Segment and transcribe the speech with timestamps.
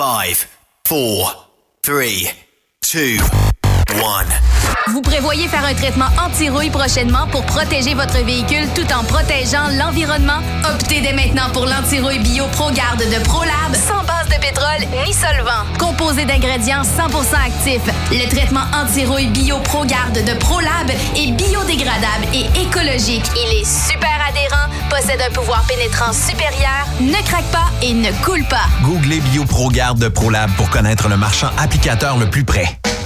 [0.00, 0.48] 5,
[0.84, 1.48] 4,
[1.84, 2.00] 3, 2,
[3.92, 4.92] 1.
[4.92, 10.40] Vous prévoyez faire un traitement anti-rouille prochainement pour protéger votre véhicule tout en protégeant l'environnement?
[10.64, 13.74] Optez dès maintenant pour l'anti-rouille bio ProGarde de ProLab
[14.30, 15.64] de pétrole ni solvant.
[15.78, 23.24] Composé d'ingrédients 100% actifs, le traitement anti-rouille bio ProGarde de ProLab est biodégradable et écologique.
[23.36, 28.44] Il est super adhérent, possède un pouvoir pénétrant supérieur, ne craque pas et ne coule
[28.44, 28.66] pas.
[28.82, 32.66] Googlez BioProGarde de ProLab pour connaître le marchand applicateur le plus près.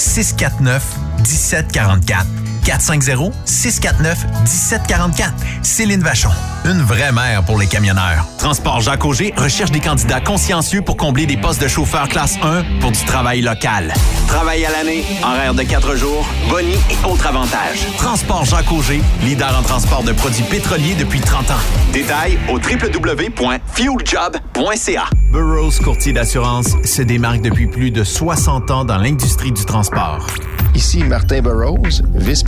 [0.00, 0.80] 649
[1.22, 2.49] 1744.
[2.64, 5.32] 450-649-1744.
[5.62, 6.30] Céline Vachon,
[6.64, 8.26] une vraie mère pour les camionneurs.
[8.38, 12.64] Transport Jacques Auger recherche des candidats consciencieux pour combler des postes de chauffeur classe 1
[12.80, 13.92] pour du travail local.
[14.26, 17.86] Travail à l'année, horaire de 4 jours, boni et autres avantages.
[17.98, 21.60] Transport Jacques Auger, leader en transport de produits pétroliers depuis 30 ans.
[21.92, 25.04] Détails au www.fueljob.ca.
[25.32, 30.26] Burroughs Courtier d'assurance se démarque depuis plus de 60 ans dans l'industrie du transport.
[30.74, 32.00] Ici Martin Burroughs,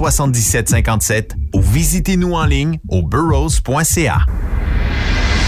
[0.00, 4.26] 1-800-939-7757 ou visitez-nous en ligne au burrows.ca.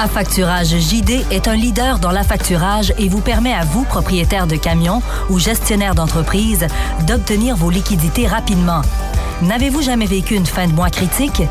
[0.00, 5.02] Affacturage JD est un leader dans l'affacturage et vous permet à vous, propriétaire de camions
[5.28, 6.66] ou gestionnaire d'entreprise,
[7.06, 8.80] d'obtenir vos liquidités rapidement.
[9.42, 11.42] N'avez-vous jamais vécu une fin de mois critique?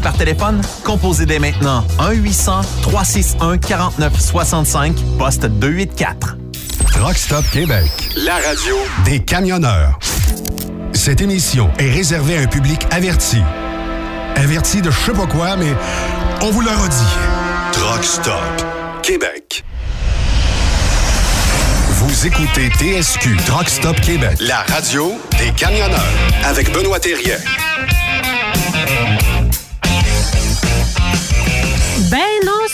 [0.00, 0.60] par téléphone?
[0.84, 6.36] Composez dès maintenant 1-800-361-4965, poste 284.
[6.86, 7.90] Truck Stop Québec.
[8.16, 9.98] La radio Des camionneurs.
[10.92, 13.38] Cette émission est réservée à un public averti.
[14.36, 15.72] Averti de je sais pas quoi, mais
[16.42, 17.16] on vous le redit.
[17.72, 18.42] Truck Stop
[19.02, 19.64] Québec.
[21.90, 24.36] Vous écoutez TSQ Truck Stop Québec.
[24.40, 26.00] La radio des camionneurs
[26.44, 27.36] avec Benoît Thérien.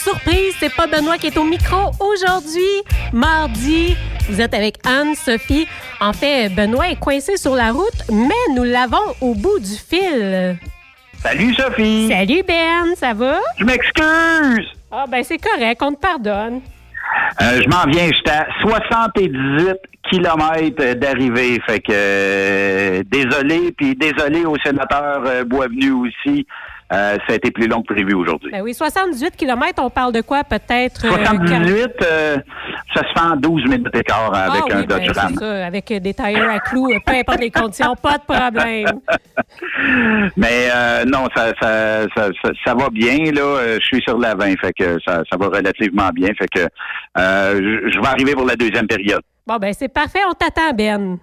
[0.08, 2.82] Surprise, c'est pas Benoît qui est au micro aujourd'hui,
[3.12, 3.94] mardi.
[4.30, 5.66] Vous êtes avec Anne-Sophie.
[6.00, 10.56] En fait, Benoît est coincé sur la route, mais nous l'avons au bout du fil.
[11.18, 12.08] Salut Sophie.
[12.08, 13.38] Salut Ben, ça va?
[13.58, 14.66] Je m'excuse.
[14.90, 16.62] Ah ben c'est correct, on te pardonne.
[17.42, 19.76] Euh, je m'en viens, j'étais à 78
[20.10, 21.60] kilomètres d'arrivée.
[21.66, 26.46] Fait que euh, désolé, puis désolé au sénateur euh, Boisvenu aussi.
[26.90, 28.50] Euh, ça a été plus long que prévu aujourd'hui.
[28.50, 31.04] Ben oui, 78 km, on parle de quoi peut-être?
[31.04, 32.36] euh, 78, euh,
[32.94, 35.32] ça se fait en 12 minutes d'écart avec ah, un oui, ben, Dodge Ram.
[35.34, 38.86] c'est ça, avec des tailleurs à clous, peu importe les conditions, pas de problème.
[40.36, 43.32] Mais euh, non, ça, ça, ça, ça, ça va bien.
[43.32, 43.42] là.
[43.42, 46.28] Euh, Je suis sur la 20, fait que ça, ça va relativement bien.
[46.38, 46.60] Fait que
[47.18, 49.20] euh, je je vais arriver pour la deuxième période.
[49.46, 51.18] Bon ben c'est parfait, on t'attend Ben.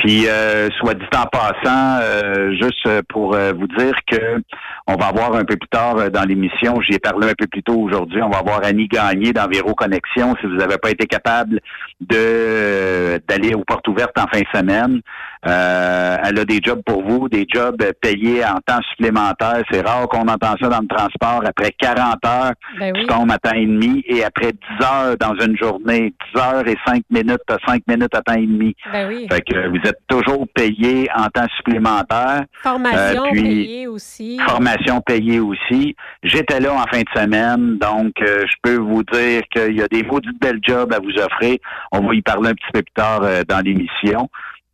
[0.00, 4.42] Puis, euh, soit dit en passant, euh, juste pour euh, vous dire que
[4.86, 7.46] on va avoir un peu plus tard euh, dans l'émission, j'y ai parlé un peu
[7.46, 10.34] plus tôt aujourd'hui, on va avoir Annie Gagné d'Enviro Connexion.
[10.40, 11.60] Si vous n'avez pas été capable
[12.00, 15.02] de euh, d'aller aux portes ouvertes en fin de semaine,
[15.46, 19.62] euh, elle a des jobs pour vous, des jobs payés en temps supplémentaire.
[19.70, 21.42] C'est rare qu'on entend ça dans le transport.
[21.46, 23.00] Après 40 heures, Ben oui.
[23.00, 24.02] tu tombes à temps et demi.
[24.06, 28.14] Et après 10 heures dans une journée, 10 heures et 5 minutes, t'as 5 minutes
[28.14, 28.74] à temps et demi.
[28.92, 29.26] Ben oui.
[29.30, 32.44] Fait que vous êtes toujours payé en temps supplémentaire.
[32.62, 34.38] Formation Euh, puis- payée aussi.
[34.46, 35.96] Formation payée aussi.
[36.22, 39.88] J'étais là en fin de semaine, donc euh, je peux vous dire qu'il y a
[39.88, 41.56] des maudites belles jobs à vous offrir.
[41.92, 44.28] On va y parler un petit peu plus tard euh, dans l'émission.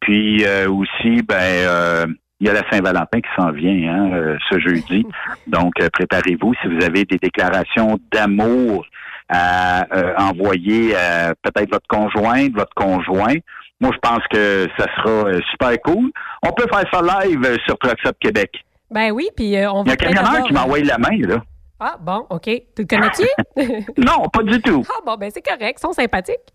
[0.06, 2.06] Puis euh, aussi, ben euh,
[2.40, 5.04] il y a la Saint-Valentin qui s'en vient hein, euh, ce jeudi.
[5.48, 8.86] Donc, préparez-vous si vous avez des déclarations d'amour
[9.28, 13.34] à euh, envoyer à peut-être votre conjointe, votre conjoint.
[13.80, 16.10] Moi, je pense que ça sera super cool.
[16.42, 18.50] On peut faire ça live sur Trucks Québec.
[18.90, 20.84] Ben oui, puis on Il y a va un peut-être camionneur avoir- qui m'a envoyé
[20.84, 21.42] la main, là.
[21.80, 22.44] Ah bon, OK.
[22.44, 23.26] Tu le connais-tu?
[23.98, 24.84] Non, pas du tout.
[24.88, 26.54] ah bon, ben c'est correct, ils sont sympathiques.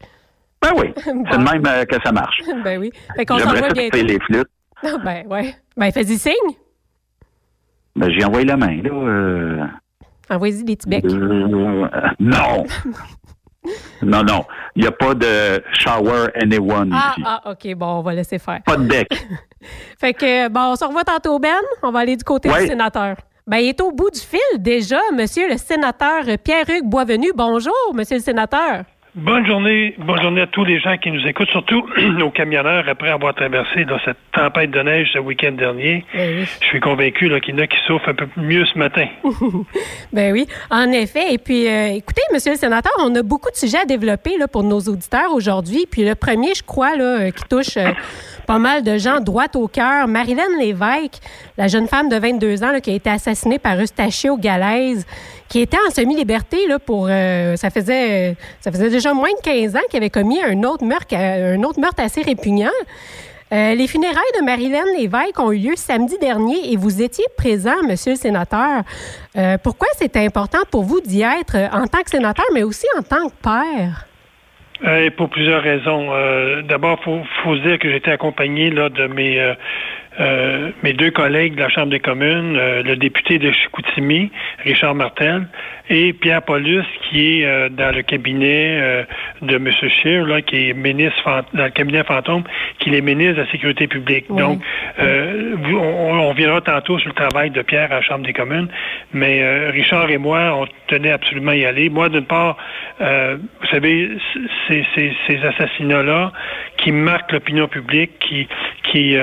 [0.61, 2.37] Ben oui, c'est de même euh, que ça marche.
[2.63, 2.91] ben oui.
[3.15, 3.97] Fait qu'on s'en J'aimerais va ça bientôt.
[3.97, 4.47] faire les flûtes.
[4.83, 5.55] Ah, ben ouais.
[5.77, 6.33] Ben fais-y signe?
[7.95, 8.89] Ben, j'ai envoyé la main, là.
[8.91, 9.63] euh,
[10.29, 11.05] Envoyez-y des petits becs.
[11.05, 11.87] euh,
[12.19, 12.65] non.
[14.01, 14.43] non, non.
[14.75, 17.23] Il n'y a pas de shower anyone Ah, ici.
[17.27, 18.61] ah, OK, bon, on va laisser faire.
[18.65, 19.07] Pas de bec.
[19.99, 21.59] Fait que, bon, on se revoit tantôt, Ben.
[21.83, 22.61] On va aller du côté Ouais.
[22.63, 23.17] du sénateur.
[23.45, 27.31] Ben, il est au bout du fil déjà, monsieur le sénateur Pierre-Hugues Boisvenu.
[27.35, 28.83] Bonjour, monsieur le sénateur.
[29.13, 31.85] Bonne journée, bonne journée à tous les gens qui nous écoutent, surtout
[32.23, 36.05] aux camionneurs après avoir traversé là, cette tempête de neige ce week-end dernier.
[36.13, 39.07] Ben Je suis convaincu qu'il y en a qui souffrent un peu mieux ce matin.
[40.13, 41.33] Ben oui, en effet.
[41.33, 44.47] Et puis, euh, écoutez, monsieur le sénateur, on a beaucoup de sujets à développer là,
[44.47, 45.85] pour nos auditeurs aujourd'hui.
[45.89, 47.91] Puis le premier, je crois, là, euh, qui touche euh,
[48.47, 51.19] pas mal de gens droit au cœur, Marilyn Lévesque,
[51.57, 55.05] la jeune femme de 22 ans là, qui a été assassinée par Eustachio Galaise,
[55.51, 57.07] qui était en semi-liberté là, pour...
[57.09, 60.85] euh, ça, faisait, ça faisait déjà moins de 15 ans qu'il avait commis un autre
[60.85, 62.69] meurtre, euh, un autre meurtre assez répugnant.
[63.51, 67.83] Euh, les funérailles de Marilyn Lévesque ont eu lieu samedi dernier et vous étiez présent,
[67.85, 68.83] monsieur le sénateur.
[69.61, 73.27] Pourquoi c'est important pour vous d'y être en tant que sénateur, mais aussi en tant
[73.27, 74.07] que père?
[75.17, 76.11] Pour plusieurs raisons.
[76.63, 79.53] D'abord, faut, faut se dire que j'étais accompagné là de mes
[80.19, 84.31] euh, euh, mes deux collègues de la Chambre des communes, euh, le député de Chicoutimi,
[84.63, 85.47] Richard Martel,
[85.89, 89.05] et Pierre Paulus, qui est euh, dans le cabinet
[89.41, 89.69] de M.
[89.71, 92.43] Scheer, là, qui est ministre dans le cabinet fantôme,
[92.79, 94.25] qui est ministre de la Sécurité publique.
[94.29, 94.61] Donc,
[94.99, 98.67] on, on, viendra tantôt sur le travail de Pierre à la Chambre des communes,
[99.13, 101.89] mais Richard et moi, on tenait absolument à y aller.
[101.89, 102.57] Moi, d'une part,
[102.99, 104.09] vous savez,
[104.67, 106.31] ces, ces, ces assassinats-là
[106.77, 108.47] qui marquent l'opinion publique, qui,
[108.83, 109.17] qui,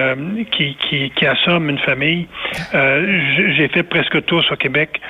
[0.51, 2.27] qui, qui, qui assomme une famille.
[2.75, 5.01] Euh, j'ai fait presque tous au Québec.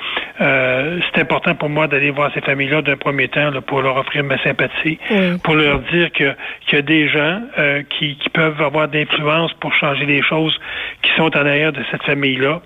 [0.41, 4.23] Euh, c'est important pour moi d'aller voir ces familles-là d'un premier temps pour leur offrir
[4.23, 4.97] ma sympathie,
[5.43, 6.33] pour leur dire que
[6.65, 10.57] qu'il y a des gens euh, qui, qui peuvent avoir d'influence pour changer les choses
[11.01, 12.61] qui sont en arrière de cette famille-là.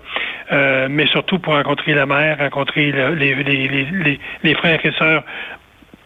[0.88, 5.22] mais surtout pour rencontrer la mère, rencontrer les, les, les, les, frères et sœurs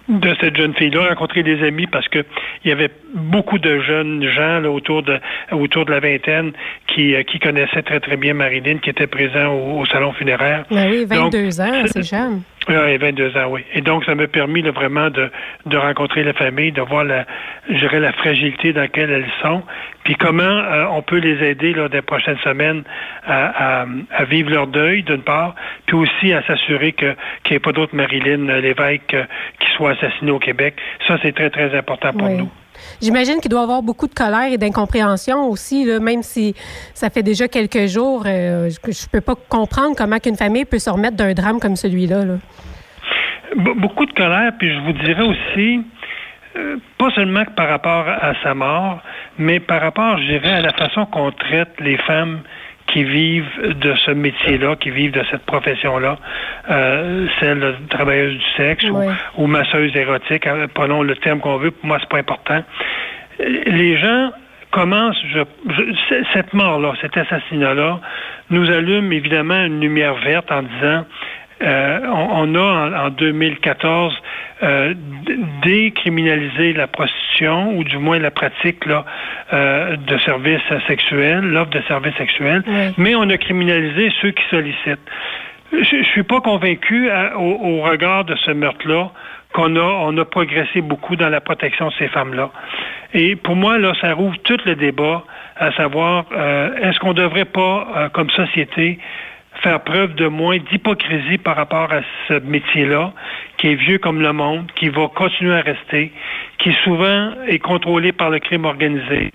[0.09, 2.25] de cette jeune fille-là, rencontrer des amis parce que
[2.65, 5.19] il y avait beaucoup de jeunes gens là, autour de
[5.53, 6.53] autour de la vingtaine
[6.87, 10.65] qui, euh, qui connaissaient très très bien Marilyn, qui étaient présents au, salon funéraire.
[10.71, 12.43] Ben oui, 22 ans, c'est jeune.
[12.69, 13.65] Oui, 22 ans, oui.
[13.73, 15.31] Et donc, ça m'a permis là, vraiment de,
[15.65, 17.25] de rencontrer la famille, de voir la,
[17.69, 19.63] je dirais, la fragilité dans laquelle elles sont,
[20.05, 22.83] puis comment euh, on peut les aider là, des prochaines semaines
[23.27, 25.55] à, à, vivre leur deuil, d'une part,
[25.87, 29.17] puis aussi à s'assurer que qu'il n'y ait pas d'autres Marilyn euh, l'évêque
[29.61, 30.75] qui soit assassiné au Québec.
[31.07, 32.51] Ça, c'est très, très important pour nous.
[33.01, 36.55] J'imagine qu'il doit y avoir beaucoup de colère et d'incompréhension aussi, même si
[36.95, 38.25] ça fait déjà quelques jours.
[38.27, 41.77] Euh, je ne peux pas comprendre comment qu'une famille peut se remettre d'un drame comme
[41.77, 42.25] celui-là.
[43.57, 45.81] Beaucoup de colère, puis je vous dirais aussi,
[46.57, 49.01] euh, pas seulement par rapport à sa mort,
[49.39, 52.41] mais par rapport, je dirais, à la façon qu'on traite les femmes
[52.89, 56.19] qui vivent de ce métier-là, qui vivent de cette profession-là,
[56.71, 58.85] euh, celle de travailleuse du sexe
[59.37, 62.63] ou, masseuse érotique, hein, prenons le terme qu'on veut, pour moi, c'est pas important.
[63.39, 64.31] Les gens
[64.71, 65.41] commencent, je,
[66.33, 68.01] cette mort-là, cet assassinat-là,
[68.51, 71.05] nous allume évidemment une lumière verte en disant
[71.61, 74.15] euh, on, a en, 2014
[74.63, 74.95] euh,
[75.65, 79.05] décriminalisé la prostitution ou du moins la pratique là,
[79.53, 82.63] euh, de services sexuels, l'offre de services sexuels,
[82.97, 85.11] mais on a criminalisé ceux qui sollicitent.
[85.73, 89.11] Je, ne suis pas convaincu au, regard de ce meurtre-là
[89.53, 92.51] qu'on a, on a progressé beaucoup dans la protection de ces femmes-là.
[93.15, 95.25] Et pour moi, là, ça rouvre tout le débat
[95.57, 96.25] à savoir
[96.81, 98.99] est-ce qu'on ne devrait pas, comme société,
[99.63, 103.13] faire preuve de moins d'hypocrisie par rapport à ce métier-là,
[103.57, 106.13] qui est vieux comme le monde, qui va continuer à rester,
[106.59, 109.33] qui souvent est contrôlé par le crime organisé,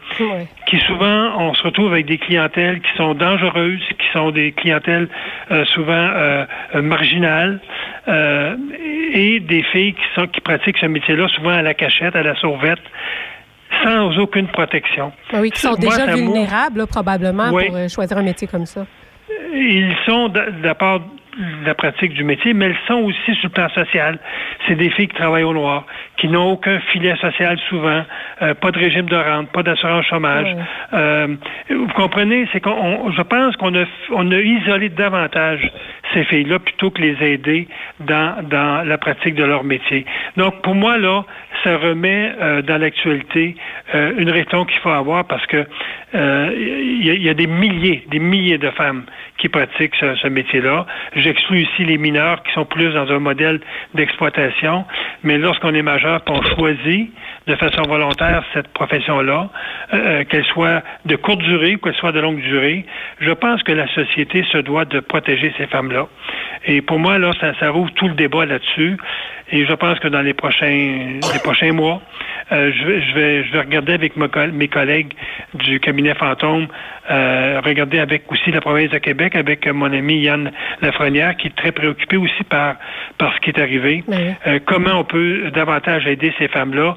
[0.67, 5.09] qui souvent on se retrouve avec des clientèles qui sont dangereuses, qui sont des clientèles
[5.51, 7.59] euh, souvent euh, euh, marginales,
[9.13, 12.35] et des filles qui sont qui pratiquent ce métier-là souvent à la cachette, à la
[12.35, 12.81] sauvette
[13.81, 15.11] sans aucune protection.
[15.31, 18.85] Ben oui, qui sont déjà vulnérables, probablement, pour choisir un métier comme ça
[19.53, 20.99] ils sont de, la part
[21.37, 24.19] de la pratique du métier, mais elles sont aussi sur le plan social.
[24.67, 25.85] C'est des filles qui travaillent au noir,
[26.17, 28.03] qui n'ont aucun filet social souvent,
[28.41, 30.55] euh, pas de régime de rente, pas d'assurance chômage.
[30.93, 31.35] Euh,
[31.69, 35.71] vous comprenez, c'est qu'on, je pense qu'on a, on a isolé davantage
[36.13, 37.67] ces filles-là plutôt que les aider
[37.99, 40.05] dans, dans la pratique de leur métier.
[40.37, 41.23] Donc, pour moi, là,
[41.63, 43.55] ça remet euh, dans l'actualité
[43.93, 45.65] une raison qu'il faut avoir parce que
[46.13, 49.03] il y, y, a des milliers, des milliers de femmes
[49.37, 50.85] qui pratiquent ce, ce métier-là.
[51.15, 53.59] J'exclus ici les mineurs qui sont plus dans un modèle
[53.93, 54.85] d'exploitation,
[55.23, 57.11] mais lorsqu'on est majeur, on choisit
[57.47, 59.49] de façon volontaire cette profession-là,
[59.93, 62.85] euh, euh, qu'elle soit de courte durée ou qu'elle soit de longue durée,
[63.19, 66.07] je pense que la société se doit de protéger ces femmes-là.
[66.65, 68.97] Et pour moi, là, ça, ça rouvre tout le débat là-dessus.
[69.51, 72.01] Et je pense que dans les prochains, les prochains mois,
[72.51, 75.13] euh, je, vais, je, vais, je vais regarder avec mes collègues
[75.53, 76.67] du cabinet fantôme,
[77.09, 81.55] euh, regarder avec aussi la province de Québec, avec mon ami Yann Lafrenière, qui est
[81.55, 82.75] très préoccupé aussi par,
[83.17, 84.03] par ce qui est arrivé.
[84.47, 86.95] Euh, comment on peut davantage aider ces femmes-là?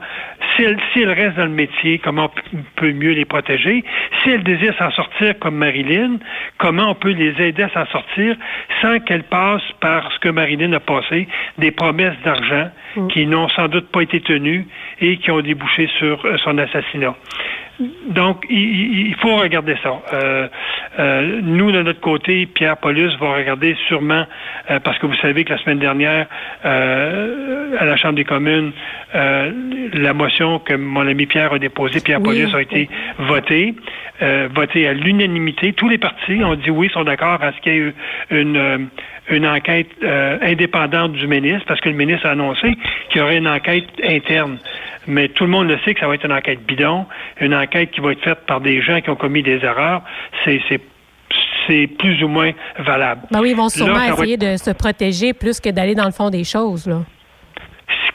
[0.55, 3.85] Si elles, si elles restent dans le métier, comment on peut mieux les protéger?
[4.23, 6.19] Si elles désirent s'en sortir comme Marilyn,
[6.59, 8.37] comment on peut les aider à s'en sortir
[8.81, 11.29] sans qu'elles passent par ce que Marilyn a passé,
[11.59, 13.09] des promesses d'argent mm.
[13.09, 14.67] qui n'ont sans doute pas été tenues
[15.01, 17.15] et qui ont débouché sur euh, son assassinat.
[18.09, 20.01] Donc, il, faut regarder ça.
[20.15, 20.49] Euh,
[20.99, 24.25] euh, nous, de notre côté, Pierre Paulus va regarder sûrement,
[24.83, 26.27] parce que vous savez que la semaine dernière,
[26.65, 28.73] à la Chambre des communes,
[29.13, 32.89] la motion que mon ami Pierre a déposée, Pierre Paulus, a été
[33.19, 33.75] votée,
[34.55, 35.75] votée à l'unanimité.
[35.75, 37.93] Tous les partis ont dit oui, sont d'accord à ce qu'il y ait
[38.31, 38.89] une
[39.29, 42.75] une enquête euh, indépendante du ministre, parce que le ministre a annoncé
[43.11, 44.59] qu'il y aurait une enquête interne.
[45.07, 47.07] Mais tout le monde le sait que ça va être une enquête bidon,
[47.41, 50.03] une enquête qui va être faite par des gens qui ont commis des erreurs.
[50.45, 50.61] C'est
[51.67, 53.23] c'est plus ou moins valable.
[53.33, 56.31] Ben oui, ils vont sûrement essayer de se protéger plus que d'aller dans le fond
[56.31, 56.87] des choses.
[56.87, 57.01] Là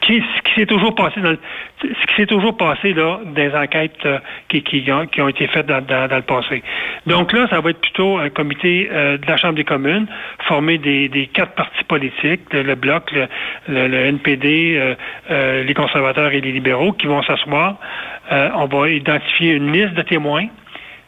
[0.06, 1.36] ce qui, s'est toujours passé dans
[1.80, 4.18] ce qui s'est toujours passé là des enquêtes euh,
[4.48, 6.62] qui, qui, ont, été faites dans, le passé.
[7.06, 10.06] Donc là, ça va être plutôt un comité euh, de la Chambre des communes
[10.46, 13.28] formé des, des quatre partis politiques, le, bloc, le,
[13.68, 14.96] le, NPD,
[15.30, 17.76] euh, les conservateurs et les libéraux, qui vont s'asseoir.
[18.30, 20.46] on va identifier une liste de témoins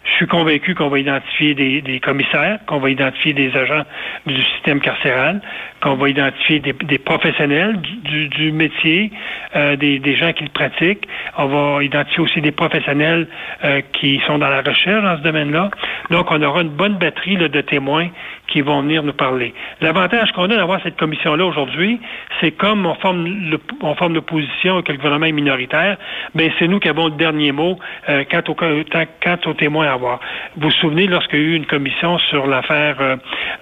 [0.04, 3.84] je suis convaincu qu'on va identifier des, commissaires, qu'on va identifier des agents
[4.26, 5.40] du système carcéral,
[5.80, 9.10] qu'on va identifier des, professionnels du, métier,
[9.56, 11.08] euh, des, gens qui le pratiquent.
[11.38, 13.26] On va identifier aussi des professionnels
[13.64, 15.70] euh, qui sont dans la recherche dans ce domaine-là.
[16.10, 18.08] Donc, on aura une bonne batterie de témoins
[18.46, 19.54] qui vont venir nous parler.
[19.80, 22.00] L'avantage qu'on a d'avoir cette commission-là aujourd'hui,
[22.40, 25.96] c'est comme on forme, le, on forme l'opposition et que le gouvernement est minoritaire,
[26.34, 29.92] ben c'est nous qui avons le dernier mot euh, quant, au, quant aux témoins à
[29.92, 30.20] avoir.
[30.56, 33.16] Vous vous souvenez, lorsqu'il y a eu une commission sur l'affaire, euh,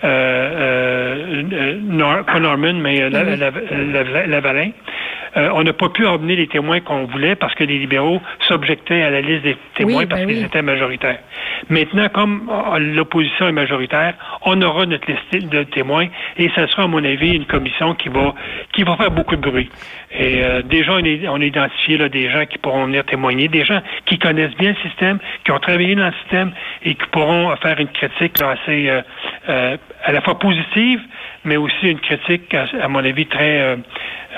[0.05, 4.71] euh, euh pas Norman, mais Lavalin,
[5.35, 9.11] on n'a pas pu emmener les témoins qu'on voulait parce que les libéraux s'objectaient à
[9.11, 11.19] la liste des témoins parce ben qu'ils étaient majoritaires.
[11.71, 16.87] Maintenant, comme l'opposition est majoritaire, on aura notre liste de témoins et ça sera, à
[16.87, 18.35] mon avis, une commission qui va
[18.73, 19.71] qui va faire beaucoup de bruit.
[20.15, 23.49] Et euh, déjà, on, est, on a identifié là, des gens qui pourront venir témoigner,
[23.49, 27.07] des gens qui connaissent bien le système, qui ont travaillé dans le système et qui
[27.11, 29.01] pourront faire une critique là, assez euh,
[29.49, 31.01] euh, à la fois positive,
[31.45, 33.77] mais aussi une critique, à, mon avis, très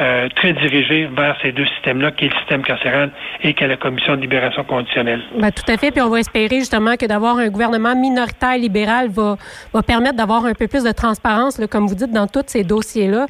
[0.00, 3.68] euh, très dirigé vers ces deux systèmes-là, qui est le système carcéral et qui est
[3.68, 5.23] la commission de libération conditionnelle.
[5.38, 5.92] Ben, tout à fait.
[5.92, 9.37] Puis on va espérer justement que d'avoir un gouvernement minoritaire libéral va,
[9.73, 12.64] va permettre d'avoir un peu plus de transparence, là, comme vous dites, dans tous ces
[12.64, 13.26] dossiers-là.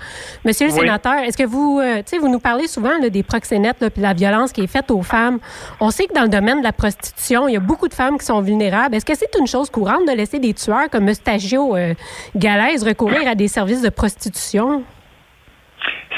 [0.47, 3.23] Monsieur le sénateur, est-ce que vous, euh, tu sais, vous nous parlez souvent là, des
[3.23, 5.40] proxénètes puis de la violence qui est faite aux femmes.
[5.81, 8.16] On sait que dans le domaine de la prostitution, il y a beaucoup de femmes
[8.16, 8.95] qui sont vulnérables.
[8.95, 11.93] Est-ce que c'est une chose courante de laisser des tueurs comme Eustachio euh,
[12.35, 14.85] Galaise recourir à des services de prostitution?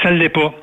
[0.03, 0.53] Ça ne l'est pas.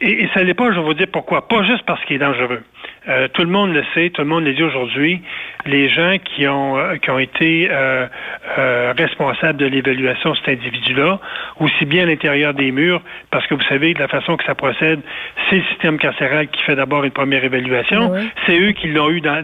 [0.00, 1.46] Et, ça ne l'est pas, je vais vous dire pourquoi.
[1.48, 2.62] Pas juste parce qu'il est dangereux.
[3.08, 5.22] Euh, tout le monde le sait, tout le monde le dit aujourd'hui.
[5.66, 8.06] Les gens qui ont euh, qui ont été euh,
[8.96, 11.20] responsables de l'évaluation de cet individu-là,
[11.60, 13.00] aussi bien à l'intérieur des murs,
[13.30, 15.00] parce que vous savez de la façon que ça procède,
[15.48, 18.12] c'est le système carcéral qui fait d'abord une première évaluation.
[18.46, 19.42] C'est eux qui l'ont eu dans,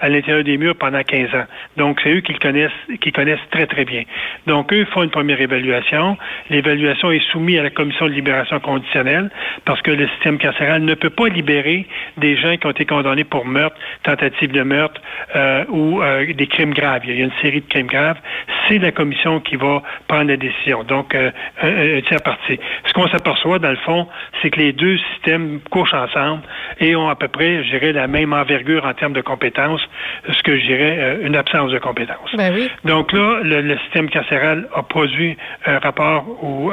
[0.00, 1.44] à, l'intérieur des murs pendant 15 ans.
[1.76, 4.02] Donc c'est eux qui le connaissent, qui connaissent très très bien.
[4.46, 6.16] Donc eux font une première évaluation.
[6.50, 9.30] L'évaluation est soumise à la commission de libération conditionnelle
[9.64, 13.24] parce que le système carcéral ne peut pas libérer des gens qui ont été condamnés
[13.24, 15.00] pour meurtre, tentative de meurtre
[15.36, 17.02] euh, ou euh, des crimes graves.
[17.04, 18.18] Il y a une série de crimes graves.
[18.66, 20.82] C'est la commission qui va prendre la décision.
[20.82, 21.30] Donc, euh,
[21.62, 22.58] un, tiers parti.
[22.86, 24.08] Ce qu'on s'aperçoit, dans le fond,
[24.40, 26.42] c'est que les deux systèmes couchent ensemble
[26.80, 29.86] et ont à peu près, je dirais, la même envergure en termes de compétences,
[30.28, 32.34] ce que je dirais une absence de compétences.
[32.36, 32.68] Ben oui.
[32.84, 36.24] Donc là, le, système carcéral a produit un rapport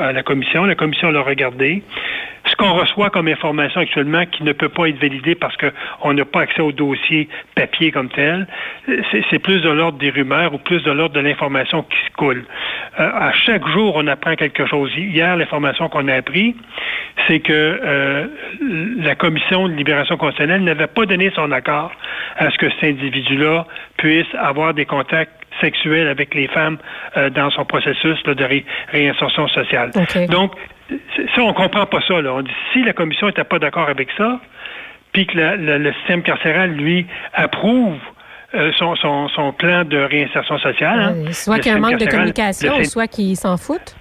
[0.02, 0.66] à la commission.
[0.66, 1.84] La commission l'a regardé
[2.46, 6.26] ce qu'on reçoit comme information actuellement qui ne peut pas être validé parce qu'on n'a
[6.26, 8.48] pas accès au dossier papier comme tel,
[9.30, 12.46] c'est plus de l'ordre des rumeurs ou plus de l'ordre de l'information qui se coule.
[13.00, 14.92] Euh, à chaque jour, on apprend quelque chose.
[14.96, 16.56] Hier, l'information qu'on a appris,
[17.28, 18.28] c'est que euh,
[18.98, 21.92] la commission de libération constitutionnelle n'avait pas donné son accord
[22.38, 23.66] à ce que cet individu-là
[23.98, 26.78] puisse avoir des contacts sexuels avec les femmes
[27.18, 29.92] euh, dans son processus de réinsertion sociale.
[30.30, 30.54] Donc,
[31.36, 32.22] ça, on comprend pas ça.
[32.22, 32.34] Là.
[32.34, 34.40] On dit, si la commission n'était pas d'accord avec ça,
[35.12, 37.98] puis que le système carcéral, lui, approuve
[38.56, 41.00] euh, son, son, plan de réinsertion sociale.
[41.00, 43.96] Hein, soit qu'il y a un manque de communication, soit qu'il s'en foutent.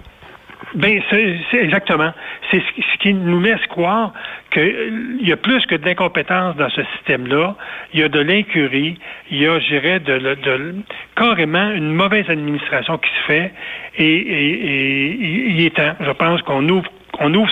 [0.75, 2.13] Ben, c'est exactement.
[2.49, 4.13] C'est ce qui nous laisse croire
[4.51, 7.55] qu'il y a plus que de l'incompétence dans ce système-là.
[7.93, 8.99] Il y a de l'incurie.
[9.29, 10.75] Il y a, je dirais, de,
[11.15, 13.51] carrément une mauvaise administration qui se fait.
[13.97, 16.89] Et, il est temps, je pense, qu'on ouvre,
[17.21, 17.49] ouvre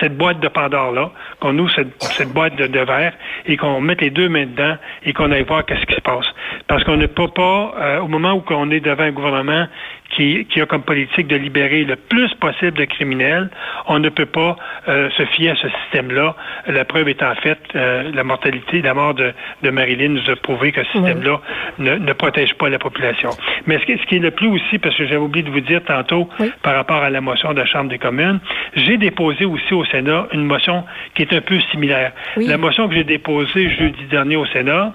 [0.00, 1.10] cette boîte de Pandore-là,
[1.40, 3.12] qu'on ouvre cette, boîte de, verre
[3.46, 6.26] et qu'on mette les deux mains dedans et qu'on aille voir qu'est-ce qui se passe.
[6.66, 9.66] Parce qu'on ne peut pas, euh, au moment où on est devant un gouvernement
[10.10, 13.48] qui, a comme politique de libérer le plus possible de criminels,
[13.86, 14.56] on ne peut pas
[14.88, 16.34] euh, se fier à ce système-là.
[16.66, 19.32] La preuve étant faite, euh, la mortalité, la mort de,
[19.70, 21.40] Marilyn nous a prouvé que ce système-là
[21.78, 23.30] ne, protège pas la population.
[23.66, 26.28] Mais ce qui, est le plus aussi, parce que j'avais oublié de vous dire tantôt
[26.62, 28.40] par rapport à la motion de la Chambre des communes,
[28.74, 32.12] j'ai déposé aussi au Sénat une motion qui est un peu similaire.
[32.36, 34.92] La motion que j'ai déposée jeudi dernier au Sénat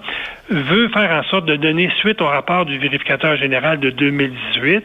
[0.49, 4.83] veut faire en sorte de donner suite au rapport du vérificateur général de 2018,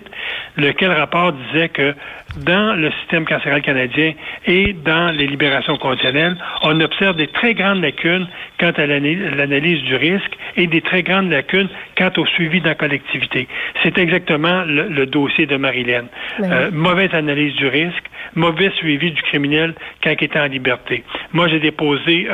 [0.56, 1.94] lequel rapport disait que
[2.36, 4.12] dans le système carcéral canadien
[4.46, 8.26] et dans les libérations conditionnelles, on observe des très grandes lacunes
[8.58, 12.74] quant à l'analyse du risque et des très grandes lacunes quant au suivi de la
[12.74, 13.48] collectivité.
[13.82, 16.04] C'est exactement le, dossier de Marilyn.
[16.40, 21.02] Euh, mauvaise analyse du risque, mauvais suivi du criminel quand il était en liberté.
[21.32, 22.28] Moi, j'ai déposé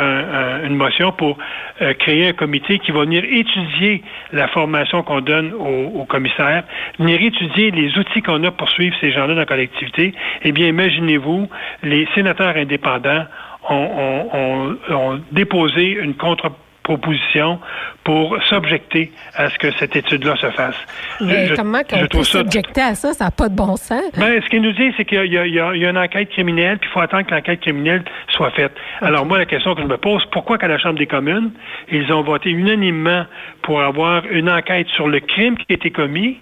[0.66, 1.38] une motion pour
[1.80, 4.02] euh, créer un comité qui va venir étudier
[4.32, 6.64] la formation qu'on donne aux, commissaires,
[6.98, 10.14] venir étudier les outils qu'on a pour suivre ces gens-là dans la collectivité.
[10.42, 11.48] Eh bien, imaginez-vous,
[11.82, 13.24] les sénateurs indépendants
[13.68, 16.50] ont, déposé une contre
[18.04, 20.76] pour s'objecter à ce que cette étude-là se fasse.
[21.20, 23.12] Mais comment on peut s'objecter à ça?
[23.12, 24.02] Ça n'a pas de bon sens.
[24.16, 26.92] Ben, ce qu'il nous dit, c'est qu'il y, y, a une enquête criminelle, puis il
[26.92, 28.72] faut attendre que l'enquête criminelle soit faite.
[29.00, 31.50] Alors moi, la question que je me pose, pourquoi qu'à la Chambre des communes,
[31.90, 33.24] ils ont voté unanimement
[33.62, 36.38] pour avoir une enquête sur le crime qui a été commis,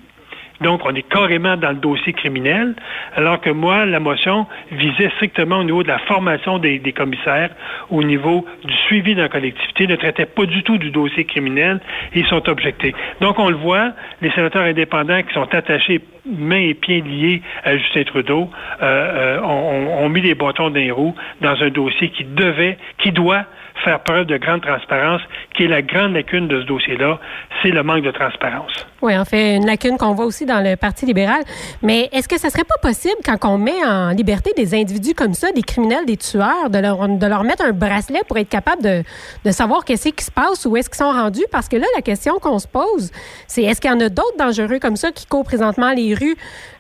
[0.61, 2.75] donc, on est carrément dans le dossier criminel,
[3.17, 7.51] alors que moi, la motion visait strictement au niveau de la formation des, commissaires,
[7.91, 11.81] au niveau du suivi de la collectivité, ne traitait pas du tout du dossier criminel
[12.13, 12.95] et ils sont objectés.
[13.21, 17.77] Donc, on le voit, les sénateurs indépendants qui sont attachés mains et pieds liés à
[17.77, 18.49] Justin Trudeau
[18.81, 23.45] euh, euh, ont, mis les bâtons d'un roues dans un dossier qui devait, qui doit
[23.83, 25.21] faire preuve de grande transparence,
[25.55, 27.19] qui est la grande lacune de ce dossier-là,
[27.63, 28.87] c'est le manque de transparence.
[29.03, 31.43] Oui, en fait, une lacune qu'on voit aussi dans le Parti libéral.
[31.83, 35.35] Mais est-ce que ça serait pas possible, quand on met en liberté des individus comme
[35.35, 38.83] ça, des criminels, des tueurs, de leur, de leur mettre un bracelet pour être capable
[38.83, 39.03] de,
[39.45, 41.45] de savoir qu'est-ce qui se passe, où est-ce qu'ils sont rendus?
[41.51, 43.11] Parce que là, la question qu'on se pose,
[43.47, 46.37] c'est est-ce qu'il y en a d'autres dangereux comme ça qui courent présentement les rues?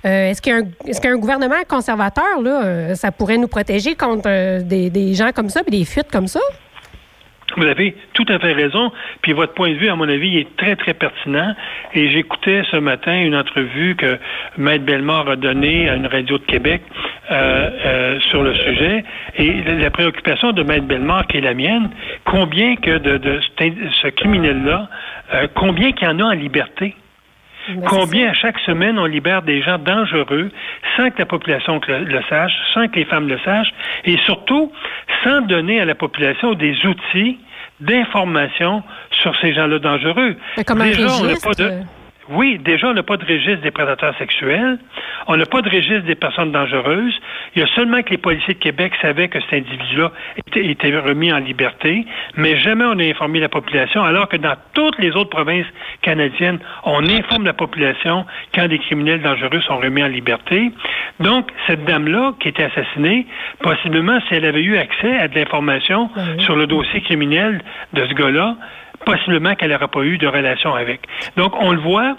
[0.06, 0.40] Euh, est-ce
[1.00, 5.48] qu'un gouvernement conservateur, là, euh, ça pourrait nous protéger contre euh, des, des gens comme
[5.48, 6.40] ça et des fuites comme ça?
[7.56, 8.92] Vous avez tout à fait raison.
[9.22, 11.54] Puis votre point de vue, à mon avis, est très, très pertinent.
[11.94, 14.18] Et j'écoutais ce matin une entrevue que
[14.56, 16.82] Maître Bellemare a donnée à une radio de Québec
[17.30, 19.04] euh, euh, sur le sujet.
[19.36, 21.90] Et la préoccupation de Maître Bellemare, qui est la mienne,
[22.24, 24.88] combien que de, ce criminel-là,
[25.32, 26.94] euh, combien qu'il y en a en liberté?
[27.68, 30.50] Ben, Combien à chaque semaine on libère des gens dangereux
[30.96, 33.72] sans que la population le, sache, sans que les femmes le sachent,
[34.04, 34.70] et surtout
[35.22, 37.38] sans donner à la population des outils
[37.80, 40.36] d'information sur ces gens-là dangereux.
[40.56, 41.82] Déjà, on n'a pas de...
[42.30, 44.78] Oui, déjà, on n'a pas de registre des prédateurs sexuels.
[45.26, 47.14] On n'a pas de registre des personnes dangereuses.
[47.54, 50.10] Il y a seulement que les policiers de Québec savaient que cet individu-là
[50.56, 52.06] était, remis en liberté,
[52.36, 55.66] mais jamais on n'a informé la population, alors que dans toutes les autres provinces
[56.02, 60.72] canadiennes, on informe la population quand des criminels dangereux sont remis en liberté.
[61.20, 63.26] Donc, cette dame-là, qui était assassinée,
[63.60, 67.60] possiblement, si elle avait eu accès à de l'information sur le dossier criminel
[67.92, 68.56] de ce gars-là,
[69.04, 71.00] possiblement qu'elle n'aura pas eu de relation avec.
[71.36, 72.16] Donc, on le voit,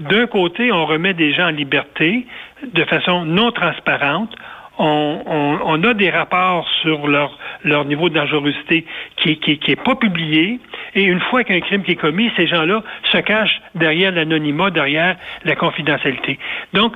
[0.00, 2.26] d'un côté, on remet des gens en liberté
[2.62, 4.34] de façon non transparente.
[4.78, 8.84] On, a des rapports sur leur, leur niveau de dangerosité
[9.16, 10.60] qui, qui, qui est pas publié.
[10.94, 15.16] Et une fois qu'un crime qui est commis, ces gens-là se cachent derrière l'anonymat, derrière
[15.44, 16.38] la confidentialité.
[16.74, 16.94] Donc,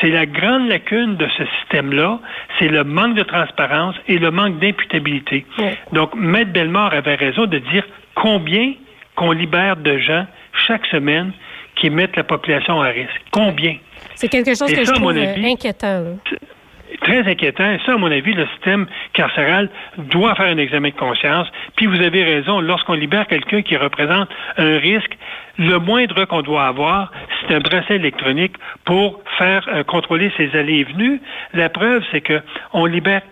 [0.00, 2.18] c'est la grande lacune de ce système-là,
[2.58, 5.46] c'est le manque de transparence et le manque d'imputabilité.
[5.92, 7.84] Donc, Maître Bellemare avait raison de dire
[8.14, 8.74] combien
[9.16, 10.26] qu'on libère de gens
[10.66, 11.32] chaque semaine
[11.76, 13.20] qui mettent la population à risque?
[13.30, 13.76] Combien?
[14.14, 16.16] C'est quelque chose que je trouve euh, inquiétant.
[17.00, 17.72] Très inquiétant.
[17.72, 21.48] Et ça, à mon avis, le système carcéral doit faire un examen de conscience.
[21.76, 25.16] Puis vous avez raison, lorsqu'on libère quelqu'un qui représente un risque,
[25.58, 30.78] le moindre qu'on doit avoir, c'est un bracelet électronique pour faire euh, contrôler ses allées
[30.78, 31.20] et venues.
[31.52, 32.40] La preuve, c'est que
[32.72, 33.22] on libère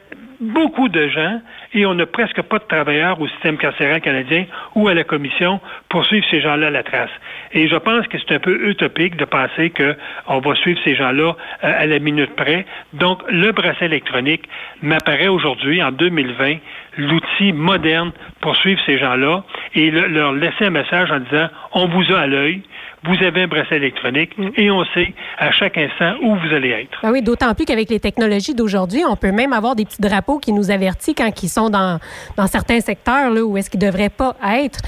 [0.43, 1.41] beaucoup de gens
[1.73, 5.61] et on n'a presque pas de travailleurs au système carcéral canadien ou à la commission
[5.89, 7.11] pour suivre ces gens-là à la trace.
[7.53, 11.37] Et je pense que c'est un peu utopique de penser qu'on va suivre ces gens-là
[11.65, 12.67] euh, à la minute près.
[12.93, 14.49] Donc, le bracelet électronique
[14.83, 16.57] m'apparaît aujourd'hui, en 2020,
[16.99, 22.13] l'outil moderne pour suivre ces gens-là et leur laisser un message en disant on vous
[22.13, 22.63] a à l'œil,
[23.05, 24.51] vous avez un bracelet électronique mm.
[24.57, 26.99] et on sait à chaque instant où vous allez être.
[27.03, 30.39] Ah oui, d'autant plus qu'avec les technologies d'aujourd'hui, on peut même avoir des petits drapeaux
[30.39, 31.99] qui nous avertissent quand ils sont dans,
[32.37, 34.81] dans certains secteurs là, où est-ce qu'ils ne devraient pas être.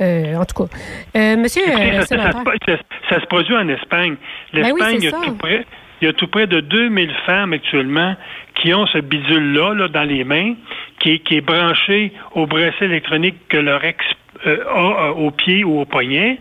[0.00, 0.70] Euh, en tout cas.
[1.16, 4.14] Euh, monsieur euh, ça, se produit en Espagne.
[4.52, 5.66] Ben L'Espagne, il, y a tout près,
[6.00, 8.14] il y a tout près de 2000 femmes actuellement
[8.54, 10.54] qui ont ce bidule-là là, dans les mains,
[11.00, 14.04] qui, qui est branché au bracelet électronique que leur ex
[14.46, 16.38] euh, euh, au pied ou au poignet.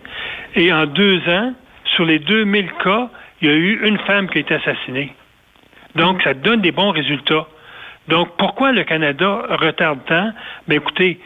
[0.56, 1.54] Et en deux ans,
[1.96, 3.10] sur les 2000 cas,
[3.42, 5.14] il y a eu une femme qui a été assassinée.
[5.96, 7.48] Donc, ça donne des bons résultats.
[8.08, 10.32] Donc, pourquoi le Canada retarde tant?
[10.68, 11.20] Ben, écoutez,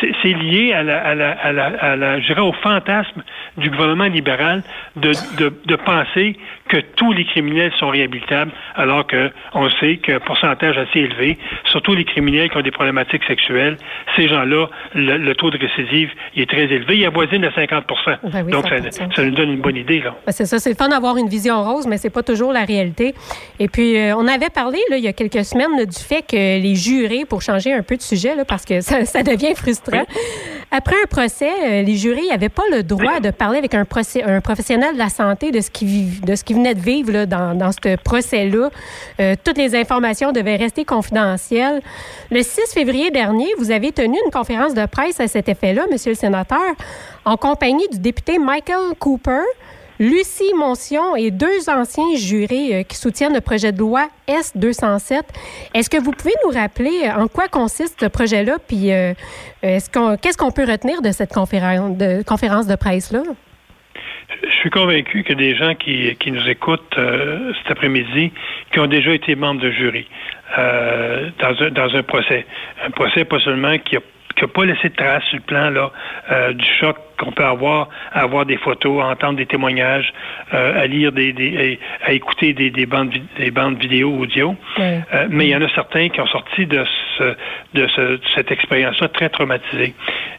[0.00, 3.22] c'est lié à la, à la, à la, je dirais au fantasme
[3.58, 4.62] du gouvernement libéral
[4.96, 10.78] de, de penser que tous les criminels sont réhabilitables, alors que on sait qu'un pourcentage
[10.78, 13.76] assez élevé, surtout les criminels qui ont des problématiques sexuelles,
[14.16, 17.84] ces gens-là, le, taux de récidive il est très élevé, il avoisine de 50
[18.32, 20.02] ben Donc, ça, ça, nous donne une bonne idée.
[20.02, 22.64] Ben, c'est ça, c'est le fun d'avoir une vision rose, mais c'est pas toujours la
[22.64, 23.14] réalité.
[23.58, 26.36] Et puis, euh, on avait parlé, là, il y a quelques semaines, du fait que
[26.36, 30.04] les jurés, pour changer un peu de sujet, là, parce que ça, ça devient frustrant,
[30.70, 33.84] après un procès, euh, les jurés n'avaient pas le droit de parler avec un,
[34.26, 37.26] un professionnel de la santé de ce qui, de ce qui venait de vivre là,
[37.26, 38.70] dans, dans ce procès-là.
[39.20, 41.82] Euh, toutes les informations devaient rester confidentielles.
[42.30, 46.12] Le 6 février dernier, vous avez tenu une conférence de presse à cet effet-là, Monsieur
[46.12, 46.58] le sénateur,
[47.24, 49.42] en compagnie du député Michael Cooper,
[50.00, 55.20] Lucie Moncion et deux anciens jurés euh, qui soutiennent le projet de loi S-207.
[55.74, 58.90] Est-ce que vous pouvez nous rappeler en quoi consiste ce projet-là, puis
[59.62, 63.22] qu'est-ce qu'on peut retenir de cette de, conférence de presse-là?
[64.42, 68.32] Je suis convaincu que des gens qui, qui nous écoutent euh, cet après-midi,
[68.72, 70.06] qui ont déjà été membres de jury
[70.58, 72.46] euh, dans, un, dans un procès,
[72.84, 74.00] un procès pas seulement qui a
[74.36, 75.90] qui n'a pas laissé de traces sur le plan là,
[76.30, 80.12] euh, du choc qu'on peut avoir, à avoir des photos, à entendre des témoignages,
[80.52, 84.56] euh, à lire des, des à, écouter des, des, bandes des bandes vidéo audio.
[84.80, 86.84] Euh, mais il y en a certains qui ont sorti de
[87.16, 87.34] ce,
[87.74, 89.94] de, ce, de cette expérience-là très traumatisés.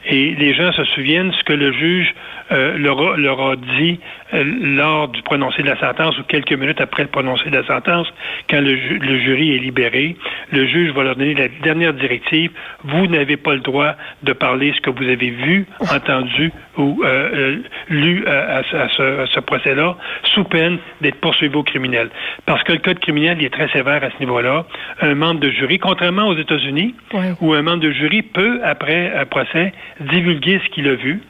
[0.08, 2.13] Et les gens se souviennent ce que le juge
[2.52, 4.00] euh, leur, leur, a dit
[4.34, 7.66] euh, lors du prononcé de la sentence ou quelques minutes après le prononcé de la
[7.66, 8.08] sentence,
[8.50, 10.16] quand le, le, jury est libéré,
[10.52, 12.52] le juge va leur donner la dernière directive.
[12.84, 17.30] Vous n'avez pas le droit de parler ce que vous avez vu, entendu ou euh,
[17.34, 17.56] euh
[17.90, 22.10] lu à, à, ce, ce procès-là, sous peine d'être poursuivi au criminel.
[22.46, 24.66] Parce que le code criminel il est très sévère à ce niveau-là.
[25.02, 26.96] Un membre de jury, contrairement aux États-Unis,
[27.42, 31.22] où un membre de jury peut, après un procès, divulguer ce qu'il a vu.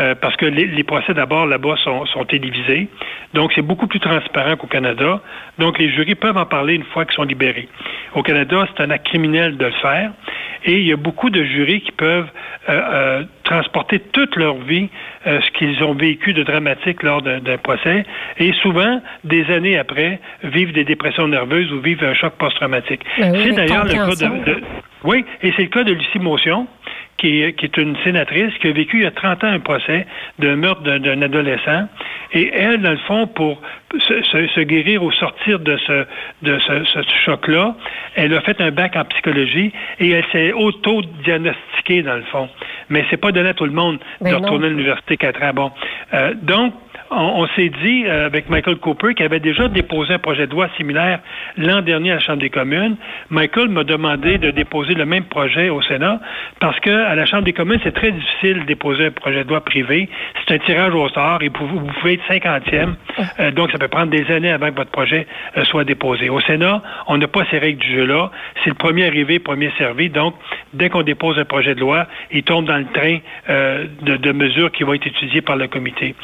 [0.00, 2.88] Euh, parce que les, procès d'abord là-bas sont, sont, télévisés.
[3.32, 5.20] Donc, c'est beaucoup plus transparent qu'au Canada.
[5.58, 7.68] Donc, les jurys peuvent en parler une fois qu'ils sont libérés.
[8.14, 10.10] Au Canada, c'est un acte criminel de le faire.
[10.64, 12.26] Et il y a beaucoup de jurys qui peuvent
[12.68, 14.88] euh, euh, transporter toute leur vie
[15.24, 18.04] ce qu'ils ont vécu de dramatique lors d'un procès.
[18.38, 23.00] Et souvent, des années après, vivent des dépressions nerveuses ou vivent un choc post-traumatique.
[23.18, 24.62] Ben c'est d'ailleurs le cas de, de,
[25.02, 26.66] Oui, et c'est le cas de Lucie Motion
[27.18, 30.06] qui est, une sénatrice qui a vécu il y a 30 ans un procès
[30.38, 31.88] d'un meurtre d'un adolescent.
[32.32, 33.60] Et elle, dans le fond, pour
[33.98, 36.04] se, guérir ou sortir de ce,
[36.42, 37.76] de ce, choc-là,
[38.16, 42.48] elle a fait un bac en psychologie et elle s'est auto-diagnostiquée, dans le fond.
[42.88, 45.52] Mais c'est pas donné à tout le monde de retourner à l'université quatre ans.
[45.54, 45.70] Bon.
[46.12, 46.74] Euh, donc,
[47.16, 50.68] on, s'est dit euh, avec Michael Cooper qui avait déjà déposé un projet de loi
[50.76, 51.20] similaire
[51.56, 52.96] l'an dernier à la Chambre des communes.
[53.30, 56.20] Michael m'a demandé de déposer le même projet au Sénat
[56.60, 59.48] parce que à la Chambre des communes, c'est très difficile de déposer un projet de
[59.48, 60.08] loi privé.
[60.46, 62.96] C'est un tirage au sort et vous, pouvez être cinquantième.
[63.40, 66.28] Euh, donc, ça peut prendre des années avant que votre projet euh, soit déposé.
[66.28, 68.30] Au Sénat, on n'a pas ces règles du jeu-là.
[68.62, 70.08] C'est le premier arrivé, premier servi.
[70.10, 70.34] Donc,
[70.72, 74.70] dès qu'on dépose un projet de loi, il tombe dans le train de, de mesures
[74.72, 76.14] qui vont être étudiées par le comité.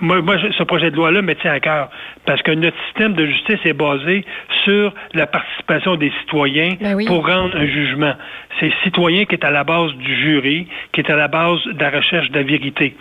[0.00, 1.90] Moi, moi, ce projet de loi-là me tient à cœur
[2.26, 4.24] parce que notre système de justice est basé
[4.64, 8.14] sur la participation des citoyens ben pour rendre un jugement.
[8.58, 11.62] C'est le citoyen qui est à la base du jury, qui est à la base
[11.64, 12.94] de la recherche de la vérité.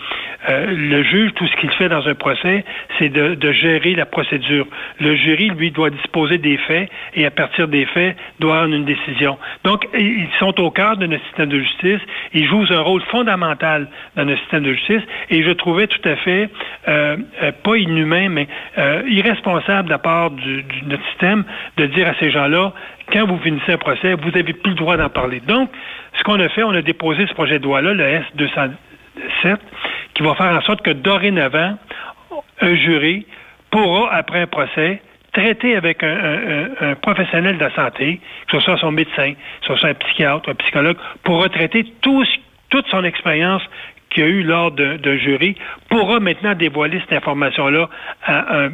[0.47, 2.63] Euh, le juge, tout ce qu'il fait dans un procès,
[2.97, 4.65] c'est de, de, gérer la procédure.
[4.99, 8.85] Le jury, lui, doit disposer des faits et à partir des faits, doit rendre une
[8.85, 9.37] décision.
[9.65, 12.01] Donc, ils sont au cœur de notre système de justice.
[12.33, 16.15] Ils jouent un rôle fondamental dans notre système de justice et je trouvais tout à
[16.15, 16.49] fait
[16.87, 21.43] euh, euh, pas inhumain, mais euh, irresponsable de la part du, notre système
[21.77, 22.73] de dire à ces gens-là,
[23.11, 25.41] quand vous finissez un procès, vous n'avez plus le droit d'en parler.
[25.41, 25.69] Donc,
[26.17, 29.57] ce qu'on a fait, on a déposé ce projet de loi-là, le S-207,
[30.13, 31.77] qui va faire en sorte que dorénavant,
[32.61, 33.25] un jury
[33.71, 35.01] pourra, après un procès,
[35.33, 39.89] traiter avec un, professionnel de la santé, que ce soit son médecin, que ce soit
[39.89, 42.25] un psychiatre, un psychologue, pour retraiter tout,
[42.69, 43.61] toute son expérience
[44.09, 45.55] qu'il y a eu lors d'un jury
[45.89, 47.89] pourra maintenant dévoiler cette information-là
[48.23, 48.69] à un,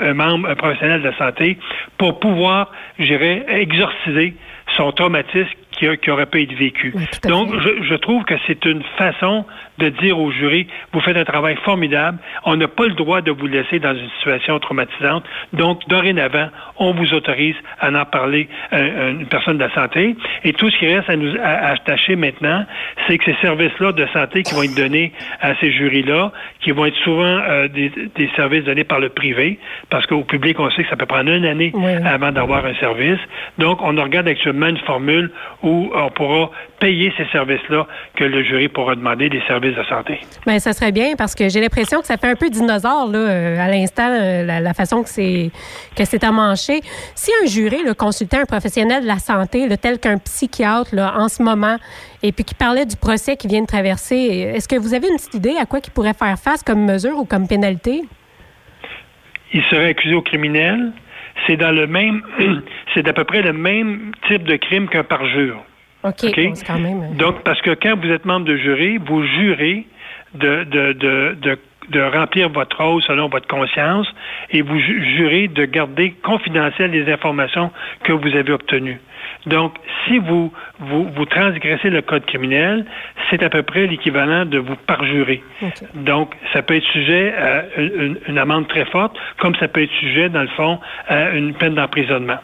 [0.00, 1.58] un, membre, un professionnel de la santé,
[1.98, 4.34] pour pouvoir, je dirais, exorciser
[4.76, 6.94] son traumatisme qui, qui aurait pu être vécu.
[7.24, 9.44] Donc, je, je, trouve que c'est une façon
[9.78, 13.30] de dire au jury, vous faites un travail formidable, on n'a pas le droit de
[13.30, 18.80] vous laisser dans une situation traumatisante, donc dorénavant, on vous autorise à en parler à,
[19.10, 20.16] une personne de la santé.
[20.44, 22.64] Et tout ce qui reste à nous attacher maintenant,
[23.06, 26.86] c'est que ces services-là de santé qui vont être donnés à ces jurys-là, qui vont
[26.86, 29.58] être souvent euh, des, des, services donnés par le privé,
[29.90, 31.72] parce qu'au public, on sait que ça peut prendre une année
[32.04, 33.20] avant d'avoir un service.
[33.58, 35.30] Donc, on regarde actuellement une formule
[35.62, 40.20] où on pourra payer ces services-là que le jury pourra demander des services de santé.
[40.46, 43.18] Bien, ça serait bien parce que j'ai l'impression que ça fait un peu dinosaure là,
[43.18, 45.50] euh, à l'instant, euh, la, façon que c'est
[45.96, 46.24] que c'est.
[47.14, 51.28] Si un jury le consultait un professionnel de la santé, tel qu'un psychiatre là, en
[51.28, 51.76] ce moment,
[52.22, 54.16] et puis qui parlait du procès qu'il vient de traverser,
[54.54, 57.18] est-ce que vous avez une petite idée à quoi il pourrait faire face comme mesure
[57.18, 58.02] ou comme pénalité?
[59.52, 60.92] Il serait accusé au criminel.
[61.46, 62.22] C'est dans le même,
[62.94, 65.62] c'est à peu près le même type de crime qu'un parjure.
[66.04, 66.64] OK.
[66.66, 67.02] Quand même...
[67.02, 69.86] Euh, Donc, parce que quand vous êtes membre de jury, vous jurez
[70.34, 71.58] de, de, de, de
[71.90, 74.06] de remplir votre rôle selon votre conscience
[74.50, 77.70] et vous jurez de garder confidentielles les informations
[78.04, 79.00] que vous avez obtenues.
[79.46, 79.74] Donc,
[80.06, 82.86] si vous, vous, vous transgressez le code criminel,
[83.28, 85.42] c'est à peu près l'équivalent de vous parjurer.
[85.94, 89.92] Donc, ça peut être sujet à une, une, amende très forte, comme ça peut être
[89.92, 92.38] sujet, dans le fond, à une peine d'emprisonnement.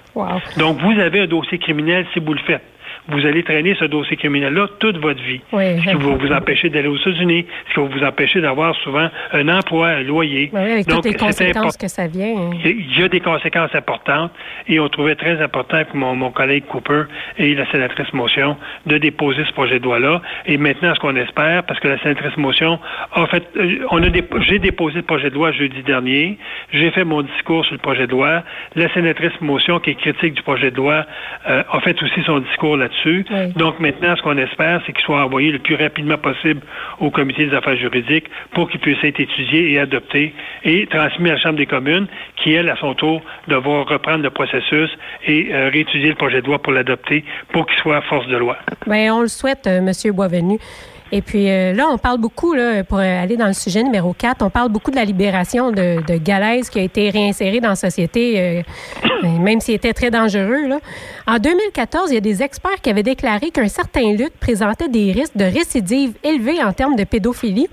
[0.58, 2.64] Donc, vous avez un dossier criminel si vous le faites
[3.10, 5.40] vous allez traîner ce dossier criminel-là toute votre vie.
[5.50, 9.08] ce qui va vous empêcher d'aller aux États-Unis, ce qui va vous empêcher d'avoir souvent
[9.32, 10.50] un emploi, un loyer.
[10.52, 12.36] Oui, avec toutes les conséquences que ça vient.
[12.36, 12.50] Hein.
[12.64, 14.32] Il y a des conséquences importantes
[14.68, 17.02] et on trouvait très important pour mon, mon collègue Cooper
[17.38, 20.22] et la sénatrice Motion de déposer ce projet de loi-là.
[20.46, 22.78] Et maintenant, ce qu'on espère, parce que la sénatrice Motion
[23.12, 26.38] a fait, euh, on a j'ai déposé le projet de loi jeudi dernier,
[26.72, 28.42] j'ai fait mon discours sur le projet de loi.
[28.74, 31.06] La sénatrice Motion, qui est critique du projet de loi,
[31.48, 32.99] euh, a fait aussi son discours là-dessus
[33.56, 36.60] donc maintenant, ce qu'on espère, c'est qu'il soit envoyé le plus rapidement possible
[36.98, 40.34] au comité des affaires juridiques pour qu'il puisse être étudié et adopté
[40.64, 44.30] et transmis à la Chambre des communes, qui, elle, à son tour, devra reprendre le
[44.30, 44.90] processus
[45.26, 48.56] et euh, réétudier le projet de loi pour l'adopter pour qu'il soit force de loi.
[48.86, 50.12] Bien, on le souhaite, euh, M.
[50.14, 50.58] Boisvenu.
[51.12, 54.42] Et puis euh, là, on parle beaucoup, là, pour aller dans le sujet numéro 4,
[54.42, 58.40] on parle beaucoup de la libération de, de qui a été réinséré dans la société,
[58.40, 60.68] euh, même s'il était très dangereux.
[60.68, 60.78] Là.
[61.26, 65.12] En 2014, il y a des experts qui avaient déclaré qu'un certain lutte présentait des
[65.12, 67.68] risques de récidive élevés en termes de pédophilie.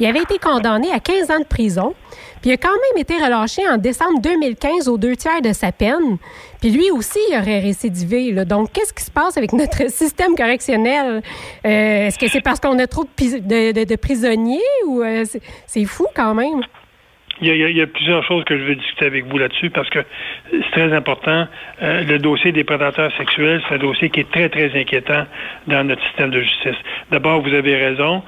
[0.00, 1.94] Il avait été condamné à 15 ans de prison.
[2.40, 5.72] Puis il a quand même été relâché en décembre 2015 aux deux tiers de sa
[5.72, 6.18] peine.
[6.60, 8.32] Puis lui aussi, il aurait récidivé.
[8.44, 11.22] Donc, qu'est-ce qui se passe avec notre système correctionnel?
[11.64, 15.24] Euh, est-ce que c'est parce qu'on a trop de, prisonniers ou euh,
[15.66, 16.62] c'est fou quand même?
[17.40, 20.00] Il y, a, plusieurs choses que je veux discuter avec vous là-dessus parce que
[20.50, 21.46] c'est très important.
[21.82, 25.24] Euh, le dossier des prédateurs sexuels, c'est un dossier qui est très, très inquiétant
[25.66, 26.76] dans notre système de justice.
[27.10, 28.22] D'abord, vous avez raison,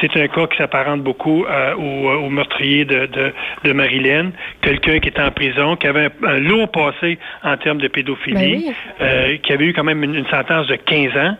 [0.00, 3.32] c'est un cas qui s'apparente beaucoup euh, au, meurtrier de, de,
[3.64, 7.88] de Marilyn, quelqu'un qui était en prison, qui avait un, lourd passé en termes de
[7.88, 11.36] pédophilie, ben euh, qui avait eu quand même une, sentence de 15 ans.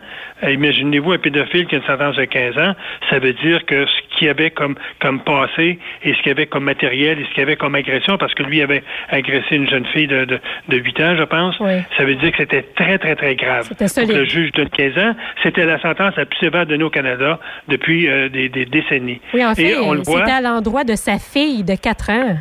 [0.47, 2.75] Imaginez-vous un pédophile qui a une sentence de 15 ans,
[3.09, 6.63] ça veut dire que ce qu'il avait comme, comme passé et ce qu'il avait comme
[6.63, 10.07] matériel ce qu'il y avait comme agression, parce que lui avait agressé une jeune fille
[10.07, 11.55] de, de, 8 ans, je pense.
[11.97, 13.69] Ça veut dire que c'était très, très, très grave.
[13.69, 17.39] Pour le juge de 15 ans, c'était la sentence la plus sévère donnée au Canada
[17.67, 19.21] depuis euh, des, décennies.
[19.33, 22.37] Oui, en fait, c'était à l'endroit de sa fille de 4 ans.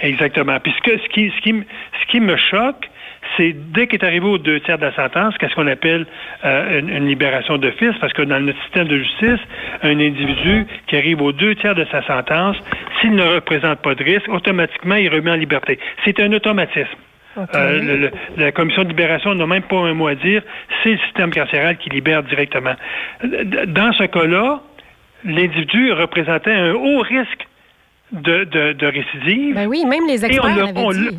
[0.00, 0.58] Exactement.
[0.60, 2.88] Puis ce, ce, qui, ce, qui, ce qui me choque,
[3.36, 6.06] c'est dès qu'il est arrivé aux deux tiers de la sentence, qu'est-ce qu'on appelle
[6.44, 9.40] euh, une, libération d'office, parce que dans notre système de justice,
[9.82, 12.56] un individu qui arrive aux deux tiers de sa sentence,
[13.00, 15.78] s'il ne représente pas de risque, automatiquement, il remet en liberté.
[16.04, 16.96] C'est un automatisme.
[17.54, 20.42] Euh, la commission de libération n'a même pas un mot à dire.
[20.82, 22.74] C'est le système carcéral qui libère directement.
[23.22, 24.60] Dans ce cas-là,
[25.24, 27.46] l'individu représentait un haut risque
[28.10, 29.54] de, de, récidive.
[29.54, 31.18] Ben oui, même les experts dit.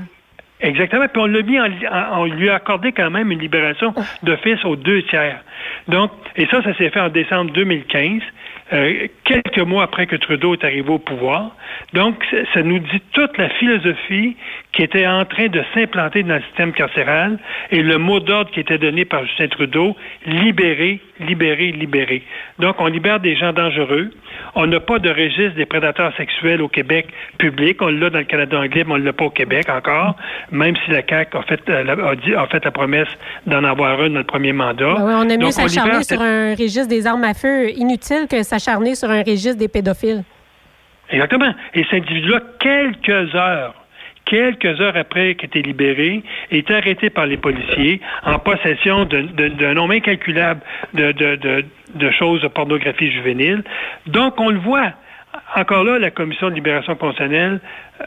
[0.61, 1.07] Exactement.
[1.07, 3.93] Puis on l'a mis, on lui a accordé quand même une libération
[4.23, 5.41] d'office aux deux tiers.
[5.87, 8.21] Donc, et ça, ça s'est fait en décembre 2015.
[8.71, 11.55] Euh, quelques mois après que Trudeau est arrivé au pouvoir.
[11.93, 14.35] Donc, ça nous dit toute la philosophie
[14.71, 17.39] qui était en train de s'implanter dans le système carcéral
[17.71, 22.23] et le mot d'ordre qui était donné par Justin Trudeau, libérer, libérer, libérer.
[22.59, 24.11] Donc, on libère des gens dangereux.
[24.53, 27.07] On n'a pas de registre des prédateurs sexuels au Québec
[27.39, 27.81] public.
[27.81, 30.15] On l'a dans le Canada anglais, mais on ne l'a pas au Québec encore,
[30.51, 33.09] même si la CAQ a fait, euh, a, dit, a fait la promesse
[33.47, 34.95] d'en avoir un dans le premier mandat.
[34.95, 38.93] Ben on a mieux s'acharner sur un registre des armes à feu inutile que s'acharner
[38.95, 40.23] sur un registre des pédophiles.
[41.09, 41.53] Exactement.
[41.73, 43.73] Et cet individu-là, quelques heures
[44.29, 49.93] quelques heures après qu'il était libéré, est arrêté par les policiers en possession d'un nombre
[49.93, 50.61] incalculable
[50.93, 53.63] de, de, choses de pornographie juvénile.
[54.05, 54.93] Donc, on le voit.
[55.55, 57.59] Encore là, la commission de libération constitutionnelle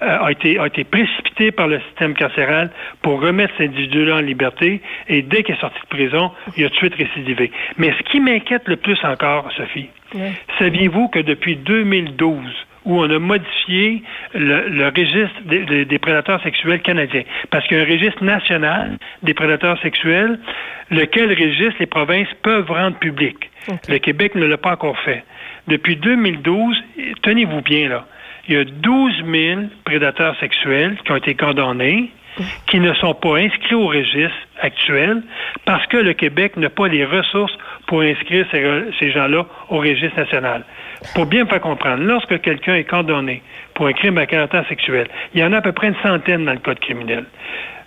[0.03, 4.21] euh, a, été, a été précipitée par le système carcéral pour remettre cet individu-là en
[4.21, 7.53] liberté et dès qu'il est sorti de prison, il a tout de suite récidivé.
[7.79, 9.89] Mais ce qui m'inquiète le plus encore, Sophie,
[10.59, 14.03] saviez-vous que depuis 2012, où on a modifié
[14.35, 17.23] le, registre des, prédateurs sexuels canadiens.
[17.51, 20.39] Parce qu'il y a un registre national des prédateurs sexuels,
[20.91, 23.51] lequel registre les provinces peuvent rendre public.
[23.89, 25.25] Le Québec ne l'a pas encore fait.
[25.69, 26.77] Depuis 2012,
[27.23, 28.07] tenez-vous bien là,
[28.49, 32.11] il y a 12 000 prédateurs sexuels qui ont été condamnés
[32.67, 35.23] qui ne sont pas inscrits au registre actuel
[35.65, 37.57] parce que le Québec n'a pas les ressources
[37.87, 40.65] pour inscrire ces, gens-là au registre national.
[41.15, 43.43] Pour bien faire comprendre, lorsque quelqu'un est condamné
[43.75, 46.45] pour un crime à caractère sexuel, il y en a à peu près une centaine
[46.45, 47.25] dans le code criminel.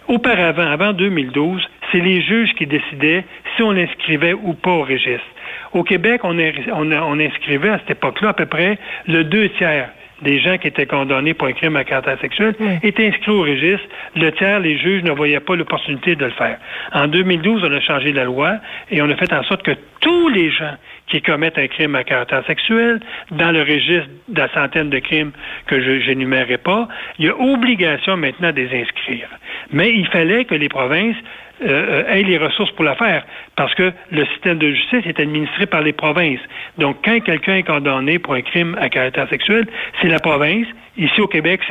[0.08, 3.24] Auparavant, avant 2012, c'est les juges qui décidaient
[3.56, 5.26] si on l'inscrivait ou pas au registre.
[5.74, 8.78] Au Québec, on, on inscrivait à cette époque-là à peu près
[9.08, 9.90] le deux tiers
[10.22, 13.86] des gens qui étaient condamnés pour un crime à caractère sexuel étaient inscrits au registre.
[14.16, 16.58] Le tiers, les juges ne voyaient pas l'opportunité de le faire.
[16.94, 18.58] En 2012, on a changé la loi
[18.92, 20.76] et on a fait en sorte que tous les gens
[21.08, 23.00] qui commettent un crime à caractère sexuel,
[23.32, 25.32] dans le registre de la centaine de crimes
[25.68, 26.88] que je n'énumérerai pas,
[27.20, 29.28] il y a obligation maintenant de les inscrire.
[29.72, 31.16] Mais il fallait que les provinces
[31.62, 33.26] euh, euh, aient les ressources pour la faire,
[33.56, 36.42] parce que le système de justice est administré par les provinces.
[36.78, 39.66] Donc, quand quelqu'un est condamné pour un crime à caractère sexuel,
[40.02, 40.68] c'est la province.
[40.98, 41.62] Ici au Québec,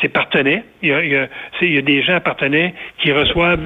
[0.00, 0.62] c'est partenaire.
[0.82, 3.60] Il y, a, il, y a, des gens partenaires qui reçoivent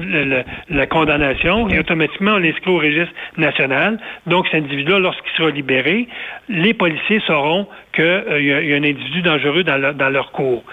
[0.69, 3.99] la condamnation et automatiquement on l'inscrit au registre national.
[4.27, 6.07] Donc, cet individu-là, lorsqu'il sera libéré,
[6.49, 10.63] les policiers sauront qu'il euh, y, a un individu dangereux dans leur cours.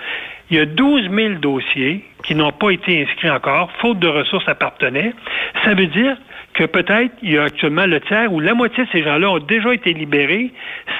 [0.50, 4.48] Il y a 12 000 dossiers qui n'ont pas été inscrits encore, faute de ressources
[4.48, 5.14] appartenaient.
[5.64, 6.16] Ça veut dire
[6.54, 9.38] que peut-être il y a actuellement le tiers ou la moitié de ces gens-là ont
[9.38, 10.52] déjà été libérés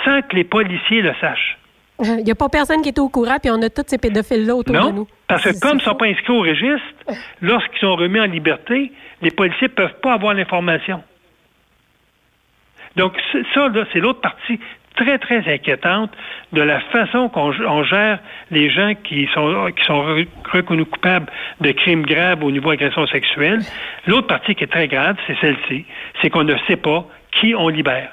[0.04, 1.58] sans que les policiers le sachent.
[2.00, 4.56] Il n'y a pas personne qui est au courant, puis on a tous ces pédophiles-là
[4.56, 5.08] autour de nous.
[5.28, 6.82] Parce que comme ils ne sont pas inscrits au registre,
[7.40, 8.90] lorsqu'ils sont remis en liberté,
[9.22, 11.02] les policiers ne peuvent pas avoir l'information.
[12.96, 13.14] Donc,
[13.54, 14.58] ça, c'est l'autre partie
[14.96, 16.10] très, très inquiétante
[16.52, 18.18] de la façon qu'on gère
[18.50, 20.04] les gens qui sont, qui sont
[20.52, 21.26] reconnus coupables
[21.60, 23.60] de crimes graves au niveau agression sexuelle.
[24.06, 25.84] L'autre partie qui est très grave, c'est celle-ci,
[26.20, 27.06] c'est qu'on ne sait pas
[27.40, 28.10] qui on libère.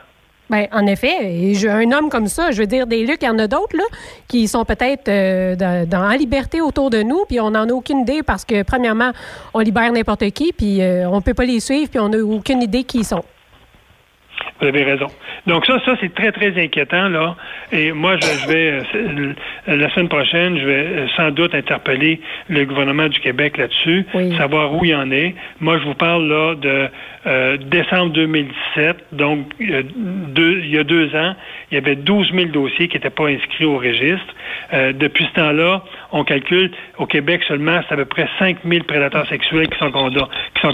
[0.49, 3.39] Bien, en effet, un homme comme ça, je veux dire, des Lucs, il y en
[3.39, 3.85] a d'autres, là,
[4.27, 8.21] qui sont peut-être euh, en liberté autour de nous, puis on n'en a aucune idée
[8.21, 9.11] parce que, premièrement,
[9.53, 12.17] on libère n'importe qui, puis euh, on ne peut pas les suivre, puis on n'a
[12.17, 13.23] aucune idée qui ils sont.
[14.59, 15.07] Vous avez raison.
[15.47, 17.35] Donc ça, ça c'est très très inquiétant là.
[17.71, 19.33] Et moi, je, vais euh,
[19.67, 24.05] la semaine prochaine, je vais euh, sans doute interpeller le gouvernement du Québec là-dessus,
[24.37, 25.35] savoir où il en est.
[25.59, 26.89] Moi, je vous parle là de
[27.25, 31.35] euh, décembre 2017, donc deux, il y a deux ans,
[31.71, 34.33] il y avait 12 000 dossiers qui n'étaient pas inscrits au registre.
[34.71, 39.27] depuis ce temps-là, on calcule au Québec seulement, c'est à peu près 5 000 prédateurs
[39.27, 40.73] sexuels qui sont, condamnés, qui sont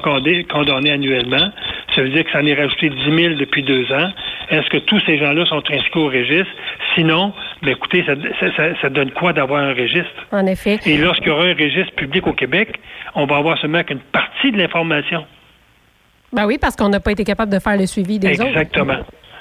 [0.49, 1.51] condamnés annuellement.
[1.95, 4.11] Ça veut dire que ça en est rajouté 10 000 depuis deux ans.
[4.49, 6.51] Est-ce que tous ces gens-là sont inscrits au registre?
[6.95, 8.05] Sinon, ben écoutez,
[8.81, 10.27] ça, donne quoi d'avoir un registre?
[10.31, 10.79] En effet.
[10.85, 12.79] Et lorsqu'il y aura un registre public au Québec,
[13.15, 15.25] on va avoir seulement qu'une partie de l'information.
[16.33, 18.49] Ben oui, parce qu'on n'a pas été capable de faire le suivi des autres.
[18.49, 18.97] Exactement.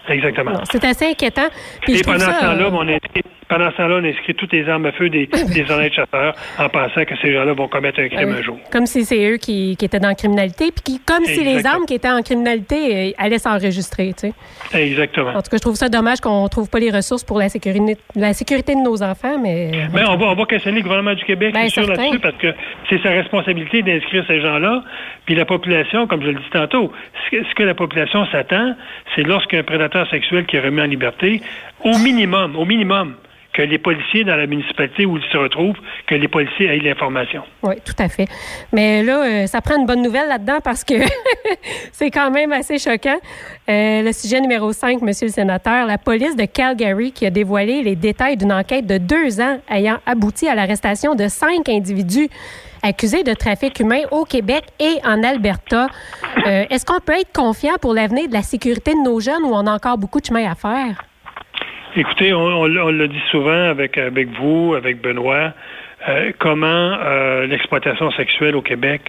[0.09, 0.53] Exactement.
[0.71, 1.49] C'est assez inquiétant.
[1.89, 3.01] Et pendant ce temps-là, on est
[3.49, 6.69] pendant ce temps-là, on inscrit toutes les armes à feu des, des honnêtes chasseurs en
[6.69, 8.59] pensant que ces gens-là vont commettre un crime un jour.
[8.73, 11.95] Comme si c'est eux qui, étaient dans la criminalité, puis comme si les armes qui
[11.95, 14.15] étaient en criminalité euh, allaient s'enregistrer.
[14.19, 14.33] Tu
[14.73, 14.83] sais.
[14.83, 15.31] Exactement.
[15.31, 17.49] En tout cas, je trouve ça dommage qu'on ne trouve pas les ressources pour la
[17.49, 19.71] sécurité, la sécurité de nos enfants, mais...
[19.93, 22.53] mais on va, on va questionner le gouvernement du Québec, ben, sûr, là-dessus, parce que
[22.89, 24.83] c'est sa responsabilité d'inscrire ces gens-là.
[25.25, 26.93] Puis la population, comme je le dis tantôt,
[27.31, 28.75] ce que la population s'attend,
[29.15, 31.43] c'est lorsqu'un prédateur sexuel qui est remis en liberté,
[31.85, 33.15] au minimum, au minimum,
[33.57, 37.43] que les policiers dans la municipalité où ils se retrouvent, que les policiers aient l'information.
[37.63, 38.27] Oui, tout à fait.
[38.73, 40.95] Mais là, euh, ça prend une bonne nouvelle là-dedans parce que
[41.93, 43.19] c'est quand même assez choquant.
[43.69, 47.83] Euh, le sujet numéro 5, Monsieur le sénateur, la police de Calgary qui a dévoilé
[47.83, 52.29] les détails d'une enquête de deux ans ayant abouti à l'arrestation de cinq individus
[52.83, 55.89] accusés de trafic humain au Québec et en Alberta.
[56.47, 59.55] Euh, est-ce qu'on peut être confiant pour l'avenir de la sécurité de nos jeunes ou
[59.55, 61.03] on a encore beaucoup de chemin à faire?
[61.99, 65.55] Écoutez, on, l'a dit souvent avec, avec vous, avec Benoît,
[66.07, 66.67] euh, comment
[67.01, 69.01] euh, l'exploitation sexuelle au Québec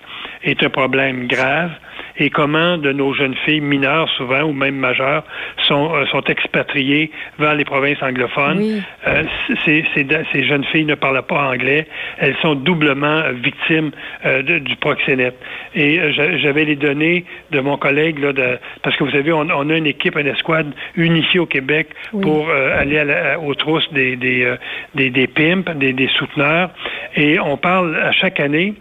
[0.42, 1.72] est un problème grave
[2.20, 5.24] et comment de nos jeunes filles mineures souvent ou même majeures
[5.64, 8.82] sont, euh, sont expatriées vers les provinces anglophones.
[9.08, 9.24] Euh,
[9.66, 11.88] ces, ces, jeunes filles ne parlent pas anglais.
[12.18, 13.92] Elles sont doublement victimes
[14.26, 15.36] euh, du proxénète.
[15.76, 16.00] Et
[16.40, 19.86] j'avais les données de mon collègue, là, de, parce que vous savez, on, a une
[19.86, 21.90] équipe, une escouade unifiée au Québec
[22.22, 24.56] pour aller à aux trousses des, des,
[24.96, 26.72] des, des pimps, des, des souteneurs.
[27.16, 28.74] Et on parle à chaque année,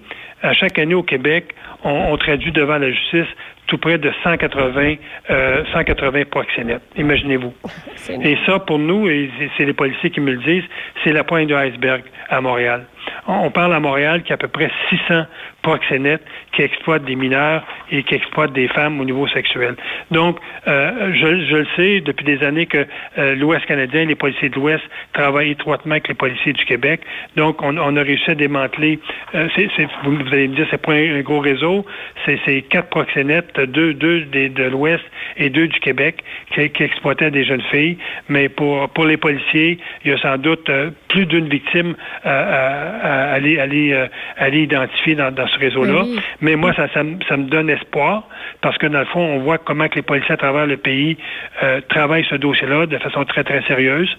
[0.43, 1.55] à chaque année au Québec,
[1.87, 3.29] on, traduit devant la justice
[3.67, 4.95] tout près de 180,
[5.31, 6.83] euh, 180 proxénètes.
[6.97, 7.53] Imaginez-vous.
[8.23, 10.69] Et ça, pour nous, et c'est les policiers qui me le disent,
[11.03, 12.87] c'est la pointe de l'iceberg à Montréal.
[13.27, 15.25] On parle à Montréal qu'il y a à peu près 600
[15.67, 19.75] proxénètes qui exploitent des mineurs et qui exploitent des femmes au niveau sexuel.
[20.13, 20.39] Donc,
[20.69, 22.87] euh, je, le sais depuis des années que
[23.19, 27.01] euh, l'Ouest canadien, les policiers de l'Ouest travaillent étroitement avec les policiers du Québec.
[27.37, 29.01] Donc, on, a réussi à démanteler.
[29.35, 29.49] Euh,
[30.05, 31.85] vous, allez me dire, c'est pas un, gros réseau.
[32.25, 35.05] C'est, quatre proxénètes, deux, deux de l'Ouest
[35.37, 37.99] et deux du Québec qui, exploitaient des jeunes filles.
[38.29, 40.71] Mais pour les policiers, il y a sans doute
[41.09, 41.95] plus d'une victime
[42.25, 43.39] à, à,
[44.49, 46.03] identifier dans, dans ce réseau-là.
[46.03, 46.21] Oui.
[46.41, 48.25] Mais moi, ça, ça, ça, me donne espoir
[48.61, 51.17] parce que dans le fond, on voit comment que les policiers à travers le pays
[51.63, 54.17] euh, travaillent ce dossier-là de façon très, très sérieuse.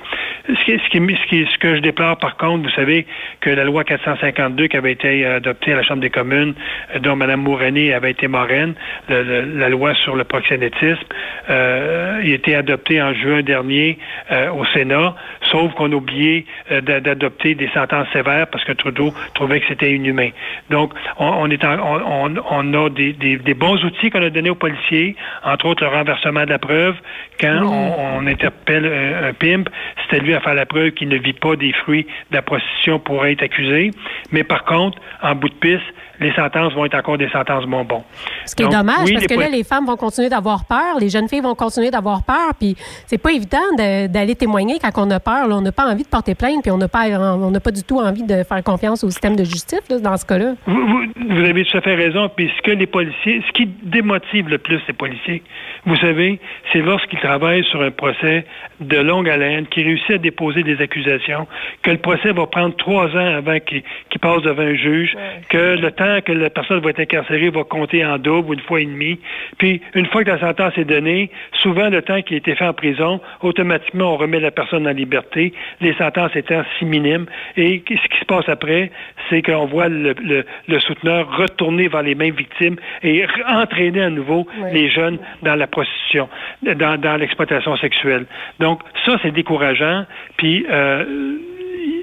[0.48, 3.06] Ce, qui, ce, qui, ce, qui, ce que je déplore, par contre, vous savez
[3.42, 6.54] que la loi 452 qui avait été adoptée à la Chambre des communes,
[6.96, 8.76] euh, dont Mme Mourani avait été marraine,
[9.10, 11.04] le, le, la loi sur le proxénétisme,
[11.50, 13.98] euh, il a été adopté en juin dernier
[14.32, 15.16] euh, au Sénat,
[15.52, 16.46] sauf qu'on a oublié
[16.82, 20.30] d'adopter des sentences sévères parce que Trudeau trouvait que c'était inhumain.
[20.70, 24.30] Donc, on, on, est en, on, on a des, des, des bons outils qu'on a
[24.30, 26.96] donnés aux policiers, entre autres le renversement de la preuve.
[27.40, 29.70] Quand on, on, interpelle un, un pimp,
[30.10, 32.42] c'est à lui à faire la preuve qu'il ne vit pas des fruits de la
[32.42, 33.92] prostitution pour être accusé.
[34.32, 35.84] Mais par contre, en bout de piste,
[36.20, 38.04] les sentences vont être encore des sentences bonbons.
[38.46, 41.00] Ce qui Donc, est dommage, oui, parce que là, les femmes vont continuer d'avoir peur,
[41.00, 45.12] les jeunes filles vont continuer d'avoir peur, puis c'est pas évident d'aller témoigner quand on
[45.12, 45.48] a peur.
[45.48, 45.56] Là.
[45.56, 47.84] On n'a pas envie de porter plainte, puis on n'a pas, on n'a pas du
[47.84, 50.54] tout envie de faire confiance au système de justice là, dans ce cas-là.
[50.66, 52.30] Vous, vous, vous, avez tout à fait raison.
[52.30, 55.44] Puis ce que les policiers, ce qui démotive le plus les policiers,
[55.86, 56.40] vous savez,
[56.72, 58.46] c'est lorsqu'ils travaillent sur un procès
[58.80, 61.48] de longue haleine, qui réussit à déposer des accusations,
[61.82, 65.42] que le procès va prendre trois ans avant qu'il qu passe devant un juge, ouais.
[65.50, 68.60] que le temps que la personne va être incarcérée va compter en double ou une
[68.62, 69.20] fois et demie.
[69.58, 71.30] Puis, une fois que la sentence est donnée,
[71.62, 74.92] souvent, le temps qui a été fait en prison, automatiquement, on remet la personne en
[74.92, 77.26] liberté, les sentences étant si minimes.
[77.56, 78.92] Et ce qui se passe après,
[79.30, 84.10] c'est qu'on voit le, le, le, souteneur retourner vers les mêmes victimes et entraîner à
[84.10, 84.70] nouveau oui.
[84.74, 86.30] les jeunes dans la prostitution,
[86.62, 88.26] dans, dans l'exploitation sexuelle.
[88.60, 90.06] Donc, ça, c'est décourageant.
[90.38, 91.38] Puis, euh,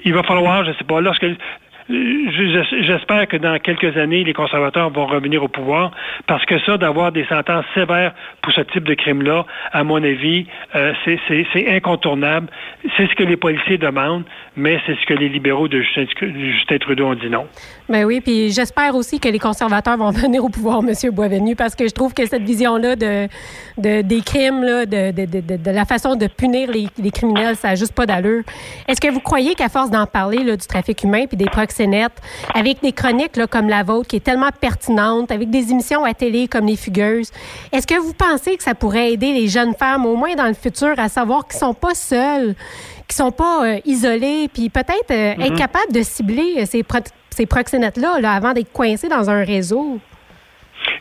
[0.05, 1.27] il va falloir, je ne sais pas, lorsque
[1.89, 5.91] J'espère que dans quelques années, les conservateurs vont revenir au pouvoir
[6.26, 10.47] parce que ça, d'avoir des sentences sévères pour ce type de crime-là, à mon avis,
[10.74, 12.49] euh, c'est incontournable.
[12.97, 14.24] C'est ce que les policiers demandent,
[14.57, 17.47] mais c'est ce que les libéraux de Justin, Justin Trudeau ont dit non.
[17.87, 20.95] Ben oui, puis j'espère aussi que les conservateurs vont venir au pouvoir, M.
[21.11, 23.28] Boisvenu, parce que je trouve que cette vision-là de,
[23.76, 27.57] de, des crimes, là, de, de, de, de, la façon de punir les, les criminels,
[27.57, 28.43] ça n'a juste pas d'allure.
[28.89, 32.22] Est-ce que vous croyez qu'à force d'en parler là, du trafic humain puis des proxénètes,
[32.55, 36.14] avec des chroniques là, comme la vôtre qui est tellement pertinente, avec des émissions à
[36.14, 37.30] télé comme Les Fugueuses,
[37.70, 40.55] est-ce que vous pensez que ça pourrait aider les jeunes femmes, au moins dans le
[40.55, 42.55] futur, à savoir qu'ils sont pas seuls,
[43.07, 45.47] qui sont pas euh, isolés, puis peut-être euh, mm -hmm.
[45.47, 47.01] être capables de cibler euh, ces, pro
[47.35, 49.99] ces proxénètes-là là, avant d'être coincés dans un réseau?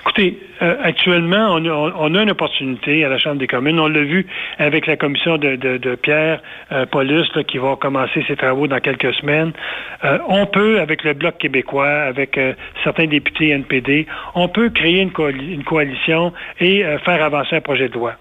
[0.02, 3.80] Écoutez, euh, actuellement, on a, une opportunité à la Chambre des communes.
[3.80, 4.26] On l'a vu
[4.58, 9.52] avec la commission de, Pierre euh, Paulus qui va commencer ses travaux dans quelques semaines.
[10.04, 12.40] Euh, on peut, avec le Bloc québécois, avec
[12.84, 17.90] certains députés NPD, on peut créer une, coali une coalition et faire avancer un projet
[17.90, 18.16] de loi.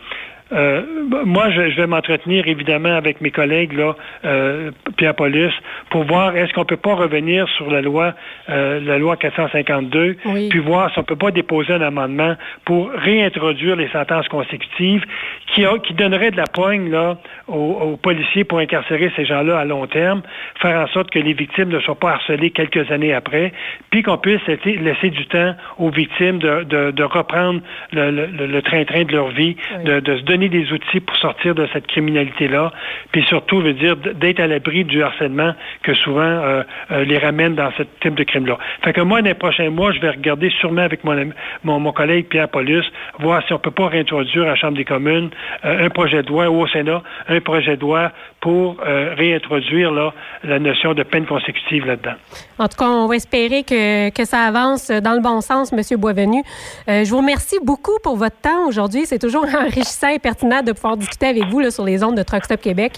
[0.52, 0.82] Euh,
[1.24, 5.52] moi, je, je vais m'entretenir évidemment avec mes collègues, là, euh, Pierre Paulus,
[5.90, 8.14] pour voir est-ce qu'on peut pas revenir sur la loi,
[8.48, 10.48] euh, la loi 452, oui.
[10.50, 15.04] puis voir si on peut pas déposer un amendement pour réintroduire les sentences consécutives
[15.46, 17.16] qui, a, qui donnerait de la poigne là
[17.48, 20.22] aux, aux policiers pour incarcérer ces gens-là à long terme,
[20.60, 23.52] faire en sorte que les victimes ne soient pas harcelées quelques années après,
[23.90, 27.60] puis qu'on puisse laisser du temps aux victimes de, de, de reprendre
[27.92, 29.84] le train-train de leur vie, oui.
[29.84, 32.72] de, de se donner des outils pour sortir de cette criminalité-là,
[33.12, 37.54] puis surtout, veut dire d'être à l'abri du harcèlement que souvent euh, euh, les ramène
[37.54, 38.58] dans ce type de crime-là.
[38.84, 41.32] Fait que moi, dans les prochains mois, je vais regarder sûrement avec mon,
[41.64, 42.84] mon, mon collègue Pierre Paulus,
[43.18, 45.30] voir si on peut pas réintroduire à la Chambre des communes
[45.64, 48.12] euh, un projet de loi ou au Sénat, un projet de loi
[48.42, 50.12] pour euh, réintroduire là,
[50.44, 52.14] la notion de peine consécutive là-dedans.
[52.58, 55.80] En tout cas, on va espérer que, que ça avance dans le bon sens, M.
[55.98, 56.42] Boisvenu.
[56.88, 59.06] Euh, je vous remercie beaucoup pour votre temps aujourd'hui.
[59.06, 62.22] C'est toujours enrichissant et pertinent de pouvoir discuter avec vous là, sur les ondes de
[62.22, 62.94] Truck Stop Québec.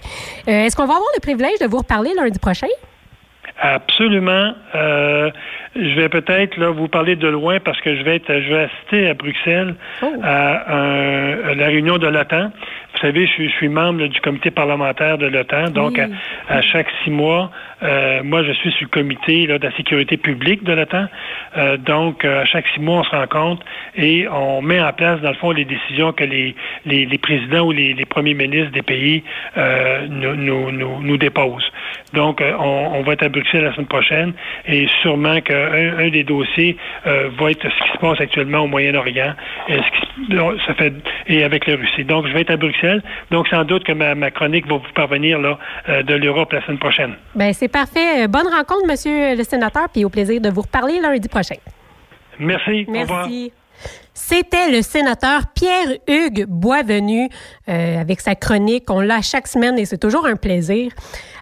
[0.49, 2.67] Euh, Est-ce qu'on va avoir le privilège de vous reparler lundi prochain?
[3.61, 4.53] Absolument.
[4.75, 5.31] Euh,
[5.77, 8.63] je vais peut-être là vous parler de loin parce que je vais être, je vais
[8.65, 10.07] assister à Bruxelles oh.
[10.23, 12.51] à, un, à, la réunion de l'OTAN.
[12.95, 15.99] Vous savez, je, suis membre du comité parlementaire de l'OTAN, donc
[16.49, 17.51] à, chaque six mois,
[17.83, 21.07] euh, moi je suis sur le comité de la sécurité publique de l'OTAN.
[21.57, 23.67] Euh, donc à chaque six mois, on se rencontre
[23.97, 26.55] et on met en place, dans le fond, les décisions que les,
[26.87, 29.25] les, présidents ou les, premiers ministres des pays
[29.57, 31.71] nous, nous, nous, nous, déposent.
[32.13, 34.33] Donc, on, on, va être à Bruxelles la semaine prochaine
[34.67, 39.35] et sûrement qu'un un des dossiers va être ce qui se passe actuellement au Moyen-Orient
[39.69, 39.79] et,
[40.67, 40.93] ça fait,
[41.27, 42.05] et avec la Russie.
[42.05, 42.84] Donc, je vais être à Bruxelles
[43.31, 45.59] donc, sans doute que ma, chronique va vous parvenir là,
[45.89, 47.15] euh, de l'Europe la semaine prochaine.
[47.35, 48.29] Bien, c'est parfait.
[48.29, 51.57] Bonne rencontre, monsieur le sénateur, puis au plaisir de vous reparler lundi prochain.
[52.39, 52.87] Merci.
[52.89, 53.53] Merci.
[54.13, 57.29] C'était le sénateur Pierre-Hugues Boisvenu
[57.69, 58.89] euh, avec sa chronique.
[58.89, 60.93] On l'a chaque semaine et c'est toujours un plaisir.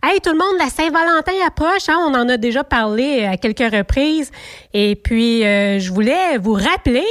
[0.03, 1.89] Hey, tout le monde, la Saint-Valentin approche.
[1.89, 1.99] Hein?
[2.09, 4.33] On en a déjà parlé à quelques reprises.
[4.73, 7.05] Et puis, euh, je voulais vous rappeler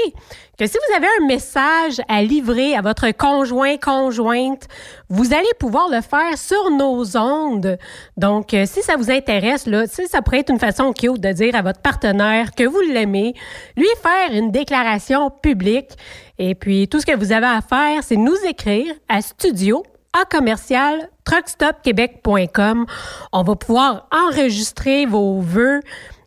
[0.61, 4.67] que si vous avez un message à livrer à votre conjoint, conjointe,
[5.09, 7.79] vous allez pouvoir le faire sur nos ondes.
[8.15, 11.55] Donc, euh, si ça vous intéresse, là, ça pourrait être une façon cute de dire
[11.55, 13.33] à votre partenaire que vous l'aimez,
[13.75, 15.97] lui faire une déclaration publique.
[16.37, 19.81] Et puis, tout ce que vous avez à faire, c'est nous écrire à studio
[20.13, 22.85] à commercial truckstopquebec.com.
[23.33, 25.79] On va pouvoir enregistrer vos vœux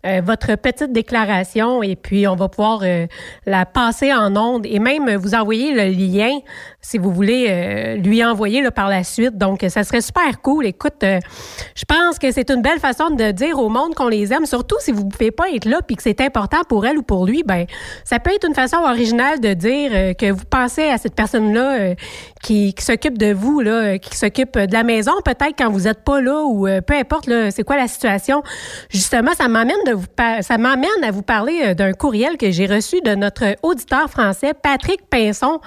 [0.05, 3.07] euh, votre petite déclaration et puis on va pouvoir euh,
[3.47, 6.41] la passer en ondes et même vous envoyer le lien
[6.83, 9.39] si vous voulez euh, lui envoyer là, par la suite.
[9.39, 10.67] Donc, ça serait super cool.
[10.67, 14.45] Écoute, je pense que c'est une belle façon de dire au monde qu'on les aime,
[14.45, 17.03] surtout si vous ne pouvez pas être là puis que c'est important pour elle ou
[17.03, 17.43] pour lui.
[17.43, 17.65] Ben,
[18.05, 21.95] ça peut être une façon originale de dire que vous pensez à cette personne-là
[22.43, 26.05] qui, qui s'occupe de vous, là, qui s'occupe de la maison, peut-être quand vous n'êtes
[26.05, 28.43] pas là ou peu importe, c'est quoi la situation.
[28.91, 29.94] Justement, ça m'amène de
[30.43, 34.53] ça m'amène à vous parler euh, d'un courriel que j'ai reçu de notre auditeur français,
[34.55, 35.61] Patrick Pinson.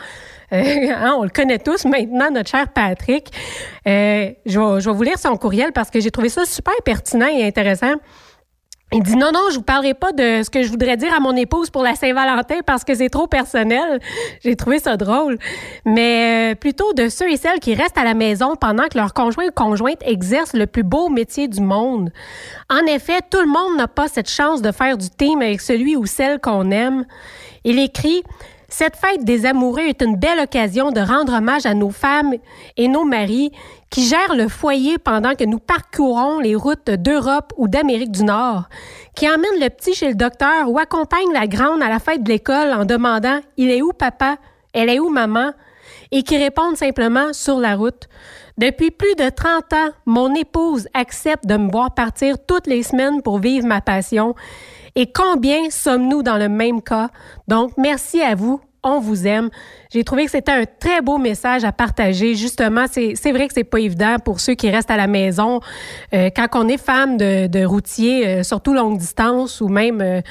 [0.54, 0.64] Euh,
[0.96, 3.32] hein, on le connaît tous maintenant, notre cher Patrick.
[3.88, 6.76] Euh, je, vais, je vais vous lire son courriel parce que j'ai trouvé ça super
[6.84, 7.96] pertinent et intéressant.
[8.94, 11.20] Il dit non, non, je vous parlerai pas de ce que je voudrais dire à
[11.20, 14.00] mon épouse pour la Saint-Valentin parce que c'est trop personnel.
[14.46, 15.38] J'ai trouvé ça drôle.
[15.84, 19.14] Mais euh, plutôt de ceux et celles qui restent à la maison pendant que leur
[19.14, 22.12] conjoint ou conjointe exerce le plus beau métier du monde.
[22.70, 25.98] En effet, tout le monde n'a pas cette chance de faire du team avec celui
[25.98, 27.06] ou celle qu'on aime.
[27.66, 28.24] Il écrit
[28.70, 32.34] cette fête des amoureux est une belle occasion de rendre hommage à nos femmes
[32.76, 33.52] et nos maris
[33.90, 38.70] qui gèrent le foyer pendant que nous parcourons les routes d'Europe ou d'Amérique du Nord,
[39.16, 42.30] qui emmènent le petit chez le docteur ou accompagnent la grande à la fête de
[42.30, 44.38] l'école en demandant Il est où papa?
[44.74, 45.54] Elle est où maman?
[46.12, 48.08] et qui répondent simplement sur la route.
[48.58, 53.22] Depuis plus de 30 ans, mon épouse accepte de me voir partir toutes les semaines
[53.22, 54.36] pour vivre ma passion
[54.96, 57.10] et combien sommes-nous dans le même cas?
[57.48, 58.60] Donc, merci à vous.
[58.84, 59.50] On vous aime.
[59.92, 62.36] J'ai trouvé que c'était un très beau message à partager.
[62.36, 65.60] Justement, c'est vrai que c'est pas évident pour ceux qui restent à la maison.
[66.14, 70.22] Euh, quand on est femme de, routier, euh, surtout longue distance, ou même euh,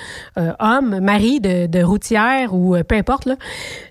[0.59, 3.29] homme, mari de, routière, ou peu importe,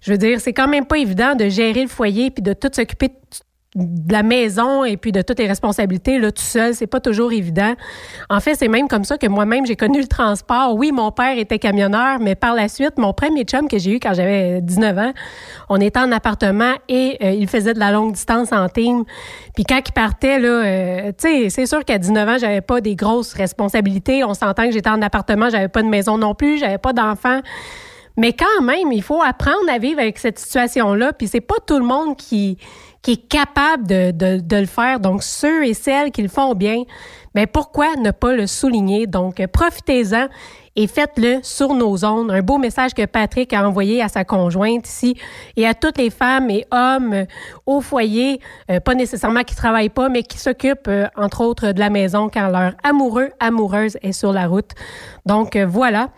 [0.02, 2.70] je veux dire, c'est quand même pas évident de gérer le foyer puis de tout
[2.74, 3.14] s'occuper de
[4.10, 7.76] la maison et puis de toutes les responsabilités là tout seul, c'est pas toujours évident.
[8.30, 10.76] En fait, c'est même comme ça que moi-même j'ai connu le transport.
[10.76, 14.00] Oui, mon père était camionneur, mais par la suite, mon premier chum que j'ai eu
[14.00, 15.14] quand j'avais 19 ans,
[15.70, 19.04] on était en appartement et euh, il faisait de la longue distance en team.
[19.56, 22.80] Puis quand il partait là, euh, tu sais, c'est sûr qu'à 19 ans, j'avais pas
[22.80, 24.24] des grosses responsabilités.
[24.24, 27.42] On s'entend que j'étais en appartement, j'avais pas de maison non plus, j'avais pas d'enfants.
[28.18, 31.14] Mais quand même, il faut apprendre à vivre avec cette situation-là.
[31.14, 32.58] Puis c'est pas tout le monde qui
[33.06, 35.00] qui est capable de, de, le faire.
[35.00, 36.86] Donc, ceux et celles qui le font bien,
[37.36, 39.06] mais ben, pourquoi ne pas le souligner?
[39.06, 40.28] Donc, profitez-en
[40.76, 42.32] et faites-le sur nos ondes.
[42.32, 45.16] Un beau message que Patrick a envoyé à sa conjointe ici
[45.56, 47.28] et à toutes les femmes et hommes
[47.68, 48.40] au foyer,
[48.72, 52.28] euh, pas nécessairement qui travaillent pas, mais qui s'occupent, euh, entre autres, de la maison
[52.34, 54.72] quand leur amoureux, amoureuse est sur la route.
[55.28, 56.10] Donc, euh, voilà.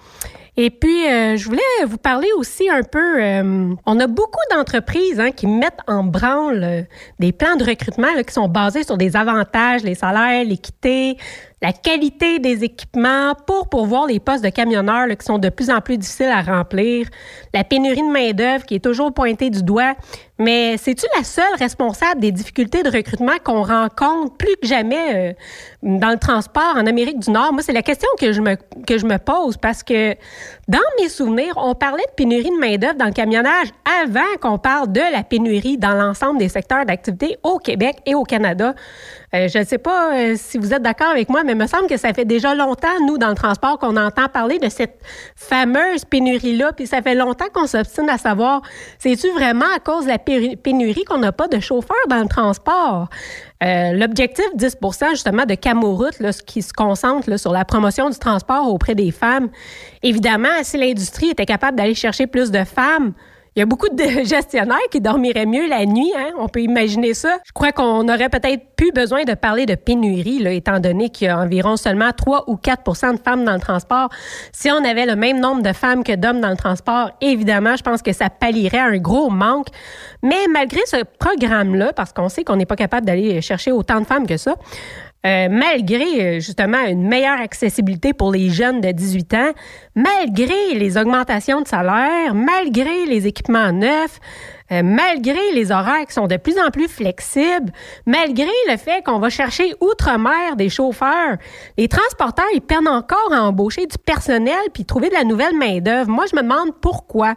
[0.60, 3.22] Et puis, euh, je voulais vous parler aussi un peu.
[3.24, 6.82] Euh, on a beaucoup d'entreprises hein, qui mettent en branle euh,
[7.20, 11.18] des plans de recrutement qui sont basés sur des avantages, les salaires, l'équité,
[11.62, 15.82] la qualité des équipements pour pourvoir les postes de camionneurs qui sont de plus en
[15.82, 17.08] plus difficiles à remplir,
[17.54, 19.96] la pénurie de main-d'œuvre qui est toujours pointée du doigt.
[20.40, 25.34] Mais c'est-tu la seule responsable des difficultés de recrutement qu'on rencontre plus que jamais euh,
[25.82, 27.54] dans le transport en Amérique du Nord?
[27.54, 28.56] Moi, c'est la question que je me,
[28.86, 30.14] que je me pose parce que
[30.68, 33.70] dans mes souvenirs, on parlait de pénurie de main-d'œuvre dans le camionnage
[34.04, 38.24] avant qu'on parle de la pénurie dans l'ensemble des secteurs d'activité au Québec et au
[38.24, 38.76] Canada.
[39.36, 41.68] Euh, je ne sais pas euh, si vous êtes d'accord avec moi, mais il me
[41.68, 45.02] semble que ça fait déjà longtemps, nous, dans le transport, qu'on entend parler de cette
[45.36, 46.72] fameuse pénurie-là.
[46.72, 48.62] Puis ça fait longtemps qu'on s'obstine à savoir,
[49.00, 53.10] c'est-tu vraiment à cause de la pénurie qu'on n'a pas de chauffeurs dans le transport?
[53.64, 58.72] Euh, l'objectif 10% justement de Camoroute, là, qui se concentre sur la promotion du transport
[58.72, 59.50] auprès des femmes,
[60.04, 63.14] évidemment, si l'industrie était capable d'aller chercher plus de femmes,
[63.58, 66.12] il y a beaucoup de gestionnaires qui dormiraient mieux la nuit.
[66.16, 66.30] Hein?
[66.38, 67.40] On peut imaginer ça.
[67.44, 71.26] Je crois qu'on aurait peut-être plus besoin de parler de pénurie, là, étant donné qu'il
[71.26, 74.10] y a environ seulement 3 ou 4% de femmes dans le transport.
[74.52, 77.82] Si on avait le même nombre de femmes que d'hommes dans le transport, évidemment, je
[77.82, 79.70] pense que ça pallierait un gros manque.
[80.22, 84.06] Mais malgré ce programme-là, parce qu'on sait qu'on n'est pas capable d'aller chercher autant de
[84.06, 84.54] femmes que ça,
[85.26, 89.52] euh, malgré euh, justement une meilleure accessibilité pour les jeunes de 18 ans,
[89.96, 94.20] malgré les augmentations de salaire, malgré les équipements neufs,
[94.72, 97.72] euh, malgré les horaires qui sont de plus en plus flexibles,
[98.06, 101.38] malgré le fait qu'on va chercher outre-mer des chauffeurs,
[101.78, 106.10] les transporteurs, ils peinent encore à embaucher du personnel puis trouver de la nouvelle main-d'œuvre.
[106.10, 107.34] Moi, je me demande pourquoi.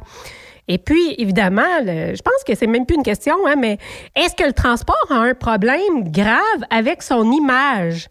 [0.73, 3.79] Et puis, évidemment, je pense que c'est même plus une question, hein, mais
[4.15, 8.07] est-ce que le transport a un problème grave avec son image?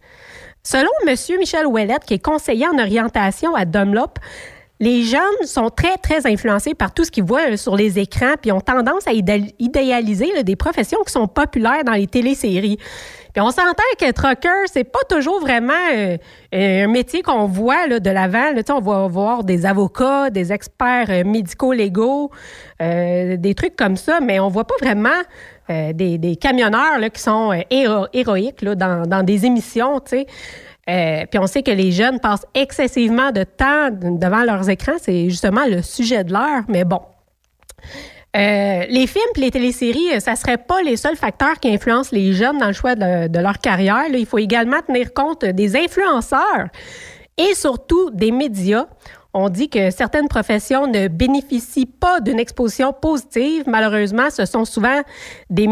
[0.62, 1.16] Selon M.
[1.39, 4.20] Michel Ouellette, qui est conseiller en orientation à Dunlop,
[4.82, 8.36] les jeunes sont très, très influencés par tout ce qu'ils voient euh, sur les écrans,
[8.41, 12.78] puis ont tendance à idéaliser des professions qui sont populaires dans les téléséries.
[13.34, 16.17] Puis on s'entend que trucker, c'est pas toujours vraiment euh,
[16.51, 18.53] un métier qu'on voit là, de l'avant.
[18.69, 22.32] on va voir des avocats, des experts euh, médicaux-légaux,
[22.80, 25.21] des trucs comme ça, mais on voit pas vraiment
[25.67, 29.99] des, camionneurs là, qui sont héroïques là, dans, des émissions.
[30.89, 34.97] Euh, puis on sait que les jeunes passent excessivement de temps devant leurs écrans.
[34.99, 37.01] C'est justement le sujet de l'heure, mais bon.
[38.38, 41.69] Euh, les films et les téléséries, euh, ça ne serait pas les seuls facteurs qui
[41.69, 44.05] influencent les jeunes dans le choix de, leur carrière.
[44.13, 46.67] il faut également tenir compte des influenceurs
[47.38, 48.86] et surtout des médias.
[49.36, 53.63] On dit que certaines professions ne bénéficient pas d'une exposition positive.
[53.67, 55.01] Malheureusement, ce sont souvent
[55.51, 55.67] des,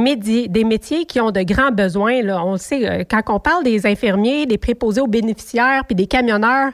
[0.48, 2.22] des métiers qui ont de grands besoins.
[2.44, 6.06] On le sait, euh, quand on parle des infirmiers, des préposés aux bénéficiaires, puis des
[6.06, 6.72] camionneurs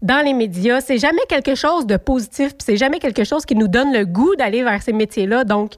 [0.00, 3.54] dans les médias, c'est jamais quelque chose de positif, puis c'est jamais quelque chose qui
[3.54, 5.44] nous donne le goût d'aller vers ces métiers-là.
[5.44, 5.72] Donc,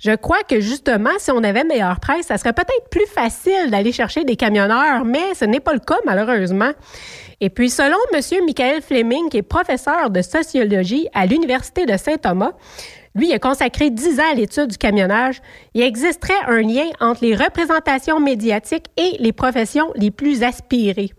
[0.00, 3.92] je crois que justement, si on avait meilleure presse, ça serait peut-être plus facile d'aller
[3.92, 6.70] chercher des camionneurs, mais ce n'est pas le cas, malheureusement.
[7.40, 8.44] Et puis, selon M.
[8.44, 12.52] Michael Fleming, qui est professeur de sociologie à l'Université de Saint-Thomas,
[13.14, 15.40] lui, a consacré 10 ans à l'étude du camionnage.
[15.74, 21.10] Il existerait un lien entre les représentations médiatiques et les professions les plus aspirées.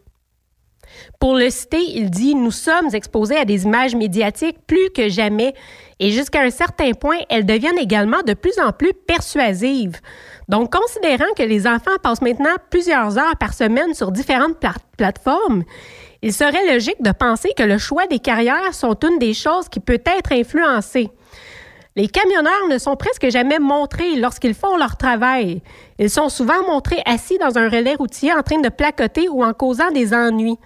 [1.19, 5.53] Pour le citer, il dit Nous sommes exposés à des images médiatiques plus que jamais
[5.99, 9.99] et jusqu'à un certain point, elles deviennent également de plus en plus persuasives.
[10.47, 14.57] Donc, considérant que les enfants passent maintenant plusieurs heures par semaine sur différentes
[14.97, 15.63] plateformes,
[16.21, 19.79] il serait logique de penser que le choix des carrières sont une des choses qui
[19.79, 21.09] peut être influencée.
[21.95, 25.61] Les camionneurs ne sont presque jamais montrés lorsqu'ils font leur travail.
[25.97, 29.53] Ils sont souvent montrés assis dans un relais routier en train de placoter ou en
[29.53, 30.57] causant des ennuis.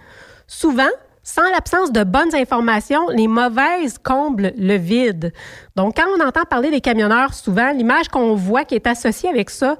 [0.46, 0.90] Souvent,
[1.24, 5.32] sans l'absence de bonnes informations, les mauvaises comblent le vide.
[5.74, 9.48] Donc, quand on entend parler des camionneurs, souvent, l'image qu'on voit qui est associée avec
[9.48, 9.76] ça,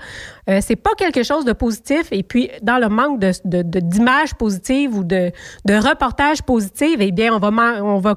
[0.49, 2.09] euh, c'est pas quelque chose de positif.
[2.13, 5.33] Et puis, dans le manque de, d'images positives ou de,
[5.69, 8.15] reportages positifs, eh bien, on va,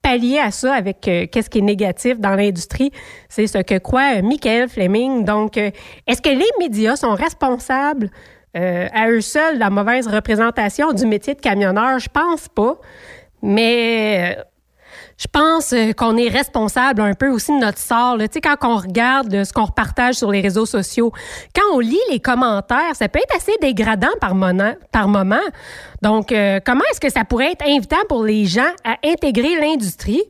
[0.00, 2.90] pallier à ça avec euh, qu'est-ce qui est négatif dans l'industrie.
[3.28, 5.24] C'est ce que croit euh, Michael Fleming.
[5.26, 8.10] Donc, est-ce que les médias sont responsables
[8.56, 11.98] euh, à eux seuls la mauvaise représentation du métier de camionneur?
[11.98, 12.76] Je pense pas.
[13.40, 14.42] Mais euh,
[15.16, 18.18] je pense euh, qu'on est responsable un peu aussi de notre sort.
[18.18, 21.12] Tu sais, quand on regarde ce qu'on repartage sur les réseaux sociaux,
[21.54, 24.74] quand on lit les commentaires, ça peut être assez dégradant par, moment.
[24.92, 25.36] Par moment.
[26.02, 26.28] Donc,
[26.64, 30.22] comment est-ce que ça pourrait être invitant pour les gens à intégrer l'industrie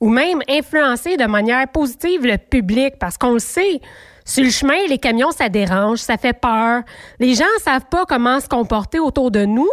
[0.00, 2.98] ou même influencer de manière positive le public?
[2.98, 3.80] Parce qu'on le sait,
[4.24, 6.82] sur le chemin, les camions, ça dérange, ça fait peur.
[7.18, 9.70] Les gens ne savent pas comment se comporter autour de nous.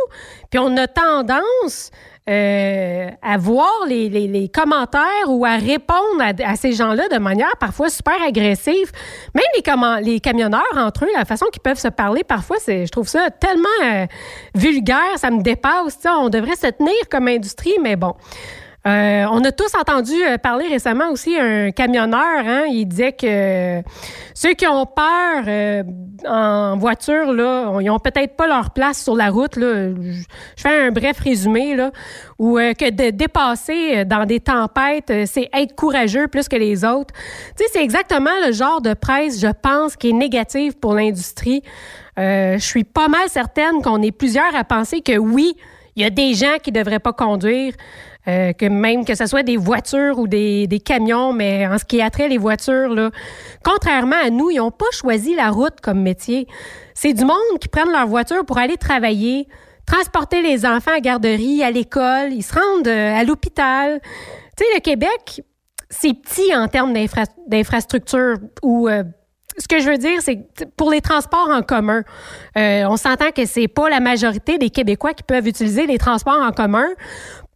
[0.50, 1.92] Puis on a tendance
[2.30, 8.22] euh, à voir les, commentaires ou à répondre à, ces gens-là de manière parfois super
[8.22, 8.92] agressive.
[9.34, 12.92] Même les, les camionneurs entre eux, la façon qu'ils peuvent se parler parfois, c'est, je
[12.92, 14.06] trouve ça tellement euh,
[14.56, 16.00] vulgaire, ça me dépasse.
[16.06, 18.14] On devrait se tenir comme industrie, mais bon.
[18.88, 22.40] Euh, on a tous entendu euh, parler récemment aussi un camionneur.
[22.46, 23.82] Hein, il disait que
[24.34, 25.84] ceux qui ont peur euh,
[26.26, 29.56] en voiture, là, ils ont peut-être pas leur place sur la route.
[29.56, 30.24] Je
[30.56, 31.92] fais un bref résumé là,
[32.40, 37.14] ou que de dépasser dans des tempêtes, c'est être courageux plus que les autres.
[37.56, 41.62] C'est exactement le genre de presse, je pense, qui est négative pour l'industrie.
[42.18, 45.56] Euh, je suis pas mal certaine qu'on est plusieurs à penser que oui,
[45.96, 47.74] il y a des gens qui ne devraient pas conduire,
[48.28, 52.02] euh, que même que ce soit des voitures ou des, camions, mais en ce qui
[52.02, 53.10] a trait les voitures, là,
[53.64, 56.46] contrairement à nous, ils n'ont pas choisi la route comme métier.
[56.94, 59.48] C'est du monde qui prennent leur voiture pour aller travailler,
[59.86, 64.02] transporter les enfants à garderie, à l'école, ils se rendent euh, à l'hôpital.
[64.58, 65.42] Tu sais, le Québec,
[65.90, 66.94] c'est petit en termes
[67.48, 69.04] d'infrastructure ou euh,
[69.58, 72.04] ce que je veux dire, c'est pour les transports en commun,
[72.56, 76.52] on s'entend que c'est pas la majorité des Québécois qui peuvent utiliser les transports en
[76.52, 76.86] commun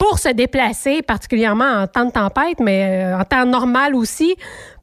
[0.02, 4.36] pour se déplacer, particulièrement en temps de tempête, mais euh, en temps normal aussi,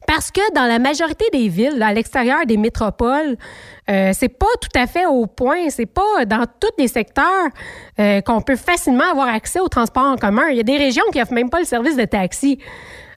[0.07, 3.35] parce que dans la majorité des villes, à l'extérieur des métropoles,
[3.89, 5.69] euh, c'est pas tout à fait au point.
[5.71, 7.49] C'est pas dans tous les secteurs
[7.99, 10.47] euh, qu'on peut facilement avoir accès au transport en commun.
[10.51, 12.57] Il y a des régions qui offrent même pas le service de taxi.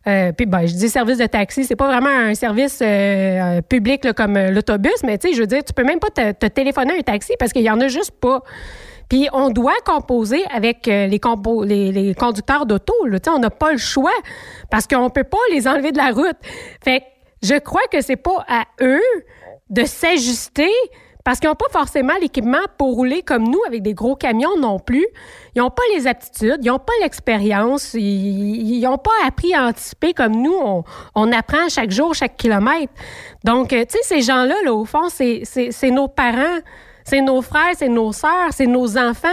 [0.09, 2.82] Euh, puis ben, je dis service de taxi, c'est pas vraiment un service
[3.68, 6.46] public comme l'autobus, mais tu sais, je veux dire, tu peux même pas te, te
[6.46, 8.42] téléphoner un taxi parce qu'il y en a juste pas.
[9.12, 12.94] Puis on doit composer avec euh, les, conducteurs d'auto.
[13.28, 14.14] On n'a pas le choix
[14.70, 16.38] parce qu'on peut pas les enlever de la route.
[16.82, 17.04] Fait que
[17.42, 19.02] je crois que c'est pas à eux
[19.68, 20.70] de s'ajuster
[21.24, 24.78] parce qu'ils n'ont pas forcément l'équipement pour rouler comme nous avec des gros camions non
[24.78, 25.06] plus.
[25.54, 30.14] Ils n'ont pas les aptitudes, ils n'ont pas l'expérience, ils n'ont pas appris à anticiper
[30.14, 30.84] comme nous, on,
[31.14, 32.94] on, apprend chaque jour, chaque kilomètre.
[33.44, 36.60] Donc, euh, tu sais, ces gens-là, là, au fond, c'est nos parents
[37.05, 39.28] c'est nos frères, c'est nos sœurs, c'est nos enfants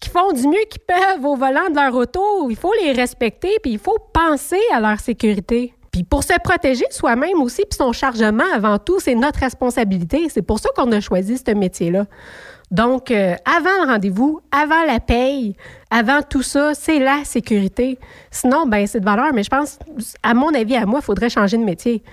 [0.00, 2.48] qui font du mieux qu'ils peuvent au volant de leur auto.
[2.48, 5.74] Il faut les respecter, puis il faut penser à leur sécurité.
[5.92, 10.28] Puis pour se protéger soi-même aussi, puis son chargement avant tout, c'est notre responsabilité.
[10.28, 12.06] C'est pour ça qu'on a choisi ce métier-là.
[12.70, 15.56] Donc, euh, avant le rendez-vous, avant la paye,
[15.90, 17.98] avant tout ça, c'est la sécurité.
[18.30, 19.78] Sinon, ben c'est de valeur, mais je pense,
[20.22, 22.04] à mon avis, à moi, il faudrait changer de métier.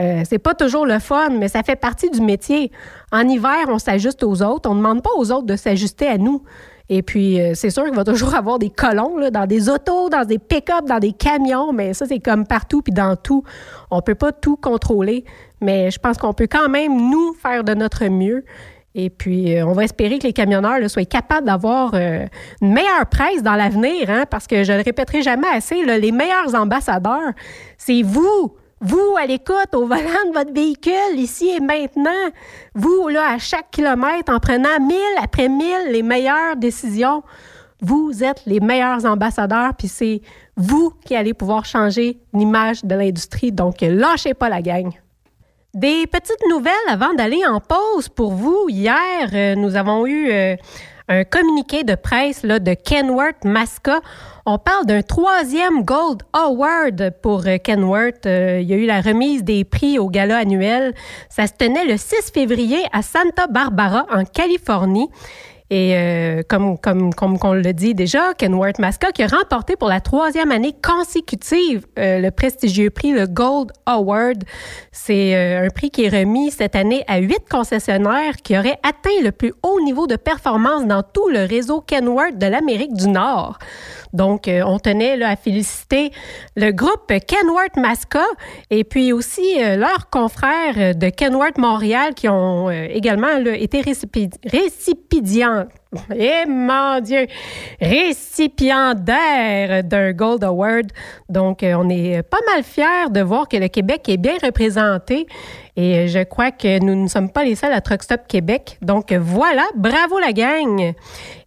[0.00, 2.72] Euh, c'est pas toujours le fun, mais ça fait partie du métier.
[3.12, 4.68] En hiver, on s'ajuste aux autres.
[4.68, 6.42] On ne demande pas aux autres de s'ajuster à nous.
[6.88, 10.08] Et puis, euh, c'est sûr qu'il va toujours avoir des colons là, dans des autos,
[10.08, 13.44] dans des pick-up, dans des camions, mais ça, c'est comme partout puis dans tout.
[13.90, 15.24] On peut pas tout contrôler,
[15.60, 18.44] mais je pense qu'on peut quand même, nous, faire de notre mieux.
[18.94, 22.28] Et puis, euh, on va espérer que les camionneurs soient capables d'avoir une
[22.60, 26.54] meilleure presse dans l'avenir, hein, parce que je ne le répéterai jamais assez, les meilleurs
[26.54, 27.32] ambassadeurs,
[27.78, 32.10] c'est vous, vous, à l'écoute, au volant de votre véhicule, ici et maintenant,
[32.74, 37.22] vous, là, à chaque kilomètre, en prenant mille après mille les meilleures décisions,
[37.80, 40.20] vous êtes les meilleurs ambassadeurs, puis c'est
[40.56, 43.52] vous qui allez pouvoir changer l'image de l'industrie.
[43.52, 44.90] Donc, lâchez pas la gang.
[45.74, 48.66] Des petites nouvelles avant d'aller en pause pour vous.
[48.68, 50.56] Hier, euh, nous avons eu euh,
[51.08, 54.00] un communiqué de presse là, de Kenworth Masca.
[54.44, 58.26] On parle d'un troisième Gold Award pour euh, Kenworth.
[58.26, 60.94] Euh, il y a eu la remise des prix au gala annuel.
[61.28, 65.08] Ça se tenait le 6 février à Santa Barbara, en Californie.
[65.74, 70.02] Et euh, comme, comme, on le dit déjà, Kenworth Masca qui a remporté pour la
[70.02, 74.44] troisième année consécutive euh, le prestigieux prix, le Gold Award.
[74.90, 79.22] C'est euh, un prix qui est remis cette année à huit concessionnaires qui auraient atteint
[79.24, 83.58] le plus haut niveau de performance dans tout le réseau Kenworth de l'Amérique du Nord.
[84.12, 86.10] Donc, on tenait à féliciter
[86.54, 88.26] le groupe Kenworth Masca
[88.68, 95.61] et puis aussi leurs confrères de Kenworth Montréal qui ont également été récipients
[96.14, 97.26] eh mon Dieu,
[97.80, 100.92] récipiendaire d'un Gold Award.
[101.28, 105.26] Donc, on est pas mal fiers de voir que le Québec est bien représenté
[105.76, 108.78] et je crois que nous ne sommes pas les seuls à Truck Stop Québec.
[108.82, 110.92] Donc voilà, bravo la gang.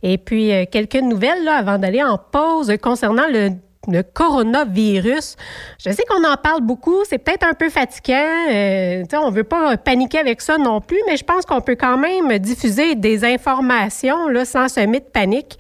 [0.02, 3.52] Et puis euh, quelques nouvelles avant d'aller en pause concernant le
[3.88, 5.36] le coronavirus.
[5.84, 8.14] Je sais qu'on en parle beaucoup, c'est peut-être un peu fatigant.
[8.52, 11.76] Euh, on ne veut pas paniquer avec ça non plus, mais je pense qu'on peut
[11.76, 15.58] quand même diffuser des informations là, sans semer de panique.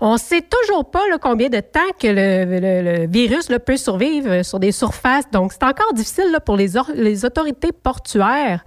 [0.00, 4.60] On ne sait toujours pas combien de temps que le, virus là, peut survivre sur
[4.60, 5.30] des surfaces.
[5.32, 8.64] Donc, c'est encore difficile là, pour les, les autorités portuaires.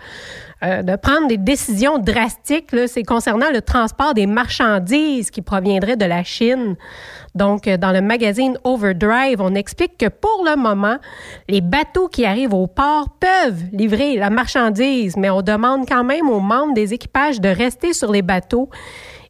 [0.61, 2.75] Euh, de prendre des décisions drastiques.
[2.87, 6.75] C'est concernant le transport des marchandises qui proviendraient de la Chine.
[7.35, 10.97] Donc, euh, dans le magazine Overdrive, on explique que pour le moment,
[11.47, 16.29] les bateaux qui arrivent au port peuvent livrer la marchandise, mais on demande quand même
[16.29, 18.69] aux membres des équipages de rester sur les bateaux.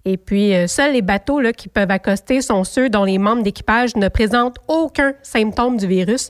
[0.05, 3.95] Et puis, euh, seuls les bateaux qui peuvent accoster sont ceux dont les membres d'équipage
[3.95, 6.29] ne présentent aucun symptôme du virus.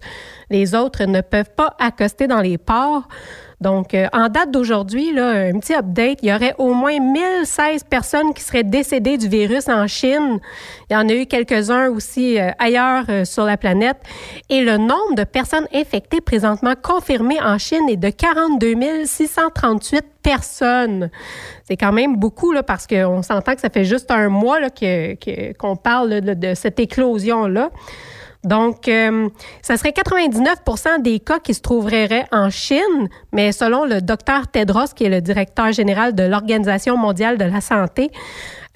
[0.49, 3.07] Les autres ne peuvent pas accoster dans les ports.
[3.61, 8.33] Donc, euh, en date d'aujourd'hui, un petit update, il y aurait au moins 1016 personnes
[8.33, 10.39] qui seraient décédées du virus en Chine.
[10.89, 13.97] Il y en a eu quelques-uns aussi euh, ailleurs euh, sur la planète.
[14.49, 21.09] Et le nombre de personnes infectées présentement confirmées en Chine est de 42 638 personnes.
[21.65, 25.51] C'est quand même beaucoup là, parce qu'on s'entend que ça fait juste un mois que,
[25.53, 27.71] qu'on parle de cette éclosion-là.
[28.43, 29.27] Donc, euh,
[29.61, 34.93] ça serait 99% des cas qui se trouveraient en Chine, mais selon le docteur Tedros,
[34.95, 38.11] qui est le directeur général de l'Organisation mondiale de la santé,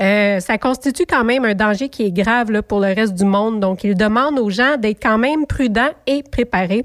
[0.02, 3.62] euh, ça constitue quand même un danger qui est grave pour le reste du monde.
[3.62, 6.84] Donc, il demande aux gens d'être quand même prudents et préparés.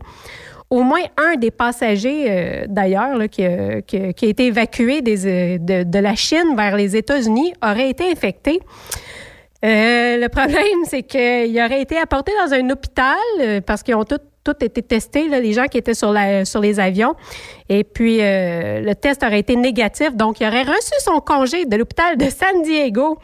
[0.70, 6.54] Au moins un des passagers, euh, d'ailleurs, qui, a été évacué de, de, la Chine
[6.56, 8.60] vers les États-Unis, aurait été infecté.
[9.64, 14.04] Euh, le problème, c'est qu'il aurait été apporté dans un hôpital euh, parce qu'ils ont
[14.04, 17.14] tout, tout été testés, les gens qui étaient sur, la, sur les avions.
[17.68, 20.14] Et puis, euh, le test aurait été négatif.
[20.14, 23.18] Donc, il aurait reçu son congé de l'hôpital de San Diego.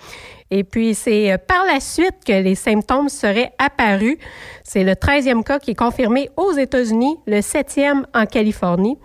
[0.51, 4.19] Et puis, c'est par la suite que les symptômes seraient apparus.
[4.65, 8.99] C'est le 13e cas qui est confirmé aux États-Unis, le 7e en Californie.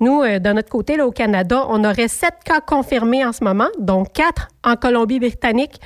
[0.00, 3.68] Nous, de notre côté, là, au Canada, on aurait sept cas confirmés en ce moment,
[3.78, 5.80] dont quatre en Colombie-Britannique,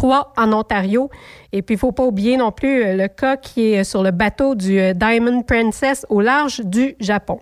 [0.00, 1.10] trois en Ontario.
[1.52, 4.12] Et puis, il faut pas oublier non plus euh, le cas qui est sur le
[4.12, 7.38] bateau du euh, Diamond Princess au large du Japon.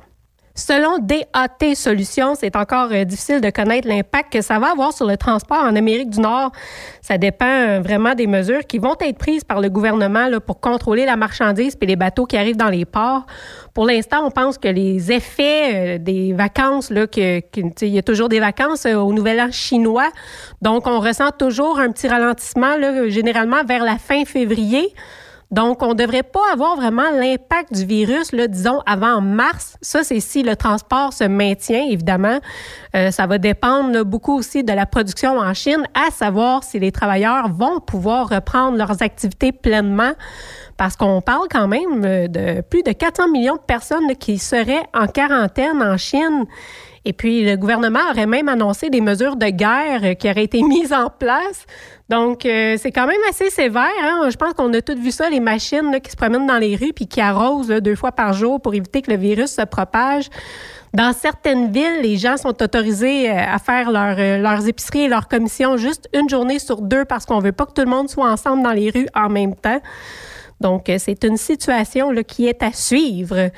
[0.59, 5.06] Selon DAT Solutions, c'est encore euh, difficile de connaître l'impact que ça va avoir sur
[5.06, 6.50] le transport en Amérique du Nord.
[7.00, 11.06] Ça dépend euh, vraiment des mesures qui vont être prises par le gouvernement pour contrôler
[11.06, 13.24] la marchandise et les bateaux qui arrivent dans les ports.
[13.72, 18.40] Pour l'instant, on pense que les effets euh, des vacances, il y a toujours des
[18.40, 20.11] vacances au Nouvel An chinois,
[20.61, 22.74] donc on ressent toujours un petit ralentissement,
[23.06, 24.92] généralement vers la fin février.
[25.51, 29.78] Donc, on ne devrait pas avoir vraiment l'impact du virus, là, disons, avant mars.
[29.80, 32.38] Ça, c'est si le transport se maintient, évidemment.
[32.94, 36.92] Euh, ça va dépendre beaucoup aussi de la production en Chine, à savoir si les
[36.92, 40.12] travailleurs vont pouvoir reprendre leurs activités pleinement.
[40.76, 44.86] Parce qu'on parle quand même euh, de plus de 400 millions de personnes qui seraient
[44.92, 46.44] en quarantaine en Chine.
[47.09, 50.92] Et puis, le gouvernement aurait même annoncé des mesures de guerre qui auraient été mises
[50.92, 51.64] en place.
[52.11, 53.88] Donc, euh, c'est quand même assez sévère.
[54.02, 54.28] Hein?
[54.30, 56.92] Je pense qu'on a tous vu ça, les machines qui se promènent dans les rues
[56.92, 60.28] puis qui arrosent deux fois par jour pour éviter que le virus se propage.
[60.92, 65.28] Dans certaines villes, les gens sont autorisés euh, à faire euh, leurs épiceries et leurs
[65.28, 68.30] commissions juste une journée sur deux parce qu'on veut pas que tout le monde soit
[68.30, 69.80] ensemble dans les rues en même temps.
[70.61, 73.50] Donc, c'est une situation qui est à suivre.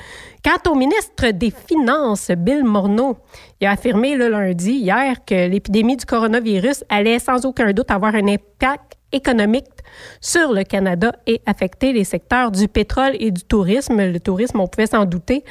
[0.43, 3.17] Quant au ministre des Finances, Bill Morneau,
[3.59, 8.13] il a affirmé le lundi, hier, que l'épidémie du coronavirus allait sans aucun doute avoir
[8.15, 9.65] un impact économique
[10.19, 13.97] sur le Canada et affecter les secteurs du pétrole et du tourisme.
[13.97, 15.43] Le tourisme, on pouvait s'en douter.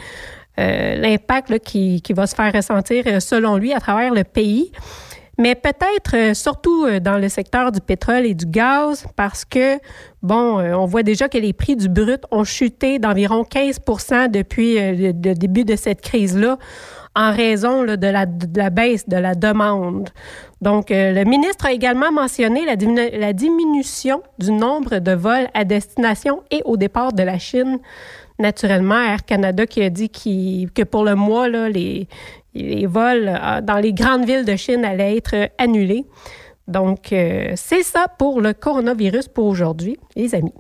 [0.58, 4.72] Euh, l'impact qui, qui, va se faire ressentir, euh, selon lui, à travers le pays
[5.40, 9.78] mais peut-être euh, surtout euh, dans le secteur du pétrole et du gaz parce que,
[10.22, 13.80] bon, euh, on voit déjà que les prix du brut ont chuté d'environ 15
[14.30, 16.58] depuis le, début de cette crise-là
[17.16, 20.10] en raison de, la, baisse de la demande.
[20.60, 26.62] Donc, le ministre a également mentionné la, diminution du nombre de vols à destination et
[26.66, 27.78] au départ de la Chine.
[28.40, 32.08] Naturellement, Air Canada qui a dit que pour le mois, là, les,
[32.54, 36.04] les vols euh, dans les grandes villes de Chine allaient être annulés.
[36.66, 40.54] Donc, euh, c'est ça pour le coronavirus pour aujourd'hui, les amis.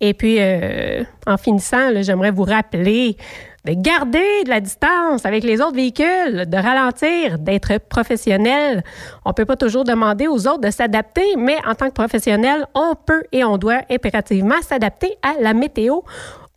[0.00, 3.16] Et puis, euh, en finissant, j'aimerais vous rappeler
[3.64, 8.82] de garder de la distance avec les autres véhicules, de ralentir, d'être professionnel.
[9.24, 12.66] On ne peut pas toujours demander aux autres de s'adapter, mais en tant que professionnel,
[12.74, 16.00] on peut et on doit impérativement s'adapter à la météo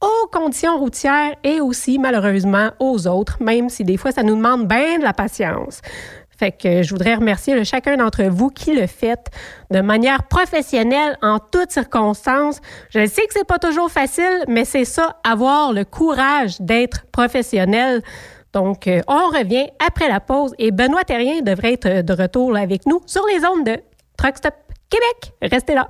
[0.01, 4.67] aux conditions routières et aussi, malheureusement, aux autres, même si des fois, ça nous demande
[4.67, 5.81] bien de la patience.
[6.37, 9.19] Fait que je voudrais remercier chacun d'entre vous qui le fait
[9.71, 12.61] de manière professionnelle en toutes circonstances.
[12.91, 18.03] Je sais que c'est pas toujours facile, mais c'est ça, avoir le courage d'être professionnel.
[18.53, 22.85] Donc, euh, on revient après la pause et Benoît Terrien devrait être de retour avec
[22.85, 23.77] nous sur les ondes de
[24.15, 24.53] Truck Stop
[24.89, 25.33] Québec.
[25.41, 25.89] Restez là.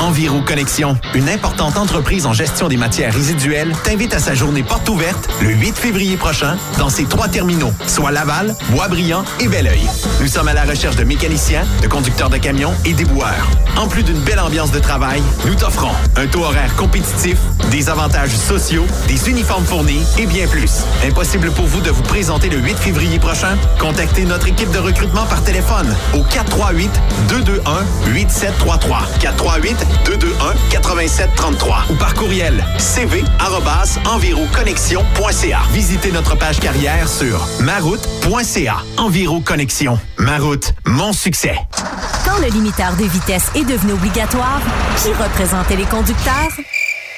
[0.00, 4.88] Enviro Connexion, une importante entreprise en gestion des matières résiduelles, t'invite à sa journée porte
[4.88, 9.86] ouverte le 8 février prochain dans ses trois terminaux, soit Laval, Boisbriand et Belleuil.
[10.20, 13.46] Nous sommes à la recherche de mécaniciens, de conducteurs de camions et déboueurs.
[13.76, 17.36] En plus d'une belle ambiance de travail, nous t'offrons un taux horaire compétitif,
[17.70, 20.82] des avantages sociaux, des uniformes fournis et bien plus.
[21.06, 23.56] Impossible pour vous de vous présenter le 8 février prochain?
[23.78, 26.90] Contactez notre équipe de recrutement par téléphone au 438
[29.50, 35.60] 221 8733 438 221 8733 ou par courriel cv@enviroconnexion.ca.
[35.72, 38.76] Visitez notre page carrière sur maroute.ca.
[38.96, 39.98] Enviro Connexion.
[40.18, 41.56] Ma route, mon succès.
[42.24, 44.60] Quand le limiteur de vitesse est devenu obligatoire,
[44.96, 46.50] qui représentait les conducteurs?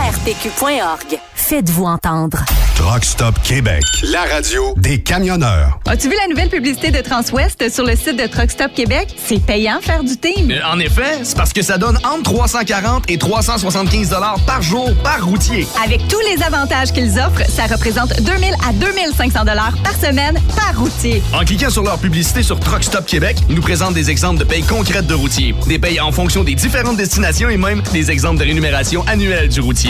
[0.00, 1.18] arpq.org.
[1.34, 2.38] Faites-vous entendre.
[2.76, 3.82] Truck Stop Québec.
[4.04, 5.78] La radio des camionneurs.
[5.86, 9.08] As-tu vu la nouvelle publicité de Transwest sur le site de Truck Stop Québec?
[9.22, 10.50] C'est payant faire du team.
[10.50, 14.88] Euh, En effet, c'est parce que ça donne entre 340 et 375 dollars par jour
[15.04, 15.66] par routier.
[15.84, 20.78] Avec tous les avantages qu'ils offrent, ça représente 2000 à 2500 dollars par semaine par
[20.78, 21.22] routier.
[21.34, 24.44] En cliquant sur leur publicité sur Truck Stop Québec, ils nous présentent des exemples de
[24.44, 28.38] payes concrètes de routiers, des payes en fonction des différentes destinations et même des exemples
[28.38, 29.89] de rémunération annuelle du routier.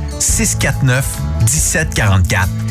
[0.21, 1.03] 649
[1.45, 2.70] 1744.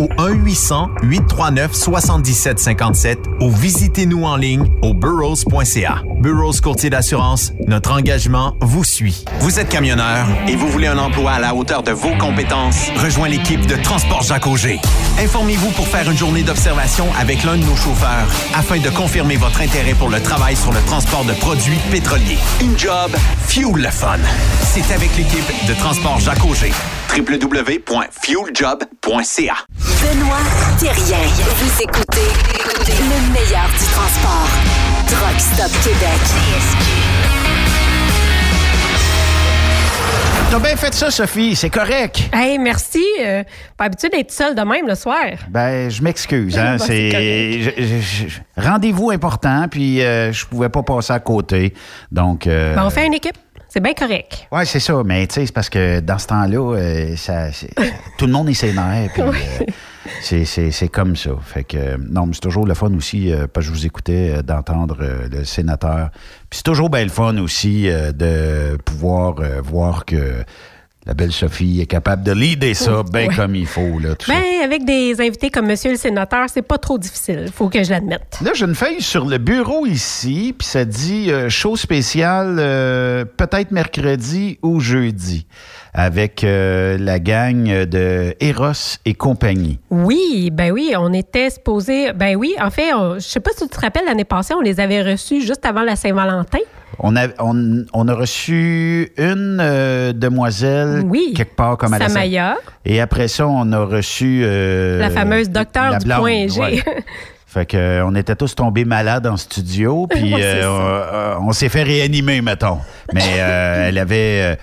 [0.00, 6.02] au 1-800-839-7757 ou visitez-nous en ligne au burrows.ca.
[6.20, 9.24] Burroughs Courtier d'assurance, notre engagement vous suit.
[9.40, 12.88] Vous êtes camionneur et vous voulez un emploi à la hauteur de vos compétences?
[12.96, 14.80] Rejoins l'équipe de Transport Jacques Auger.
[15.18, 19.60] Informez-vous pour faire une journée d'observation avec l'un de nos chauffeurs afin de confirmer votre
[19.60, 22.38] intérêt pour le travail sur le transport de produits pétroliers.
[22.60, 23.10] Une job,
[23.46, 24.18] fuel le fun.
[24.62, 26.72] C'est avec l'équipe de Transport Jacques Auger.
[27.16, 29.54] www.fueljob.ca.
[29.98, 30.38] Benoît
[30.78, 31.18] Thérien.
[31.58, 32.30] Vous écoutez
[32.86, 34.48] le meilleur du transport.
[35.08, 36.20] Truck Stop Québec.
[40.50, 41.54] T'as bien fait ça, Sophie.
[41.54, 42.22] C'est correct.
[42.32, 43.04] Hey, merci.
[43.20, 43.42] Euh,
[43.76, 45.24] pas habitué d'être seule de même le soir.
[45.48, 46.58] Ben, je m'excuse.
[46.58, 48.10] Hein, Bon, c'est
[48.56, 51.74] rendez-vous important, puis euh, je pouvais pas passer à côté.
[52.10, 52.46] Donc.
[52.46, 53.36] euh, Ben, on fait une équipe.
[53.72, 54.48] C'est bien correct.
[54.50, 55.00] Ouais, c'est ça.
[55.04, 57.70] Mais tu sais, c'est parce que dans ce temps-là, euh, ça, c'est-
[58.18, 59.08] tout le monde est sénère.
[59.12, 59.64] Puis, euh,
[60.20, 61.30] c'est, c'est- c'est comme ça.
[61.44, 63.86] Fait que, euh, non, mais c'est toujours le fun aussi, euh, parce que je vous
[63.86, 66.10] écoutais, euh, d'entendre euh, le sénateur.
[66.50, 70.42] Puis c'est toujours bien le fun aussi euh, de pouvoir euh, voir que
[71.06, 73.34] la belle Sophie est capable de leader ça bien Ouais.
[73.34, 73.98] comme il faut.
[73.98, 74.34] Là, tout ça.
[74.34, 77.46] Ben, avec des invités comme Monsieur le sénateur, c'est pas trop difficile.
[77.52, 78.38] Faut que je l'admette.
[78.44, 83.24] Là, j'ai une feuille sur le bureau ici, puis ça dit euh, show spécial euh,
[83.24, 85.46] peut-être mercredi ou jeudi
[85.94, 89.80] avec euh, la gang de Eros et compagnie.
[89.90, 92.12] Oui, ben oui, on était supposé.
[92.12, 94.60] Ben oui, en fait, on- je sais pas si tu te rappelles, l'année passée, on
[94.60, 96.58] les avait reçus juste avant la Saint-Valentin.
[96.98, 101.04] On a, on, on a reçu une euh, demoiselle
[101.34, 102.56] quelque part comme à la Samaya.
[102.84, 104.42] Et après ça, on a reçu...
[104.44, 106.60] euh, La fameuse docteur la du blonde, point G.
[106.60, 106.82] ouais.
[107.46, 111.68] Fait que, euh, on était tous tombés malades en studio, puis euh, on, on s'est
[111.68, 112.78] fait réanimer, mettons.
[113.12, 114.56] Mais elle avait...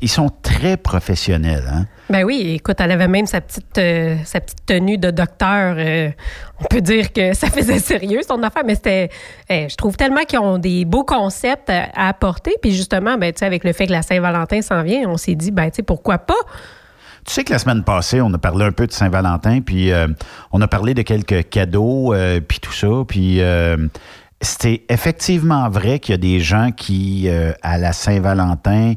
[0.00, 1.86] ils sont très professionnels, hein?
[2.10, 5.76] Ben oui, écoute, elle avait même sa petite, euh, sa petite tenue de docteur.
[5.78, 6.10] euh,
[6.60, 9.08] on peut dire que ça faisait sérieux son affaire, mais c'était.
[9.48, 12.56] eh, je trouve tellement qu'ils ont des beaux concepts à, apporter.
[12.60, 15.70] Puis justement, ben, avec le fait que la Saint-Valentin s'en vient, on s'est dit, ben,
[15.86, 16.34] pourquoi pas?
[17.24, 20.08] Tu sais que la semaine passée, on a parlé un peu de Saint-Valentin, puis euh,
[20.52, 22.14] on a parlé de quelques cadeaux,
[22.46, 23.40] puis tout ça, puis
[24.42, 27.30] c'était effectivement vrai qu'il y a des gens qui,
[27.62, 28.92] à la Saint-Valentin,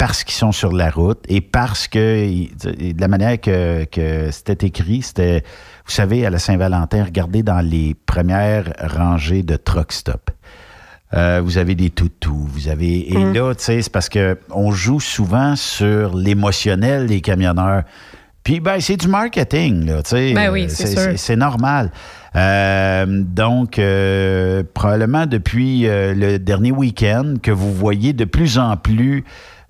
[0.00, 2.26] parce qu'ils sont sur la route et parce que,
[2.64, 5.42] de la manière que, que c'était écrit, c'était,
[5.84, 10.30] vous savez, à la Saint-Valentin, regardez dans les premières rangées de truck stop.
[11.12, 13.12] Euh, vous avez des toutous, vous avez...
[13.12, 13.34] Et Mm.
[13.34, 17.82] là, tu sais, c'est parce que on joue souvent sur l'émotionnel des camionneurs.
[18.42, 20.32] Puis, ben, c'est du marketing, là, tu sais.
[20.32, 21.92] Ben oui, c'est normal.
[22.36, 28.78] Euh, donc, euh, probablement depuis euh, le dernier week-end que vous voyez de plus en
[28.78, 29.24] plus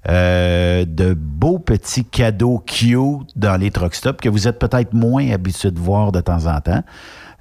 [0.09, 5.31] euh, de beaux petits cadeaux cute dans les truck stops que vous êtes peut-être moins
[5.31, 6.83] habitué de voir de temps en temps.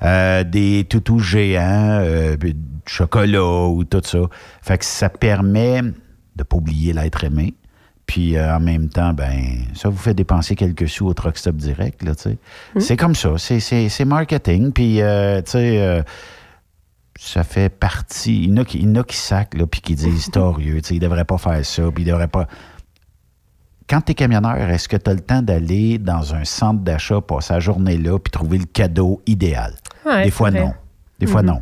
[0.02, 2.56] Euh, des toutous géants, euh, du
[2.86, 4.20] chocolat ou tout ça.
[4.62, 5.82] Fait que ça permet
[6.36, 7.54] de pas oublier l'être aimé.
[8.06, 11.58] Puis euh, en même temps, ben ça vous fait dépenser quelques sous au truck stop
[11.58, 12.38] direct, là, tu sais.
[12.80, 14.72] C'est comme ça, c'est, marketing.
[14.72, 16.04] Puis, tu sais,
[17.22, 18.44] ça fait partie.
[18.46, 20.30] Il y en a qui, il y en a qui sacent, là, puis qui disent
[20.34, 22.48] torieux, ils devraient pas faire ça, puis ils devraient pas.
[23.90, 27.22] Quand tu es camionneur, est-ce que tu as le temps d'aller dans un centre d'achat,
[27.22, 29.74] passer la journée là, puis trouver le cadeau idéal?
[30.06, 30.60] Ouais, Des fois, vrai.
[30.62, 30.74] non.
[31.20, 31.48] Des fois, Mhm.
[31.48, 31.62] non.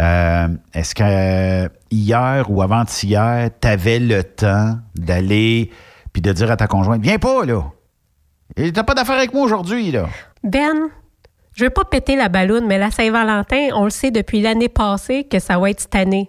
[0.00, 5.70] Euh, Est-ce que euh, hier ou avant-hier, tu avais le temps d'aller
[6.12, 7.62] puis de dire à ta conjointe Viens pas, là.
[8.56, 10.08] T'as pas d'affaire avec moi aujourd'hui, là.
[10.42, 10.88] Ben,
[11.54, 15.24] je veux pas péter la balloune, mais la Saint-Valentin, on le sait depuis l'année passée
[15.24, 16.28] que ça va être cette.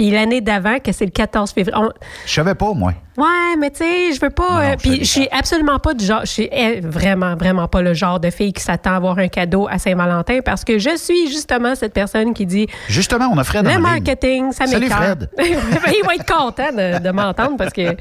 [0.00, 1.76] Puis l'année d'avant, que c'est le 14 février.
[1.78, 1.90] On-
[2.24, 2.94] Je savais pas, moi.
[3.18, 4.62] Ouais, mais tu sais, je veux pas.
[4.62, 6.20] euh, puis je suis absolument pas du genre.
[6.22, 9.28] Je suis eh, vraiment, vraiment pas le genre de fille qui s'attend à avoir un
[9.28, 13.44] cadeau à Saint-Valentin parce que je suis justement cette personne qui dit Justement, on a
[13.44, 13.80] Fred le ligne.
[13.80, 15.02] marketing, ça Salut, m'écoeure.
[15.02, 15.28] Fred.
[15.36, 17.94] Ben, Il va être content de, de m'entendre parce que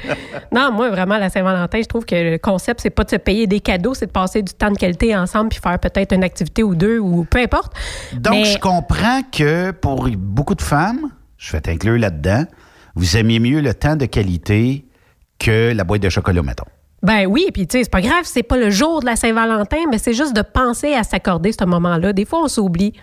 [0.54, 3.46] non, moi vraiment la Saint-Valentin, je trouve que le concept c'est pas de se payer
[3.46, 6.64] des cadeaux, c'est de passer du temps de qualité ensemble puis faire peut-être une activité
[6.64, 7.74] ou deux ou peu importe.
[8.14, 11.10] Donc, Mais- je comprends que pour beaucoup de femmes,
[11.40, 12.44] je vais t'inclure là-dedans,
[12.96, 14.86] vous aimiez mieux le temps de qualité
[15.40, 16.66] que la boîte de chocolat, mettons.
[17.02, 19.86] Ben oui, puis tu sais, c'est pas grave, c'est pas le jour de la Saint-Valentin,
[19.90, 22.12] mais c'est juste de penser à s'accorder ce moment-là.
[22.12, 22.94] Des fois, on s'oublie.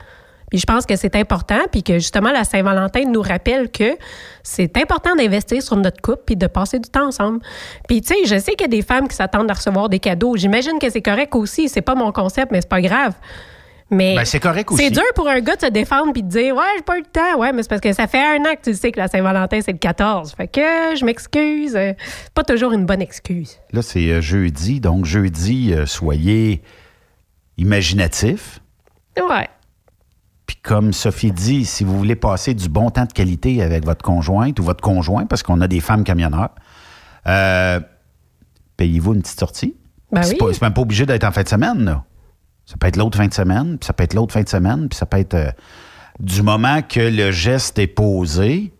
[0.51, 3.97] Puis je pense que c'est important, puis que justement, la Saint-Valentin nous rappelle que
[4.43, 7.41] c'est important d'investir sur notre couple, puis de passer du temps ensemble.
[7.89, 9.99] Puis tu sais, je sais qu'il y a des femmes qui s'attendent à recevoir des
[9.99, 10.37] cadeaux.
[10.37, 11.71] J'imagine que c'est correct aussi.
[11.71, 13.15] C'est pas mon concept, mais c'est pas grave.
[13.89, 14.83] Mais Ben, c'est correct aussi.
[14.83, 17.03] C'est dur pour un gars de se défendre puis de dire ouais j'ai pas eu
[17.03, 18.99] le temps ouais mais c'est parce que ça fait un an que tu sais que
[18.99, 21.93] la Saint-Valentin c'est le 14 fait que je m'excuse Euh,
[22.35, 24.81] pas toujours une bonne excuse Là, c'est euh, jeudi.
[24.81, 26.63] Donc, jeudi, euh, soyez
[27.59, 28.61] imaginatifs.
[29.17, 29.49] ouais
[30.47, 34.05] Puis comme Sophie dit, si vous voulez passer du bon temps de qualité avec votre
[34.05, 36.51] conjointe ou votre conjoint, parce qu'on a des femmes camionneurs,
[37.27, 37.81] euh,
[38.77, 39.77] payez-vous une petite sortie.
[40.13, 40.37] Ben oui.
[40.53, 41.85] c'est même pas obligé d'être en fin de semaine.
[41.85, 42.05] Là.
[42.67, 44.89] Ça peut être l'autre fin de semaine, puis ça peut être l'autre fin de semaine,
[44.89, 45.51] puis ça peut être euh,
[46.21, 48.73] du moment que le geste est posé.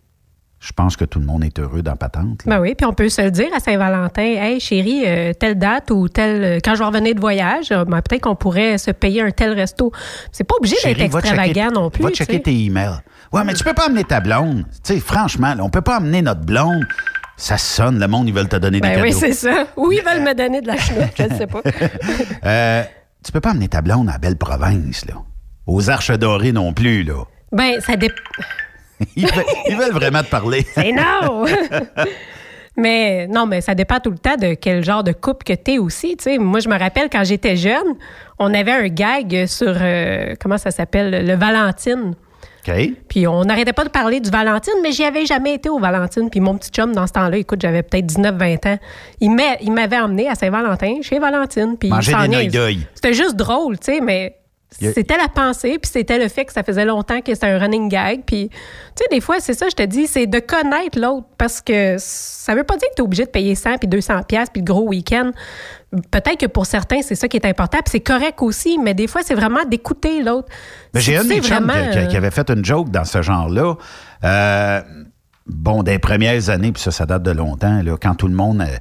[0.59, 2.45] je pense que tout le monde est heureux dans Patente.
[2.45, 2.57] là.
[2.57, 5.93] Ben oui, puis on peut se le dire à Saint-Valentin, hey chérie, euh, telle date
[5.93, 8.91] ou telle, euh, quand je vais revenir de voyage, euh, ben, peut-être qu'on pourrait se
[8.91, 9.93] payer un tel resto.
[10.33, 12.03] C'est pas obligé d'être extravagant checker- non plus.
[12.03, 12.41] Va checker sais.
[12.41, 12.99] tes emails.
[13.33, 14.65] Ouais, mais tu peux pas amener ta blonde.
[14.83, 16.85] Tu sais, franchement, là, on peut pas amener notre blonde.
[17.37, 19.05] Ça sonne, le monde, ils veulent te donner des Ben cadeaux.
[19.05, 19.67] oui, c'est ça.
[19.77, 21.61] Ou ils veulent me donner de la chenoute, je ne sais pas.
[22.45, 22.83] Euh,
[23.27, 25.15] tu peux pas amener ta blonde à Belle Province, là.
[25.67, 27.25] Aux Arches Dorées non plus, là.
[27.51, 28.15] Ben, ça dépend.
[29.17, 30.65] Ils veulent, ils veulent vraiment te parler.
[30.75, 31.45] C'est non!
[32.79, 35.73] mais non, mais ça dépend tout le temps de quel genre de couple que tu
[35.73, 36.17] es aussi.
[36.17, 36.39] tu sais.
[36.39, 37.95] Moi, je me rappelle quand j'étais jeune,
[38.39, 42.15] on avait un gag sur, euh, comment ça s'appelle, le Valentine.
[42.69, 42.91] OK?
[43.09, 46.29] Puis on n'arrêtait pas de parler du Valentine, mais j'y avais jamais été au Valentine.
[46.31, 48.79] Puis mon petit chum, dans ce temps-là, écoute, j'avais peut-être 19-20 ans,
[49.21, 51.77] il m'a- il m'avait emmené à Saint-Valentin, chez Valentine.
[51.79, 52.13] Puis Manger
[52.43, 52.49] des.
[52.95, 54.37] C'était juste drôle, tu sais, mais
[54.71, 57.89] c'était la pensée, puis c'était le fait que ça faisait longtemps que c'était un running
[57.89, 58.23] gag.
[58.27, 58.57] Puis, tu
[58.97, 62.55] sais, des fois, c'est ça, je te dis, c'est de connaître l'autre parce que ça
[62.55, 64.67] veut pas dire que tu es obligé de payer 100 puis 200 pièces puis le
[64.67, 65.31] gros week-end.
[66.11, 69.07] Peut-être que pour certains, c'est ça qui est important, puis c'est correct aussi, mais des
[69.07, 70.49] fois, c'est vraiment d'écouter l'autre.
[70.95, 73.05] Si J'ai un tu de mes sais chums vraiment, qui, avait fait une joke dans
[73.05, 73.77] ce genre-là.
[74.25, 74.83] Euh,
[75.47, 78.61] bon, des premières années, puis ça, ça date de longtemps, là, quand tout le monde
[78.61, 78.77] euh,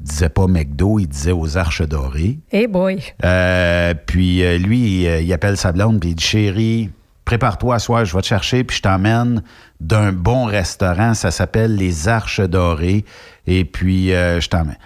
[0.00, 2.38] disait pas McDo, il disait aux Arches Dorées.
[2.52, 3.02] Hey boy.
[3.24, 6.90] Euh, puis euh, lui, il, euh, il appelle sa blonde, puis il dit Chérie,
[7.24, 9.42] prépare-toi à soir, je vais te chercher, puis je t'emmène
[9.80, 11.14] d'un bon restaurant.
[11.14, 13.04] Ça s'appelle Les Arches Dorées.
[13.46, 14.78] Et puis, euh, je t'emmène.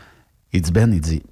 [0.52, 1.22] Il dit Ben, il dit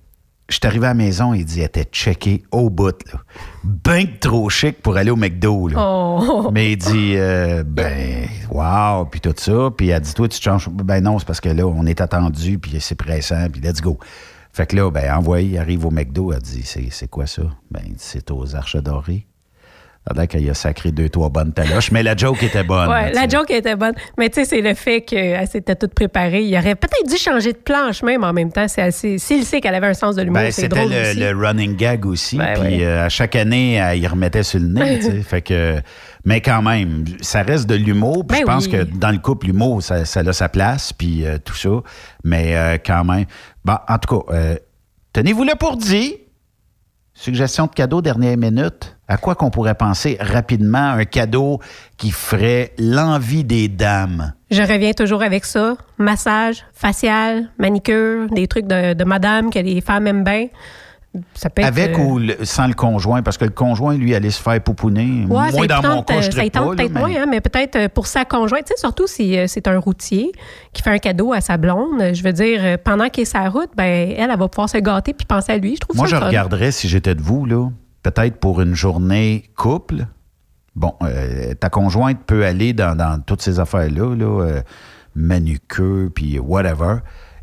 [0.50, 3.20] Je suis arrivé à la maison, il dit Elle était checké au bout, là.
[3.62, 5.76] Ben trop chic pour aller au McDo, là.
[5.78, 6.50] Oh.
[6.52, 9.70] Mais il dit, euh, ben, wow, puis tout ça.
[9.76, 10.68] Puis elle dit, toi, tu te changes.
[10.68, 13.98] Ben non, c'est parce que là, on est attendu, puis c'est pressant, puis let's go.
[14.52, 17.42] Fait que là, ben, envoyé, il arrive au McDo, elle dit, c'est, quoi ça?
[17.70, 19.26] Ben, il dit, c'est aux Arches Dorées.
[20.12, 22.88] Pendant qu'il a sacré deux, trois bonnes taloches, mais la joke était bonne.
[22.90, 23.92] Là, la joke était bonne.
[24.18, 26.42] Mais tu sais, c'est le fait qu'elle s'était toute préparée.
[26.42, 28.66] Il aurait peut-être dû changer de planche même en même temps.
[28.66, 31.20] C'est assez- S'il sait qu'elle avait un sens de l'humour, Ben, c'est drôle le, aussi.
[31.20, 32.38] le running gag aussi.
[32.38, 32.82] Ben puis oui.
[32.82, 34.98] euh, à chaque année, elle y remettait sur le nez.
[35.22, 35.80] fait que,
[36.24, 38.24] mais quand même, ça reste de l'humour.
[38.24, 38.72] Ben je pense oui.
[38.72, 40.92] que dans le couple, l'humour, ça, ça a sa place.
[40.92, 41.70] Puis euh, tout ça.
[42.24, 43.26] Mais euh, quand même.
[43.64, 44.36] Bon, en tout cas,
[45.12, 46.14] tenez-vous là pour dire.
[47.14, 48.96] Suggestion de cadeau dernière minute.
[49.10, 51.58] À quoi qu'on pourrait penser rapidement un cadeau
[51.96, 54.34] qui ferait l'envie des dames?
[54.52, 55.74] Je reviens toujours avec ça.
[55.98, 60.46] Massage, facial, manicure, des trucs de, de madame que les femmes aiment bien.
[61.34, 63.20] Ça peut être, Avec euh, ou le- sans le conjoint?
[63.20, 65.22] Parce que le conjoint, lui, allait se faire pouponner.
[65.22, 67.40] Ouais, Moi, ça y dans mon cas, je ça tente peut-être mais- moins, hein, mais
[67.40, 70.30] peut-être euh, pour sa conjointe, tu sais, surtout si euh, c'est un routier
[70.72, 72.00] qui fait un cadeau à sa blonde.
[72.14, 75.12] Je veux dire, pendant qu'il est sa route, ben elle, elle va pouvoir se gâter
[75.14, 75.74] puis penser à lui.
[75.74, 76.26] Je trouve Moi, ça je fun.
[76.28, 77.68] regarderais, si j'étais de vous, là,
[78.02, 80.06] peut-être pour une journée couple.
[80.76, 84.60] Bon, euh, ta conjointe peut aller dans, dans toutes ces affaires-là, là, euh,
[85.14, 86.96] manucure, puis whatever.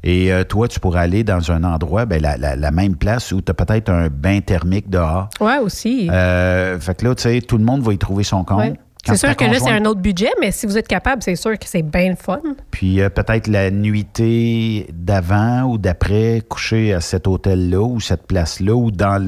[0.04, 3.32] Et euh, toi, tu pourrais aller dans un endroit, ben, la, la- la même place
[3.32, 5.30] où tu as peut-être un bain thermique dehors.
[5.42, 6.08] Ouais, aussi.
[6.12, 8.60] Euh, fait que là, tu sais, tout le monde va y trouver son compte.
[8.60, 8.80] Ouais.
[9.08, 11.58] C'est sûr que là, c'est un autre budget, mais si vous êtes capable, c'est sûr
[11.58, 12.42] que c'est bien le fun.
[12.72, 18.76] Puis euh, peut-être la nuitée d'avant ou d'après, coucher à cet hôtel-là ou cette place-là
[18.76, 19.22] ou dans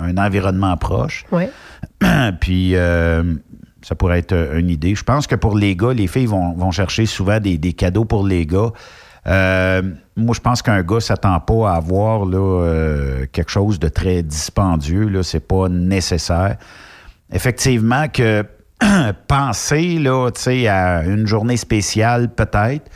[0.00, 1.24] un environnement proche.
[1.32, 1.50] Ouais.
[2.40, 3.34] Puis euh,
[3.82, 4.94] ça pourrait être euh, une idée.
[4.94, 8.04] Je pense que pour les gars, les filles vont, vont chercher souvent des, des cadeaux
[8.04, 8.72] pour les gars.
[9.26, 9.82] Euh,
[10.16, 15.08] moi, je pense qu'un gars s'attend pas à avoir là, quelque chose de très dispendieux.
[15.08, 16.56] Là, c'est pas nécessaire.
[17.32, 18.44] Effectivement que
[19.28, 20.30] penser là,
[20.68, 22.90] à une journée spéciale, peut-être.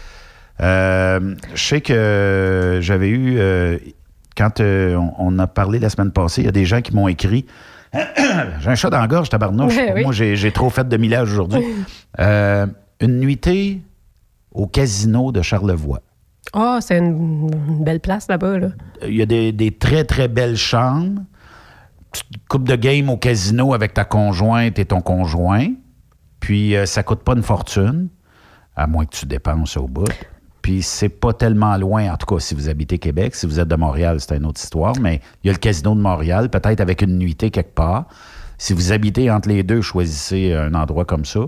[0.60, 3.78] Euh, je sais que j'avais eu, euh,
[4.36, 6.94] quand euh, on, on a parlé la semaine passée, il y a des gens qui
[6.94, 7.46] m'ont écrit.
[7.94, 9.74] j'ai un chat dans la gorge, tabarnouche.
[9.94, 10.02] Oui.
[10.02, 11.64] Moi, j'ai trop fait de millage aujourd'hui.
[13.00, 13.80] Une nuitée
[14.50, 16.00] au casino de Charlevoix.
[16.52, 18.59] Ah, c'est une, une belle place là-bas.
[18.59, 18.68] Là.
[19.06, 21.22] Il y a des, des très, très belles chambres.
[22.48, 25.66] Coupe de game au casino avec ta conjointe et ton conjoint.
[26.40, 28.09] Puis, euh, ça coûte pas une fortune,
[28.76, 30.10] à moins que tu dépenses au bout.
[30.62, 33.35] Puis, c'est pas tellement loin, en tout cas, si vous habitez Québec.
[33.35, 34.94] Si vous êtes de Montréal, c'est une autre histoire.
[35.01, 38.06] Mais il y a le casino de Montréal, peut-être avec une nuitée quelque part.
[38.56, 41.40] Si vous habitez entre les deux, choisissez un endroit comme ça.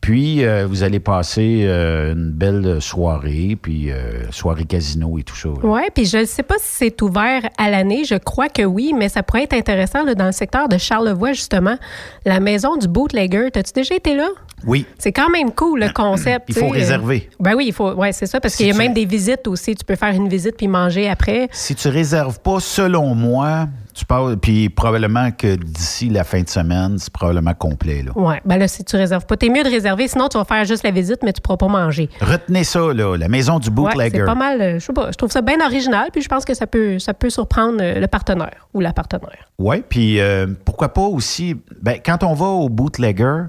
[0.00, 5.36] Puis, euh, vous allez passer euh, une belle soirée, puis euh, soirée casino et tout
[5.36, 5.50] ça.
[5.62, 8.04] Oui, puis je ne sais pas si c'est ouvert à l'année.
[8.04, 11.32] Je crois que oui, mais ça pourrait être intéressant là, dans le secteur de Charlevoix,
[11.34, 11.76] justement.
[12.24, 13.50] La maison du bootlegger.
[13.52, 14.28] T'as-tu déjà été là?
[14.66, 14.86] Oui.
[14.98, 16.46] C'est quand même cool, le concept.
[16.48, 17.28] Il faut réserver.
[17.38, 17.92] Ben oui, il faut.
[17.92, 19.74] Ouais, c'est ça, parce Si qu'il y a tu- même des visites aussi.
[19.74, 21.48] Tu peux faire une visite puis manger après.
[21.52, 23.68] Si tu réserves pas, selon moi,
[24.00, 28.02] Tu parles, puis probablement que d'ici la fin de semaine, c'est probablement complet.
[28.16, 30.64] Oui, ben là, si tu réserves pas, t'es mieux de réserver, sinon tu vas faire
[30.64, 32.08] juste la visite, mais tu pourras pas manger.
[32.22, 34.20] Retenez ça, là, la maison du Ouais, bootlegger.
[34.20, 36.46] c'est pas mal, euh, je sais pas, je trouve ça bien original, puis je pense
[36.46, 39.50] que ça peut, ça peut surprendre euh, le partenaire ou la partenaire.
[39.58, 43.42] Oui, puis euh, pourquoi pas aussi, ben, quand on va au bootlegger,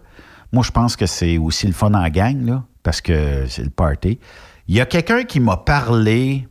[0.51, 3.69] moi je pense que c'est aussi le fun en gang, là, parce que c'est le
[3.69, 4.19] party.
[4.67, 6.45] Il y a quelqu'un qui m'a parlé,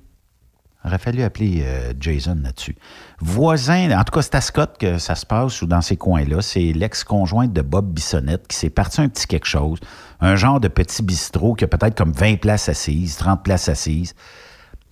[0.83, 2.75] il aurait fallu appeler euh, Jason là-dessus.
[3.21, 6.41] Voisin, en tout cas c'est à Scott que ça se passe ou dans ces coins-là,
[6.41, 9.79] c'est l'ex-conjointe de Bob Bissonnette qui s'est parti un petit quelque chose,
[10.21, 14.15] un genre de petit bistrot qui a peut-être comme 20 places assises, 30 places assises,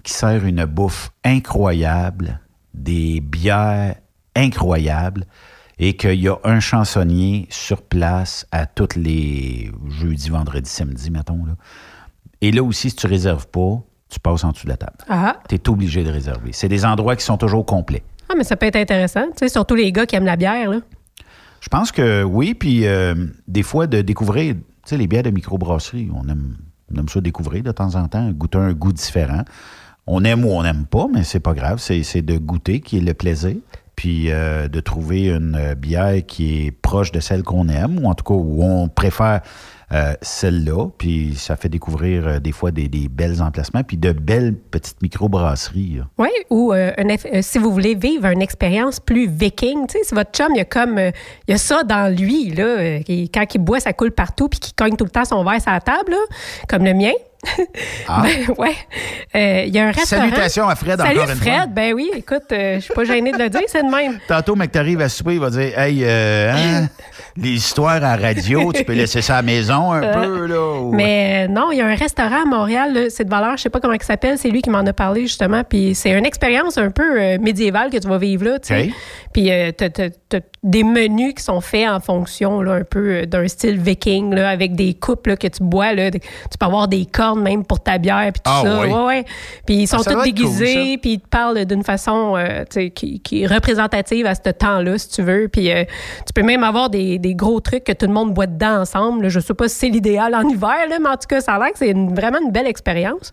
[0.02, 2.40] qui sert une bouffe incroyable,
[2.74, 3.94] des bières
[4.36, 5.24] incroyables,
[5.78, 11.44] et qu'il y a un chansonnier sur place à tous les jeudis, vendredis, samedis, mettons.
[11.46, 11.52] Là.
[12.40, 14.96] Et là aussi, si tu réserves pas, tu passes en dessous de la table.
[15.08, 16.52] Ah, Tu es obligé de réserver.
[16.52, 18.02] C'est des endroits qui sont toujours complets.
[18.28, 20.70] Ah mais ça peut être intéressant, tu sais, surtout les gars qui aiment la bière,
[20.70, 20.80] là.
[21.60, 23.14] Je pense que oui, puis euh,
[23.48, 26.56] des fois, de découvrir, tu sais, les bières de microbrasserie, on aime,
[26.92, 29.42] on aime ça découvrir de temps en temps, goûter un goût différent.
[30.06, 33.02] On aime ou on n'aime pas, mais c'est pas grave, c'est de goûter qui est
[33.02, 33.56] le plaisir,
[33.96, 38.14] puis euh, de trouver une bière qui est proche de celle qu'on aime, ou en
[38.14, 39.40] tout cas où on préfère
[39.92, 44.54] euh, celle-là, puis ça fait découvrir euh, des fois des, belles emplacements, puis de belles
[44.54, 46.00] petites microbrasseries.
[46.18, 46.92] Oui, ou euh,
[47.40, 50.60] si vous voulez vivre une expérience plus viking, tu sais, si votre chum, il y
[50.60, 52.98] a comme, il y a ça dans lui, là,
[53.32, 55.72] quand il boit, ça coule partout, puis qu'il cogne tout le temps son verre sur
[55.72, 56.14] la table,
[56.68, 57.12] comme le mien.
[58.08, 58.22] Ah.
[58.22, 58.74] Ben, ouais.
[59.34, 60.22] Euh, Il y a un restaurant.
[60.22, 61.52] Salutations à Fred, Salut encore une fois.
[61.52, 64.18] Fred, ben oui, écoute, euh, je suis pas gênée de le dire, c'est de même.
[64.26, 66.88] Tantôt, mec, t'arrives à souper, il va dire Hey, euh, hein,
[67.36, 70.80] les histoires à radio, tu peux laisser ça à la maison un Euh, peu, là.
[70.80, 73.62] ou- Mais euh, non, il y a un restaurant à Montréal, c'est de valeur, je
[73.62, 76.26] sais pas comment il s'appelle, c'est lui qui m'en a parlé justement, puis c'est une
[76.26, 78.90] expérience un peu médiévale que tu vas vivre là, tu sais.
[79.32, 84.34] Puis t'as, des menus qui sont faits en fonction là, un peu d'un style viking,
[84.34, 86.18] là, avec des coupes là, que tu bois, là, tu
[86.58, 88.80] peux avoir des cornes même pour ta bière, puis tout Ah, ça.
[88.82, 88.88] oui.
[88.92, 89.24] Ouais, ouais.
[89.66, 90.98] Puis ils sont Ah, ça tous cool, déguisés, ça.
[91.00, 95.08] puis ils te parlent d'une façon euh, qui, qui est représentative à ce temps-là, si
[95.10, 95.48] tu veux.
[95.48, 95.84] Puis euh,
[96.26, 99.28] tu peux même avoir des, des gros trucs que tout le monde boit dedans ensemble.
[99.28, 101.58] Je sais pas si c'est l'idéal en hiver, là, mais en tout cas, ça a
[101.58, 103.30] l'air que c'est vraiment une belle expérience.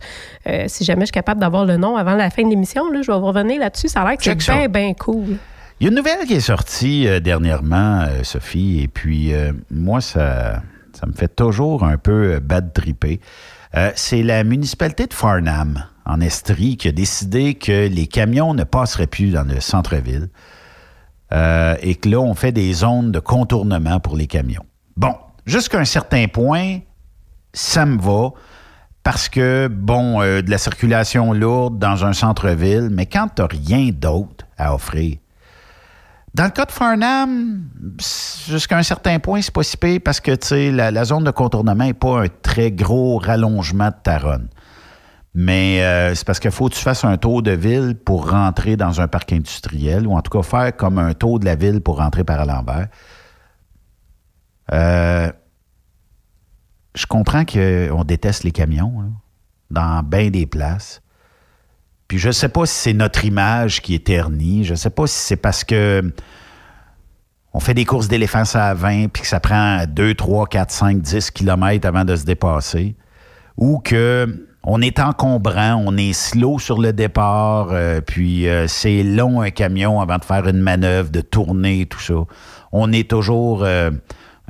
[0.48, 3.10] Euh, si jamais je suis capable d'avoir le nom avant la fin de l'émission, je
[3.10, 3.88] vais vous revenir là-dessus.
[3.88, 5.36] Ça a l'air que c'est bien, bien cool.
[5.78, 9.52] Il y a une nouvelle qui est sortie euh, dernièrement, euh, Sophie, et puis euh,
[9.70, 10.62] moi, ça,
[10.98, 13.20] ça me fait toujours un peu bad tripper.
[13.76, 18.64] Euh, c'est la municipalité de Farnham, en Estrie, qui a décidé que les camions ne
[18.64, 20.28] passeraient plus dans le centre-ville
[21.32, 24.64] euh, et que là, on fait des zones de contournement pour les camions.
[24.96, 26.78] Bon, jusqu'à un certain point,
[27.52, 28.30] ça me va
[29.02, 33.90] parce que, bon, euh, de la circulation lourde dans un centre-ville, mais quand tu rien
[33.92, 35.18] d'autre à offrir,
[36.36, 37.62] dans le cas de Farnham,
[38.46, 39.62] jusqu'à un certain point, c'est pas
[40.04, 44.50] parce que la, la zone de contournement n'est pas un très gros rallongement de Taronne.
[45.32, 48.76] Mais euh, c'est parce qu'il faut que tu fasses un tour de ville pour rentrer
[48.76, 51.80] dans un parc industriel, ou en tout cas faire comme un tour de la ville
[51.80, 52.88] pour rentrer par à l'envers.
[54.74, 55.32] Euh,
[56.94, 59.10] je comprends qu'on déteste les camions
[59.70, 61.00] dans bien des places.
[62.08, 64.64] Puis je ne sais pas si c'est notre image qui est ternie.
[64.64, 66.12] Je ne sais pas si c'est parce que
[67.52, 71.00] on fait des courses d'éléphants à 20 puis que ça prend 2, 3, 4, 5,
[71.00, 72.94] 10 kilomètres avant de se dépasser.
[73.56, 79.04] Ou que on est encombrant, on est slow sur le départ, euh, puis euh, c'est
[79.04, 82.14] long un camion avant de faire une manœuvre, de tourner, tout ça.
[82.72, 83.92] On est toujours euh,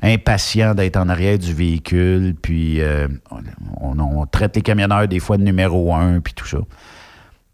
[0.02, 2.80] impatient d'être en arrière du véhicule, puis
[3.80, 6.58] on, on traite les camionneurs des fois de numéro un, puis tout ça.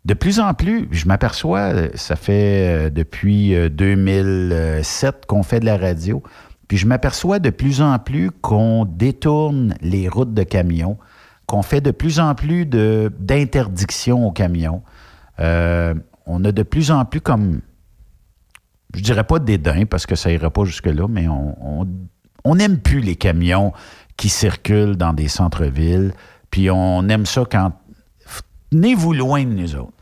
[0.05, 5.61] De plus en plus, je m'aperçois, euh, ça fait euh, depuis euh, 2007 qu'on fait
[5.61, 6.23] de la radio,
[6.67, 10.99] puis je m'aperçois de plus en plus qu'on détourne les routes de camions,
[11.47, 14.83] qu'on fait de plus en plus d'interdictions aux camions.
[15.39, 15.95] Euh,
[16.27, 17.61] on a de plus en plus comme,
[18.95, 23.01] je dirais pas de dédain parce que ça ira pas jusque-là, mais on n'aime plus
[23.01, 23.73] les camions
[24.17, 26.13] qui circulent dans des centres-villes,
[26.51, 27.73] puis on aime ça quand
[28.73, 29.93] tenez-vous loin de nous autres.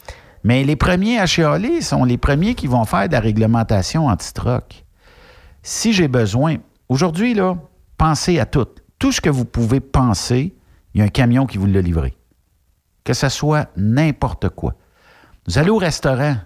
[0.42, 4.86] Mais les premiers à chialer sont les premiers qui vont faire de la réglementation anti-troc.
[5.62, 6.56] Si j'ai besoin,
[6.88, 7.58] aujourd'hui, là,
[7.98, 8.68] pensez à tout.
[8.98, 10.54] Tout ce que vous pouvez penser,
[10.94, 12.14] il y a un camion qui vous l'a livré.
[13.04, 14.74] Que ce soit n'importe quoi.
[15.46, 16.36] Vous allez au restaurant,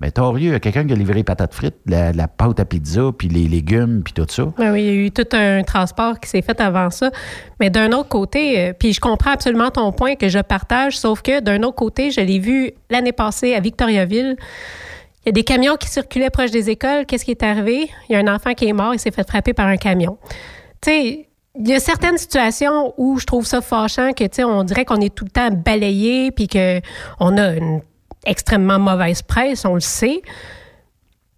[0.00, 2.64] ben, torieux, il y a quelqu'un qui a livré patates frites, la, la pâte à
[2.64, 4.44] pizza, puis les légumes, puis tout ça.
[4.56, 7.10] Ben oui, il y a eu tout un transport qui s'est fait avant ça.
[7.60, 11.20] Mais d'un autre côté, euh, puis je comprends absolument ton point que je partage, sauf
[11.20, 14.36] que d'un autre côté, je l'ai vu l'année passée à Victoriaville.
[15.24, 17.04] Il y a des camions qui circulaient proche des écoles.
[17.04, 17.90] Qu'est-ce qui est arrivé?
[18.08, 20.16] Il y a un enfant qui est mort, il s'est fait frapper par un camion.
[20.80, 21.28] Tu sais,
[21.58, 24.86] il y a certaines situations où je trouve ça fâchant que, tu sais, on dirait
[24.86, 27.82] qu'on est tout le temps balayé puis qu'on a une
[28.24, 30.22] extrêmement mauvaise presse, on le sait.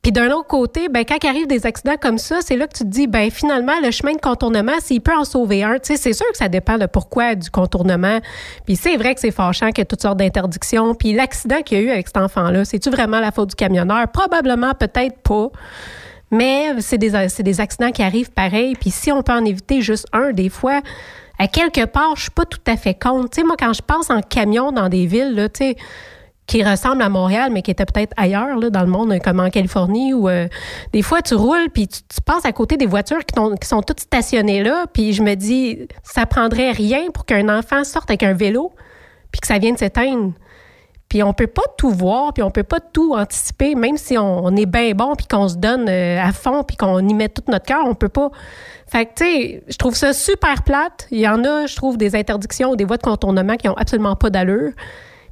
[0.03, 2.83] Puis d'un autre côté, ben, quand arrive des accidents comme ça, c'est là que tu
[2.83, 5.97] te dis, ben, finalement, le chemin de contournement, s'il peut en sauver un, tu sais,
[5.97, 8.19] c'est sûr que ça dépend de pourquoi du contournement.
[8.67, 10.97] Puis c'est vrai que c'est fâchant qu'il y a toutes sortes d'interdictions.
[10.97, 14.09] Puis l'accident qu'il y a eu avec cet enfant-là, c'est-tu vraiment la faute du camionneur?
[14.09, 15.51] Probablement, peut-être pas.
[16.33, 18.75] Mais c'est des, c'est des accidents qui arrivent pareil.
[18.75, 20.81] Puis si on peut en éviter juste un, des fois,
[21.39, 23.31] à quelque part, je suis pas tout à fait contre.
[23.31, 25.77] Tu sais, moi, quand je passe en camion dans des villes, là, tu sais,
[26.53, 29.49] qui ressemblent à Montréal, mais qui étaient peut-être ailleurs là, dans le monde, comme en
[29.49, 30.49] Californie, où euh,
[30.93, 34.01] des fois tu roules, puis tu, passes à côté des voitures qui, qui sont toutes
[34.01, 38.35] stationnées là, puis je me dis, ça prendrait rien pour qu'un enfant sorte avec un
[38.35, 38.71] vélo,
[39.31, 40.35] puis que ça vienne s'éteindre.
[41.09, 44.45] Puis on peut pas tout voir, puis on peut pas tout anticiper, même si on,
[44.45, 47.31] on est bien bon, puis qu'on se donne euh, à fond, puis qu'on y met
[47.31, 48.31] tout notre cœur, on peut pas.
[48.89, 51.07] Fait que, tu sais, je trouve ça super plate.
[51.11, 53.77] Il y en a, je trouve, des interdictions ou des voies de contournement qui ont
[53.79, 54.73] absolument pas d'allure.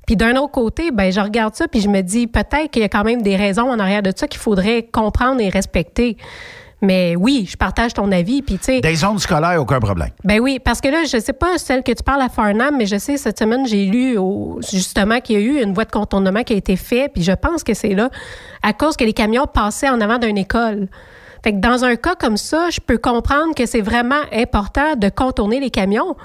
[0.06, 2.84] Puis d'un autre côté, ben je regarde ça, puis je me dis peut-être qu'il y
[2.84, 6.16] a quand même des raisons en arrière de ça qu'il faudrait comprendre et respecter.
[6.82, 8.58] Mais oui, je partage ton avis, puis.
[8.80, 10.08] Des zones scolaires, aucun problème.
[10.24, 12.86] Ben oui, parce que là, je sais pas celle que tu parles à Farnham, mais
[12.86, 15.90] je sais, cette semaine, j'ai lu au- justement qu'il y a eu une voie de
[15.90, 18.08] contournement qui a été faite, puis je pense que c'est là
[18.62, 20.88] à cause que les camions passaient en avant d'une école.
[21.44, 25.10] Fait que dans un cas comme ça, je peux comprendre que c'est vraiment important de
[25.10, 26.16] contourner les camions.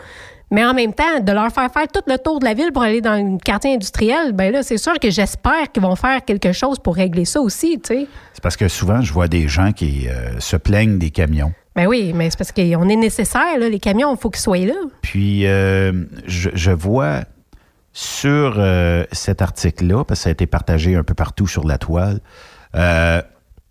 [0.51, 2.83] Mais en même temps, de leur faire faire tout le tour de la ville pour
[2.83, 6.51] aller dans le quartier industriel, ben là, c'est sûr que j'espère qu'ils vont faire quelque
[6.51, 8.07] chose pour régler ça aussi, tu sais.
[8.33, 11.53] C'est parce que souvent, je vois des gens qui euh, se plaignent des camions.
[11.75, 14.57] Ben oui, mais c'est parce qu'on est nécessaire, là, les camions, il faut qu'ils soient
[14.57, 14.73] là.
[15.01, 15.91] Puis, euh,
[16.25, 17.21] je, je vois
[17.91, 21.77] sur euh, cet article-là, parce que ça a été partagé un peu partout sur la
[21.77, 22.19] toile,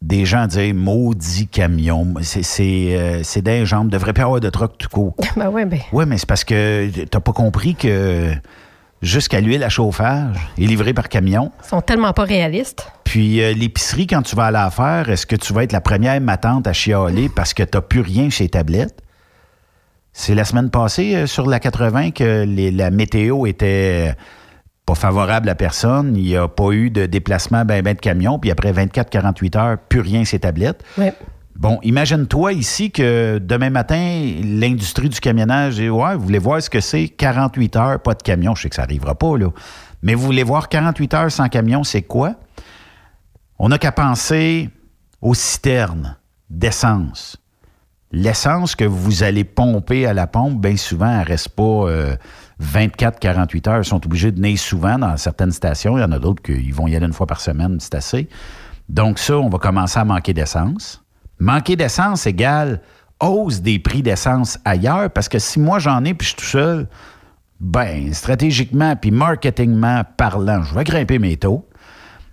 [0.04, 2.52] des gens dire maudit camion, c'est
[2.90, 5.14] euh, des jambes, devrait pas avoir de truck tout court.
[5.36, 5.80] ben ouais, ben.
[5.92, 8.32] Oui, mais c'est parce que t'as pas compris que
[9.00, 11.50] jusqu'à l'huile à chauffage est livrée par camion.
[11.64, 12.86] Ils sont tellement pas réalistes.
[13.04, 15.80] Puis euh, l'épicerie, quand tu vas à la faire, est-ce que tu vas être la
[15.80, 19.00] première matante à chialer parce que tu n'as plus rien chez Tablette?
[20.12, 24.14] C'est la semaine passée euh, sur la 80 que les- la météo était
[24.86, 26.16] pas favorable à personne.
[26.16, 28.38] Il n'y a pas eu de déplacement ben ben de camion.
[28.38, 30.84] Puis après 24-48 heures, plus rien chez Tablette.
[30.98, 31.14] Ouais.
[31.56, 36.68] Bon, imagine-toi ici que demain matin, l'industrie du camionnage dit Ouais, vous voulez voir ce
[36.68, 38.54] que c'est 48 heures, pas de camion.
[38.54, 39.48] Je sais que ça n'arrivera pas, là.
[40.02, 42.34] Mais vous voulez voir 48 heures sans camion, c'est quoi?
[43.58, 44.68] On n'a qu'à penser
[45.22, 46.16] aux citernes
[46.50, 47.36] d'essence.
[48.10, 51.88] L'essence que vous allez pomper à la pompe, bien souvent, elle ne reste pas
[52.62, 53.78] 24-48 heures.
[53.78, 55.96] Ils sont obligés de venir souvent dans certaines stations.
[55.98, 58.28] Il y en a d'autres qui vont y aller une fois par semaine, c'est assez.
[58.88, 61.02] Donc ça, on va commencer à manquer d'essence.
[61.38, 62.80] Manquer d'essence égale
[63.20, 66.44] hausse des prix d'essence ailleurs, parce que si moi j'en ai puis je suis tout
[66.44, 66.86] seul,
[67.60, 71.66] ben, stratégiquement puis marketingment parlant, je vais grimper mes taux.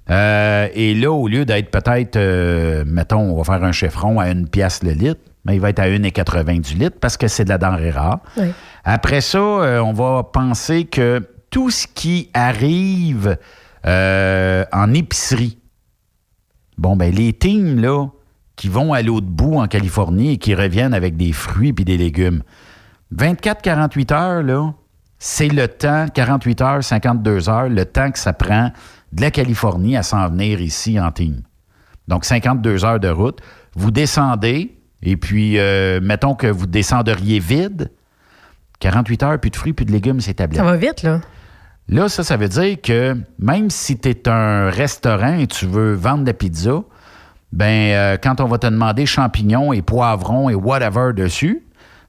[0.10, 4.30] Euh, et là, au lieu d'être peut-être, euh, mettons, on va faire un chiffron à
[4.30, 7.44] une pièce le litre, mais il va être à 1,80 du litre parce que c'est
[7.44, 8.20] de la denrée rare.
[8.38, 8.52] Oui.
[8.84, 13.38] Après ça, euh, on va penser que tout ce qui arrive
[13.86, 15.58] euh, en épicerie,
[16.78, 18.08] bon, ben les teams, là,
[18.56, 21.98] qui vont à l'autre bout en Californie et qui reviennent avec des fruits puis des
[21.98, 22.44] légumes,
[23.16, 24.74] 24-48 heures, là,
[25.18, 28.72] c'est le temps, 48 heures, 52 heures, le temps que ça prend
[29.12, 31.42] de la Californie à s'en venir ici en team.
[32.08, 33.40] Donc, 52 heures de route.
[33.76, 37.90] Vous descendez, et puis, euh, mettons que vous descendriez vide,
[38.80, 40.58] 48 heures, plus de fruits, plus de légumes, c'est établi.
[40.58, 41.22] Ça va vite, là.
[41.90, 45.94] Là, ça, ça veut dire que même si tu es un restaurant et tu veux
[45.94, 46.82] vendre de la pizza,
[47.52, 51.64] ben euh, quand on va te demander champignons et poivrons et whatever dessus,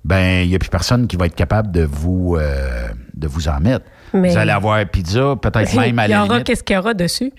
[0.05, 3.48] ben il n'y a plus personne qui va être capable de vous, euh, de vous
[3.48, 3.86] en mettre.
[4.14, 6.94] Mais- Vous allez avoir pizza, peut-être même à Il y aura qu'est-ce qu'il y aura
[6.94, 7.32] dessus?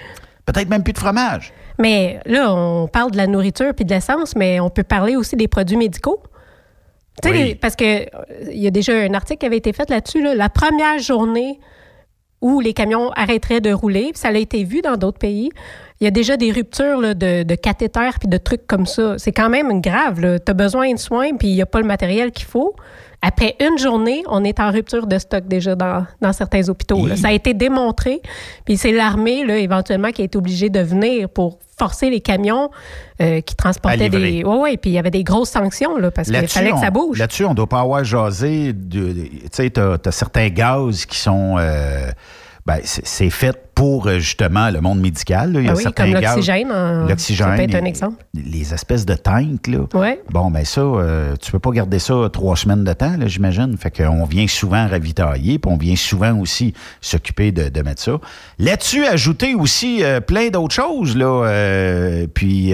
[0.46, 1.54] peut-être même plus de fromage.
[1.80, 5.36] Mais là, on parle de la nourriture puis de l'essence, mais on peut parler aussi
[5.36, 6.22] des produits médicaux.
[7.22, 7.44] Tu sais, Oui.
[7.44, 8.08] les- parce que euh,
[8.52, 10.22] il y a déjà un article qui avait été fait là-dessus.
[10.24, 10.36] là.
[10.36, 11.60] La première journée
[12.42, 15.50] où les camions arrêteraient de rouler, ça a été vu dans d'autres pays.
[16.02, 19.16] Il y a déjà des ruptures là, de, de cathéters puis de trucs comme ça.
[19.18, 20.20] C'est quand même grave.
[20.22, 22.76] Tu as besoin de soins puis il n'y a pas le matériel qu'il faut.
[23.26, 27.08] Après une journée, on est en rupture de stock déjà dans, dans certains hôpitaux.
[27.08, 27.16] là.
[27.16, 28.22] Ça a été démontré.
[28.66, 32.70] Puis c'est l'armée, là, éventuellement, qui a été obligée de venir pour forcer les camions
[33.22, 34.44] euh, qui transportaient des.
[34.46, 34.78] Oui, oui.
[34.78, 37.18] Puis il y avait des grosses sanctions là, parce qu'il fallait que ça bouge.
[37.18, 38.76] Là-dessus, on ne doit pas avoir jasé.
[38.92, 39.16] Tu
[39.54, 42.08] sais, tu as, certains gaz qui sont euh,
[42.66, 45.52] Ben, c'est fait pour euh, justement le monde médical.
[45.52, 45.60] là.
[45.60, 46.70] Il y a Ah oui, certains comme l'oxygène,
[47.10, 47.48] L'oxygène.
[47.50, 48.24] ça peut être un exemple.
[48.34, 49.80] Les espèces de tanks, là.
[49.94, 50.22] Ouais.
[50.30, 53.76] Bon, ben ça, euh, tu peux pas garder ça trois semaines de temps, là, j'imagine.
[53.78, 58.18] Fait qu'on vient souvent ravitailler, puis on vient souvent aussi s'occuper de, de mettre ça.
[58.60, 61.46] Là-dessus, ajouter aussi euh, plein d'autres choses, là.
[61.46, 62.74] euh, puis,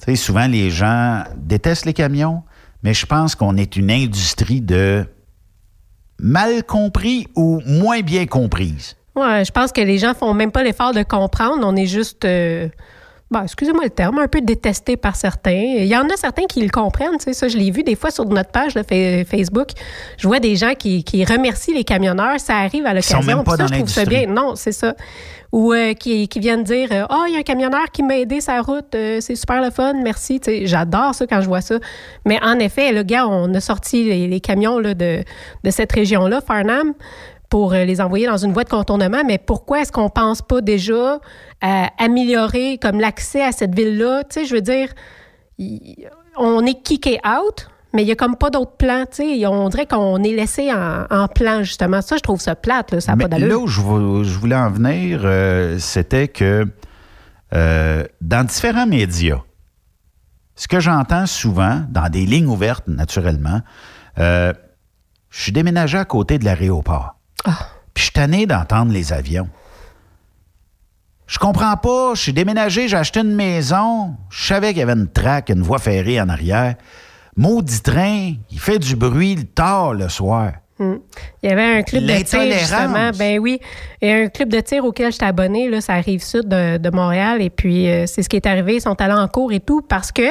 [0.00, 2.42] tu sais, souvent, les gens détestent les camions,
[2.82, 5.04] mais je pense qu'on est une industrie de
[6.18, 8.96] mal compris ou moins bien comprise?
[9.14, 11.66] Ouais, je pense que les gens font même pas l'effort de comprendre.
[11.66, 12.68] On est juste, euh,
[13.30, 15.50] ben, excusez-moi le terme, un peu détesté par certains.
[15.50, 17.18] Il y en a certains qui le comprennent.
[17.18, 19.68] Tu sais, ça, je l'ai vu des fois sur notre page de Facebook.
[20.16, 22.40] Je vois des gens qui, qui remercient les camionneurs.
[22.40, 23.36] Ça arrive à sont l'occasion.
[23.36, 24.26] même pas Puis ça, dans je trouve ça bien.
[24.26, 24.94] Non, c'est ça.
[25.52, 28.40] Ou euh, qui, qui viennent dire Ah, il y a un camionneur qui m'a aidé
[28.40, 30.40] sa route, euh, c'est super le fun, merci.
[30.40, 31.78] Tu sais, J'adore ça quand je vois ça.
[32.24, 35.22] Mais en effet, le gars, on a sorti les, les camions là, de,
[35.64, 36.94] de cette région-là, Farnham,
[37.48, 39.22] pour euh, les envoyer dans une voie de contournement.
[39.26, 41.18] Mais pourquoi est-ce qu'on pense pas déjà
[41.60, 44.24] à améliorer comme l'accès à cette ville-là?
[44.24, 44.88] Tu sais, je veux dire,
[46.36, 47.68] on est kické out.
[47.94, 49.46] Mais il n'y a comme pas d'autres plans, tu sais.
[49.46, 52.02] On dirait qu'on est laissé en, en plan, justement.
[52.02, 53.00] Ça, je trouve ça plate, là.
[53.00, 53.48] Ça n'a Mais pas d'allure.
[53.48, 56.66] là où je, vou- je voulais en venir, euh, c'était que
[57.54, 59.40] euh, dans différents médias,
[60.54, 63.62] ce que j'entends souvent, dans des lignes ouvertes, naturellement,
[64.18, 64.52] euh,
[65.30, 67.14] je suis déménagé à côté de l'aéroport.
[67.94, 69.48] Puis je suis tanné d'entendre les avions.
[71.26, 72.14] Je comprends pas.
[72.14, 74.16] Je suis déménagé, j'ai acheté une maison.
[74.30, 76.74] Je savais qu'il y avait une traque, une voie ferrée en arrière.
[77.36, 80.52] Maudit train, il fait du bruit le tard le soir.
[80.78, 80.96] Hmm.
[81.42, 83.10] Il y avait un club de tir, justement.
[83.16, 83.60] Ben oui.
[84.00, 86.78] Il y a un club de tir auquel j'étais abonné, là, ça arrive sud de,
[86.78, 87.42] de Montréal.
[87.42, 88.76] Et puis, euh, c'est ce qui est arrivé.
[88.76, 90.22] Ils sont allés en cours et tout parce que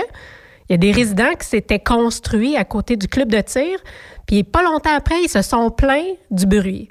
[0.69, 3.79] il y a des résidents qui s'étaient construits à côté du club de tir.
[4.25, 6.89] Puis, pas longtemps après, ils se sont plaints du bruit.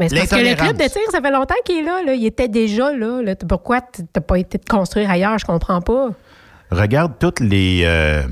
[0.00, 2.14] Mais c'est parce que le club de tir, ça fait longtemps qu'il est là, là.
[2.14, 3.22] Il était déjà là.
[3.22, 3.34] là.
[3.48, 5.38] Pourquoi tu n'as pas été te construire ailleurs?
[5.38, 6.08] Je comprends pas.
[6.70, 8.22] Regarde toutes les, euh,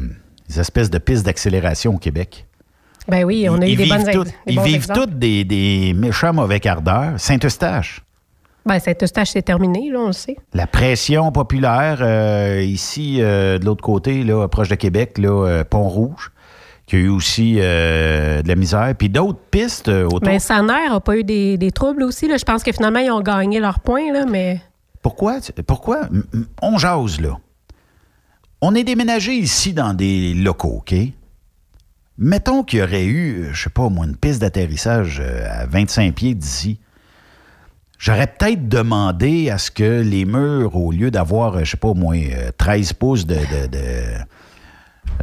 [0.49, 2.47] les espèces de pistes d'accélération au Québec.
[3.09, 5.01] Ben oui, on a eu des bonnes des Ils vivent exemples.
[5.01, 7.15] toutes des, des méchants mauvais quarts d'heure.
[7.17, 8.03] Saint-Eustache.
[8.67, 10.37] Ben, cet eustache, c'est terminé, là, on le sait.
[10.53, 16.33] La pression populaire, euh, ici, euh, de l'autre côté, là, proche de Québec, là, Pont-Rouge,
[16.89, 18.93] qui a eu aussi euh, de la misère.
[18.99, 20.21] Puis d'autres pistes euh, autour.
[20.25, 22.27] Mais Saner n'a pas eu des, des troubles aussi.
[22.27, 22.37] Là.
[22.37, 24.61] Je pense que finalement, ils ont gagné leur point, là, mais.
[25.03, 25.39] Pourquoi?
[25.67, 26.09] Pourquoi?
[26.63, 27.39] On jase, là.
[28.61, 30.95] On est déménagé ici dans des locaux, OK?
[32.21, 36.13] Mettons qu'il y aurait eu, euh, je sais pas, moi, une piste d'atterrissage à 25
[36.15, 36.81] pieds d'ici.
[38.01, 42.17] J'aurais peut-être demandé à ce que les murs, au lieu d'avoir, je sais pas, moi,
[42.17, 43.79] euh, 13 pouces de, de- de,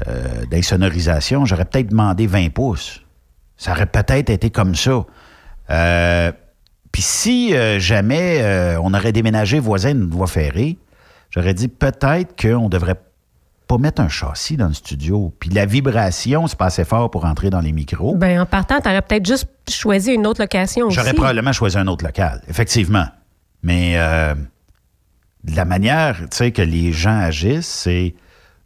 [0.08, 3.02] euh, d'insonorisation, j'aurais peut-être demandé 20 pouces.
[3.58, 5.06] Ça aurait peut-être été comme ça.
[5.70, 6.32] Euh,
[6.92, 10.78] Puis si euh, jamais on aurait déménagé voisin d'une voie ferrée,
[11.30, 13.00] j'aurais dit peut-être qu'on devrait
[13.68, 15.34] pas mettre un châssis dans le studio.
[15.40, 18.16] Puis la vibration, c'est pas assez fort pour entrer dans les micros.
[18.16, 20.96] Ben, en partant, tu aurais peut-être juste choisi une autre location aussi.
[20.96, 23.08] J'aurais probablement choisi un autre local, effectivement.
[23.64, 24.36] Mais euh,
[25.48, 28.16] la manière que les gens agissent, c'est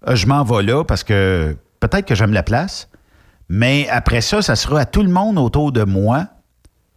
[0.08, 2.90] je m'en vais là parce que peut-être que j'aime la place,
[3.50, 6.28] mais après ça, ça sera à tout le monde autour de moi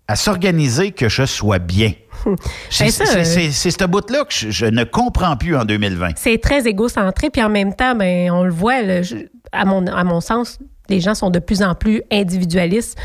[0.09, 1.93] à s'organiser que je sois bien.
[2.71, 5.65] C'est Ben ça, c'est- euh, c'est- ce bout-là que je, je ne comprends plus en
[5.65, 6.11] 2020.
[6.17, 9.17] C'est très égocentré, puis en même temps, ben, on le voit, là, je-
[9.53, 10.59] à, mon, à mon sens,
[10.89, 12.99] les gens sont de plus en plus individualistes,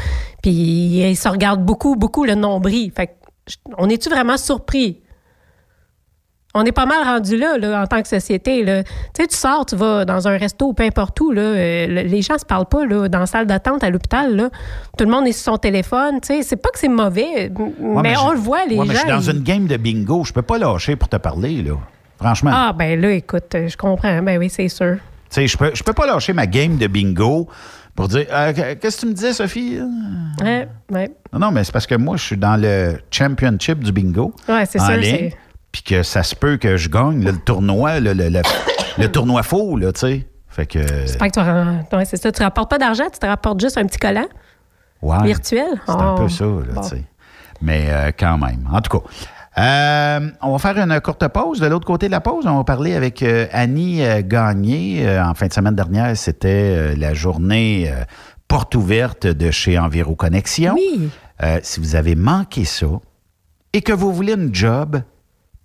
[0.43, 2.91] puis ils se regardent beaucoup, beaucoup le nombril.
[2.95, 3.15] Fait
[3.77, 5.01] on est-tu vraiment surpris?
[6.53, 8.63] On est pas mal rendu là, là, en tant que société.
[8.63, 8.83] là.
[8.83, 11.87] Tu sais, tu sors, tu vas dans un resto ou peu importe où, là, euh,
[11.87, 14.35] le- les gens se parlent pas là, dans la salle d'attente à l'hôpital.
[14.35, 14.49] là.
[14.97, 16.19] Tout le monde est sur son téléphone.
[16.21, 18.87] Tu sais, c'est pas que c'est mauvais, Ouais, mais, on le voit, les ouais, gens.
[18.87, 20.23] mais je suis dans ils- une game de bingo.
[20.23, 21.73] Je peux pas lâcher pour te parler, là.
[22.19, 22.51] Franchement.
[22.53, 24.23] Ah, ben là, écoute, euh, je comprends.
[24.23, 24.95] Ben oui, c'est sûr.
[24.95, 27.47] Tu sais, je peux, je peux pas lâcher ma game de bingo
[27.95, 29.77] pour dire Euh, Qu'est-ce que tu me disais, Sophie?
[30.41, 31.11] Ouais, ouais.
[31.33, 34.33] Non, non, mais c'est parce que moi, je suis dans le championship du bingo.
[34.49, 35.33] Ouais, c'est c'est-
[35.77, 38.41] Puis que ça se peut que je gagne là, le tournoi, le, le- le-
[38.97, 40.27] le tournoi faux, là, tu sais.
[40.47, 40.79] Fait que.
[40.79, 42.31] J'espère que tu ouais, c'est ça.
[42.31, 44.25] Tu rapportes pas d'argent, tu te rapportes juste un petit collant?
[45.03, 45.67] Ouais, virtuel?
[45.85, 46.81] C'est un Oh, peu ça, là, bon.
[46.81, 47.03] tu sais.
[47.61, 48.67] Mais euh, quand même.
[48.71, 49.05] En tout cas.
[49.59, 51.59] euh, on va faire une courte pause.
[51.59, 55.07] De l'autre côté de la pause, on va parler avec euh, Annie Gagné.
[55.19, 57.93] En fin de semaine dernière, c'était la journée
[58.47, 60.73] porte ouverte de chez Enviro Connexion.
[60.73, 61.11] Oui.
[61.61, 62.87] Si vous avez manqué ça
[63.73, 65.01] et que vous voulez une job,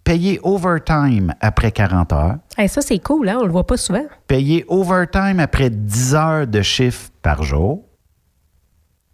[0.04, 3.38] payez overtime après 40 heures, Hey, ça, c'est cool, hein?
[3.40, 4.04] On le voit pas souvent.
[4.26, 7.84] payez overtime après 10 heures de chiffre par jour,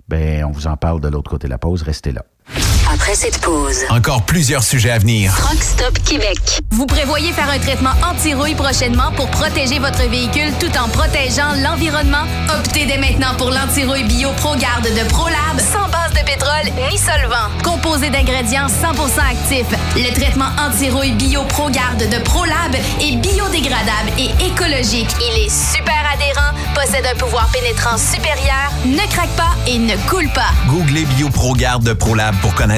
[0.08, 1.82] ben on vous en parle de l'autre côté de la pause.
[1.82, 2.24] Restez là.
[2.92, 3.84] Après cette pause.
[3.90, 5.34] Encore plusieurs sujets à venir.
[5.36, 6.38] Truck Stop Québec.
[6.70, 12.24] Vous prévoyez faire un traitement anti-rouille prochainement pour protéger votre véhicule tout en protégeant l'environnement?
[12.58, 17.50] Optez dès maintenant pour l'anti-rouille bio ProGarde de ProLab sans base de pétrole ni solvant.
[17.62, 25.10] Composé d'ingrédients 100% actifs, le traitement anti-rouille bio ProGarde de ProLab est biodégradable et écologique.
[25.20, 30.30] Il est super adhérent, possède un pouvoir pénétrant supérieur, ne craque pas et ne coule
[30.32, 30.52] pas.
[30.68, 32.77] Googlez BioProGarde de ProLab pour connaître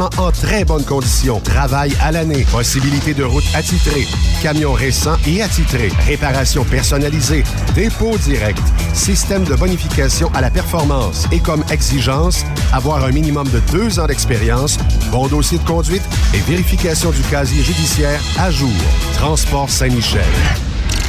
[0.00, 1.38] En très bonne condition.
[1.40, 2.44] Travail à l'année.
[2.50, 4.06] Possibilité de route attitrée.
[4.42, 5.90] Camions récents et attitrés.
[6.06, 7.44] Réparation personnalisée.
[7.74, 8.58] Dépôt direct.
[8.92, 11.26] Système de bonification à la performance.
[11.30, 14.78] Et comme exigence, avoir un minimum de deux ans d'expérience,
[15.12, 16.02] bon dossier de conduite
[16.34, 18.72] et vérification du casier judiciaire à jour.
[19.14, 20.22] Transport Saint-Michel.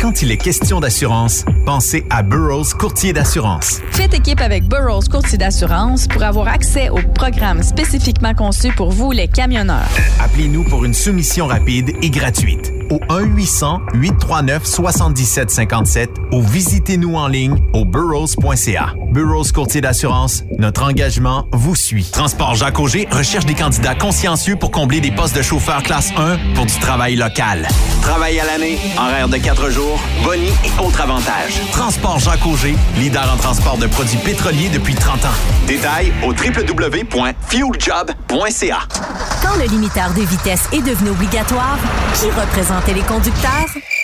[0.00, 3.80] Quand il est question d'assurance, pensez à Burroughs Courtier d'assurance.
[3.92, 9.12] Faites équipe avec Burroughs Courtier d'assurance pour avoir accès aux programmes spécifiquement conçus pour vous,
[9.12, 9.88] les camionneurs.
[10.20, 18.94] Appelez-nous pour une soumission rapide et gratuite au 1-800-839-7757 ou visitez-nous en ligne au burrows.ca.
[19.12, 22.10] Burroughs Courtier d'assurance, notre engagement vous suit.
[22.12, 26.38] Transport Jacques Auger recherche des candidats consciencieux pour combler des postes de chauffeur classe 1
[26.54, 27.68] pour du travail local.
[28.02, 31.60] Travail à l'année, horaire de 4 jours, boni et autres avantages.
[31.70, 35.28] Transport Jacques Auger, leader en transport de produits pétroliers depuis 30 ans.
[35.66, 38.78] Détails au www.fueljob.ca.
[39.42, 41.76] Quand le limiteur de vitesse est devenu obligatoire,
[42.14, 42.26] qui
[42.74, 44.03] représentait les conducteurs?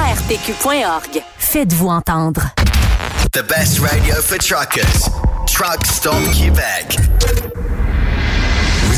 [0.00, 1.22] ARPQ.org.
[1.36, 2.54] Faites-vous entendre.
[3.32, 5.10] The best radio for truckers.
[5.46, 6.96] Truck Stop Québec.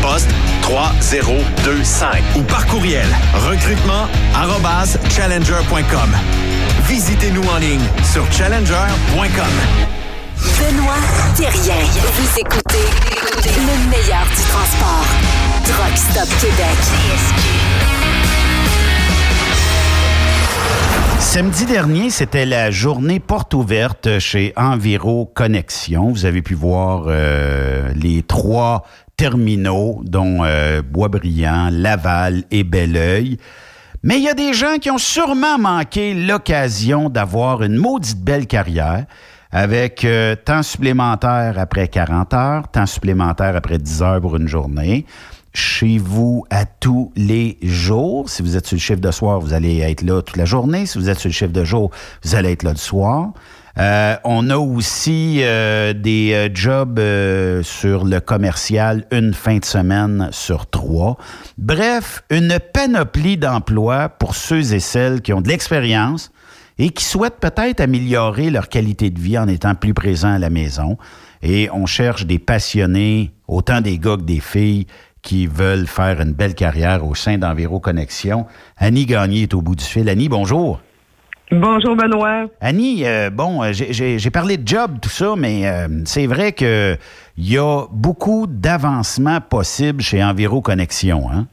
[0.00, 0.30] poste
[0.62, 4.06] 3025 ou par courriel recrutement
[5.10, 6.16] challenger.com.
[6.88, 9.92] Visitez-nous en ligne sur challenger.com.
[10.58, 10.94] Benoît
[11.36, 11.84] Thérien.
[12.14, 12.86] Vous écoutez
[13.44, 15.06] le meilleur du transport.
[15.64, 16.78] Truck Stop Québec.
[21.18, 26.10] Samedi dernier, c'était la journée porte ouverte chez Enviro Connexion.
[26.10, 28.84] Vous avez pu voir euh, les trois
[29.22, 33.36] terminaux, dont euh, Boisbriand, Laval et Belleuil.
[34.02, 38.48] Mais il y a des gens qui ont sûrement manqué l'occasion d'avoir une maudite belle
[38.48, 39.04] carrière
[39.52, 45.06] avec euh, temps supplémentaire après 40 heures, temps supplémentaire après 10 heures pour une journée.
[45.54, 48.28] Chez vous à tous les jours.
[48.28, 50.84] Si vous êtes sur le chiffre de soir, vous allez être là toute la journée.
[50.84, 51.92] Si vous êtes sur le chiffre de jour,
[52.24, 53.30] vous allez être là le soir.
[53.78, 57.00] Euh, on a aussi euh, des euh, jobs
[57.62, 61.16] sur le commercial une fin de semaine sur trois.
[61.56, 66.30] Bref, une panoplie d'emplois pour ceux et celles qui ont de l'expérience
[66.78, 70.50] et qui souhaitent peut-être améliorer leur qualité de vie en étant plus présents à la
[70.50, 70.98] maison.
[71.42, 74.86] Et on cherche des passionnés, autant des gars que des filles,
[75.22, 78.46] qui veulent faire une belle carrière au sein d'Enviro Connexion.
[78.76, 80.08] Annie Gagné est au bout du fil.
[80.08, 80.80] Annie, bonjour.
[81.52, 82.46] Bonjour Benoît.
[82.62, 86.96] Annie, euh, bon, euh, j'ai- parlé de job, tout ça, mais euh, c'est vrai que
[87.36, 91.46] il y a beaucoup d'avancements possibles chez Enviro Connexion, hein?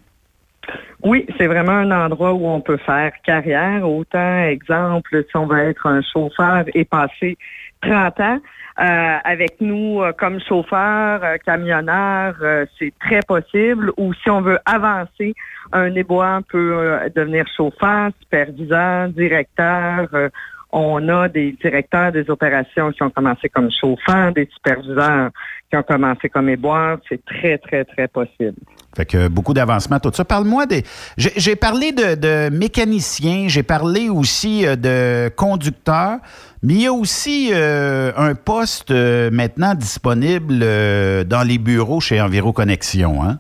[1.04, 3.90] Oui, c'est vraiment un endroit où on peut faire carrière.
[3.90, 7.38] Autant, exemple, si on veut être un chauffeur et passer
[7.82, 8.40] 30 ans
[8.80, 13.92] euh, avec nous euh, comme chauffeur, euh, camionneur, euh, c'est très possible.
[13.98, 15.34] Ou si on veut avancer,
[15.74, 20.08] un éboueur peut euh, devenir chauffeur, superviseur, directeur.
[20.14, 20.30] euh,
[20.72, 25.32] on a des directeurs des opérations qui ont commencé comme chauffeurs, des superviseurs
[25.70, 27.00] qui ont commencé comme éboueurs.
[27.10, 28.60] C'est très, très, très possible.
[29.00, 30.26] Fait que beaucoup d'avancements, tout ça.
[30.26, 30.84] Parle-moi des.
[31.16, 36.18] J'ai parlé de, de mécaniciens, j'ai parlé aussi euh, de conducteurs,
[36.62, 42.02] mais il y a aussi euh, un poste euh, maintenant disponible euh, dans les bureaux
[42.02, 43.40] chez Enviro Connexion, hein?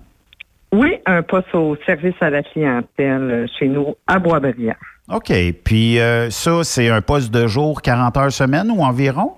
[0.71, 4.75] Oui, un poste au service à la clientèle chez nous à Boisbriand.
[5.11, 5.33] OK.
[5.65, 5.97] Puis
[6.29, 9.33] ça, c'est un poste de jour, 40 heures semaine ou environ?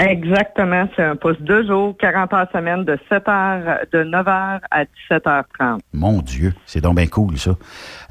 [0.00, 4.60] Exactement, c'est un poste de jour, 40 heures semaine de 7 heures, de 9 heures
[4.72, 5.80] à 17 h 30.
[5.92, 7.52] Mon Dieu, c'est donc bien cool, ça.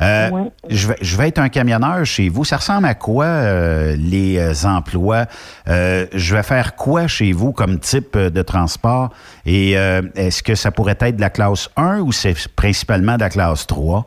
[0.01, 0.29] Euh,
[0.69, 2.45] je, vais, je vais être un camionneur chez vous.
[2.45, 5.25] Ça ressemble à quoi, euh, les euh, emplois?
[5.67, 9.09] Euh, je vais faire quoi chez vous comme type euh, de transport?
[9.45, 13.21] Et euh, est-ce que ça pourrait être de la classe 1 ou c'est principalement de
[13.21, 14.05] la classe 3?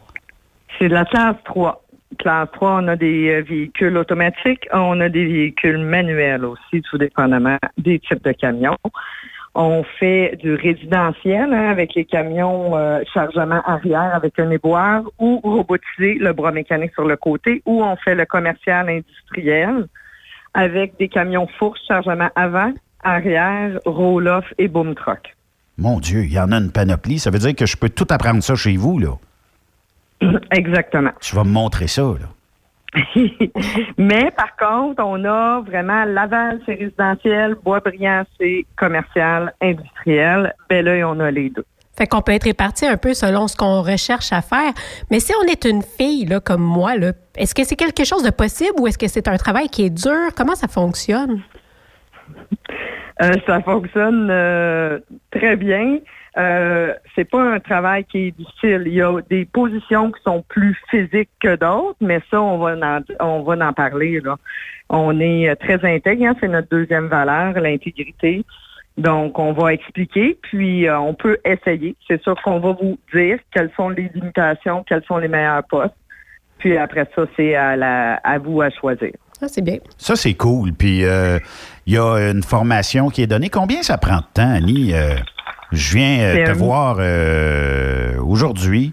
[0.79, 1.83] C'est de la classe 3.
[2.17, 6.99] Classe 3, on a des euh, véhicules automatiques, on a des véhicules manuels aussi, tout
[6.99, 8.77] dépendamment des types de camions.
[9.55, 15.41] On fait du résidentiel hein, avec les camions euh, chargement arrière avec un éboueur ou
[15.43, 19.87] robotiser le bras mécanique sur le côté ou on fait le commercial industriel
[20.53, 22.73] avec des camions fourches chargement avant,
[23.03, 25.37] arrière, roll-off et boom truck.
[25.79, 27.19] Mon Dieu, il y en a une panoplie.
[27.19, 29.19] Ça veut dire que je peux tout apprendre ça chez vous, là.
[30.51, 31.11] Exactement.
[31.21, 32.29] Tu vas me montrer ça, là.
[33.99, 40.55] Mais par contre, on a vraiment Laval, c'est résidentiel, Boisbriand, c'est commercial, industriel.
[40.69, 41.65] Belleuil, on a les deux.
[41.97, 44.73] Fait qu'on peut être réparti un peu selon ce qu'on recherche à faire.
[45.11, 48.23] Mais si on est une fille, là, comme moi, là, est-ce que c'est quelque chose
[48.23, 50.29] de possible ou est-ce que c'est un travail qui est dur?
[50.37, 51.43] Comment ça fonctionne?
[53.23, 54.99] Euh, ça fonctionne euh,
[55.31, 55.99] très bien.
[56.39, 58.83] Euh, c'est pas un travail qui est difficile.
[58.87, 62.77] Il y a des positions qui sont plus physiques que d'autres, mais ça, on va
[62.77, 64.21] en, on va en parler.
[64.21, 64.37] Là.
[64.91, 68.45] On est très intègre, hein, c'est notre deuxième valeur, l'intégrité.
[68.99, 71.97] Donc, on va expliquer, puis euh, on peut essayer.
[72.09, 75.95] C'est sûr qu'on va vous dire quelles sont les limitations, quels sont les meilleurs postes.
[76.59, 79.13] Puis après ça, c'est à, la, à vous à choisir.
[79.43, 79.77] Ah, c'est bien.
[79.99, 80.73] Ça, c'est cool.
[80.73, 81.39] Puis, euh,
[81.87, 83.51] il y a une formation qui est donnée.
[83.51, 84.95] Combien ça prend de temps, Annie?
[84.95, 85.17] Euh,
[85.73, 86.99] je viens te voir
[88.25, 88.93] aujourd'hui.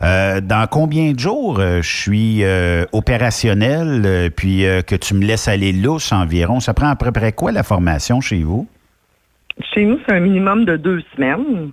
[0.00, 2.44] dans combien de jours je suis
[2.92, 6.60] opérationnel, puis que tu me laisses aller lousse environ?
[6.60, 8.66] Ça prend à peu près quoi la formation chez vous?
[9.72, 11.72] Chez nous, c'est un minimum de deux semaines.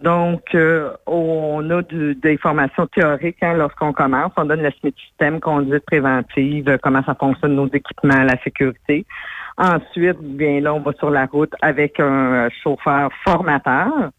[0.00, 4.32] Donc, euh, on a des formations théoriques hein, lorsqu'on commence.
[4.36, 9.04] On donne le système conduite préventive, euh, comment ça fonctionne nos équipements, la sécurité.
[9.58, 14.10] Ensuite, bien là, on va sur la route avec un chauffeur formateur.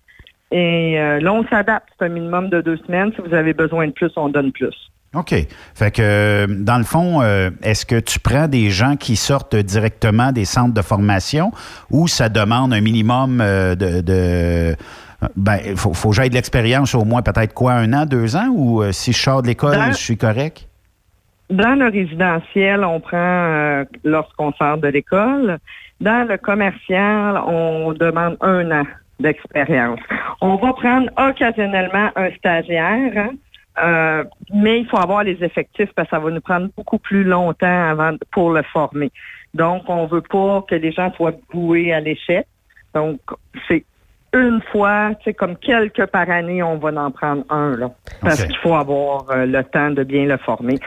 [0.52, 1.88] Et euh, là, on s'adapte.
[1.98, 3.12] C'est un minimum de deux semaines.
[3.16, 4.76] Si vous avez besoin de plus, on donne plus.
[5.16, 5.34] OK.
[5.74, 10.32] Fait que, dans le fond, euh, est-ce que tu prends des gens qui sortent directement
[10.32, 11.52] des centres de formation
[11.90, 14.76] ou ça demande un minimum euh, de.
[15.36, 18.36] ben, il faut, faut que j'aille de l'expérience au moins peut-être quoi, un an, deux
[18.36, 20.69] ans, ou euh, si je sors de l'école, je suis correct?
[21.50, 25.58] Dans le résidentiel, on prend lorsqu'on sort de l'école.
[26.00, 28.86] Dans le commercial, on demande un an
[29.20, 30.00] d'expérience.
[30.42, 33.12] On va prendre occasionnellement un stagiaire.
[33.16, 33.32] Hein,
[33.82, 34.24] euh,
[34.54, 37.90] mais il faut avoir les effectifs parce que ça va nous prendre beaucoup plus longtemps
[37.90, 39.12] avant pour le former.
[39.54, 42.46] Donc, on veut pas que les gens soient boués à l'échec.
[42.94, 43.20] Donc,
[43.68, 43.86] c'est
[44.34, 47.92] une fois, tu sais, comme quelques par année, on va en prendre un, là.
[48.22, 50.80] Parce qu'il faut avoir euh, le temps de bien le former.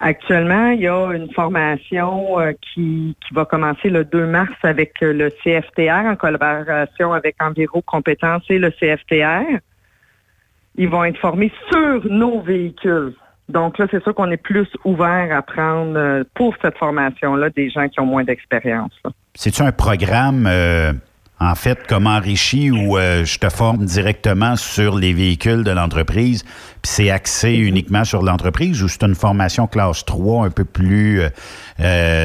[0.00, 5.00] Actuellement, il y a une formation euh, qui, qui va commencer le 2 mars avec
[5.00, 9.60] le CFTR en collaboration avec Enviro Compétences et le CFTR
[10.76, 13.14] ils vont être formés sur nos véhicules.
[13.48, 17.70] Donc là, c'est sûr qu'on est plus ouvert à prendre euh, pour cette formation-là des
[17.70, 18.92] gens qui ont moins d'expérience.
[19.34, 20.92] C'est-tu un programme, euh,
[21.40, 26.42] en fait, comme enrichi où euh, je te forme directement sur les véhicules de l'entreprise,
[26.42, 31.22] puis c'est axé uniquement sur l'entreprise ou c'est une formation classe 3 un peu plus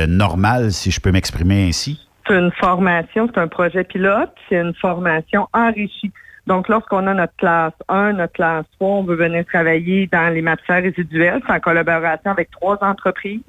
[0.07, 1.99] normale, si je peux m'exprimer ainsi?
[2.27, 6.11] C'est une formation, c'est un projet pilote, c'est une formation enrichie.
[6.47, 10.41] Donc, lorsqu'on a notre classe 1, notre classe 3, on veut venir travailler dans les
[10.41, 13.41] matières résiduelles, c'est en collaboration avec trois entreprises.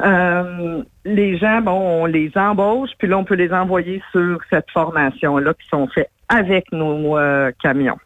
[0.00, 4.70] Euh, les gens, bon, on les embauche, puis là, on peut les envoyer sur cette
[4.72, 7.98] formation-là qui sont faites avec nos euh, camions.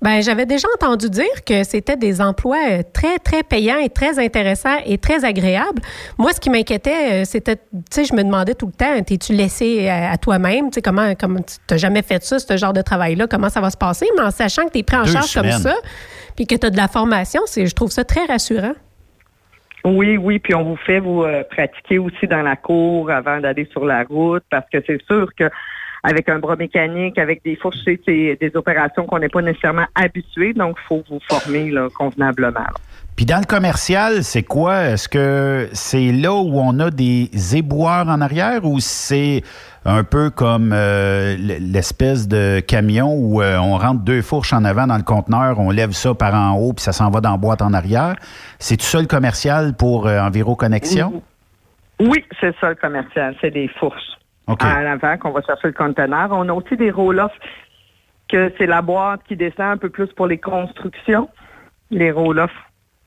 [0.00, 4.18] Ben, j'avais déjà entendu dire que c'était des emplois euh, très, très payants et très
[4.18, 5.80] intéressants et très agréables.
[6.18, 9.88] Moi, ce qui m'inquiétait, c'était, tu sais, je me demandais tout le temps, t'es-tu laissé
[9.88, 10.70] à, toi-même?
[10.70, 13.26] Tu sais, comment, comment tu n'as jamais fait ça, ce genre de travail-là?
[13.26, 14.06] Comment ça va se passer?
[14.16, 15.74] Mais en sachant que tu es pris en charge comme ça,
[16.36, 18.74] puis que tu as de la formation, c'est, je trouve ça très rassurant.
[19.84, 23.66] Oui, oui, puis on vous fait vous euh, pratiquer aussi dans la cour avant d'aller
[23.70, 25.50] sur la route, parce que c'est sûr que
[26.02, 30.52] avec un bras mécanique, avec des fourches, c'est des opérations qu'on n'est pas nécessairement habitué,
[30.52, 32.66] donc faut vous former convenablement.
[33.16, 34.86] Puis dans le commercial, c'est quoi?
[34.86, 39.42] Est-ce que c'est là où on a des éboueurs en arrière ou c'est
[39.84, 44.88] un peu comme euh, l'espèce de camion où euh, on rentre deux fourches en avant
[44.88, 47.36] dans le conteneur, on lève ça par en haut, puis ça s'en va dans la
[47.36, 48.16] boîte en arrière?
[48.58, 51.22] C'est tout ça le commercial pour euh, Enviro Connexion?
[52.00, 54.14] Oui, c'est ça le commercial, c'est des fourches
[54.46, 56.28] à l'avant qu'on va chercher le conteneur.
[56.32, 57.32] On a aussi des roll-offs
[58.28, 61.28] que c'est la boîte qui descend un peu plus pour les constructions,
[61.90, 62.50] les roll-offs.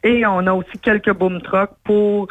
[0.03, 2.27] Et on a aussi quelques boom trucks pour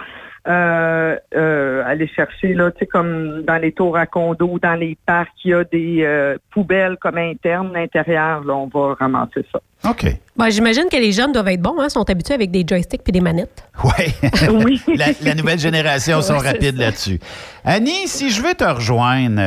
[0.49, 4.97] euh, euh, aller chercher, là, tu sais, comme dans les tours à condos, dans les
[5.05, 9.59] parcs, il y a des euh, poubelles comme internes, l'intérieur, là, on va ramasser ça.
[9.91, 10.07] OK.
[10.37, 13.11] Bon, J'imagine que les jeunes doivent être bons, hein, sont habitués avec des joysticks puis
[13.13, 13.65] des manettes.
[13.83, 14.15] Ouais.
[14.65, 14.81] oui.
[15.25, 17.19] la, nouvelle génération sont rapides là-dessus.
[17.65, 19.41] Annie, si je veux te rejoindre,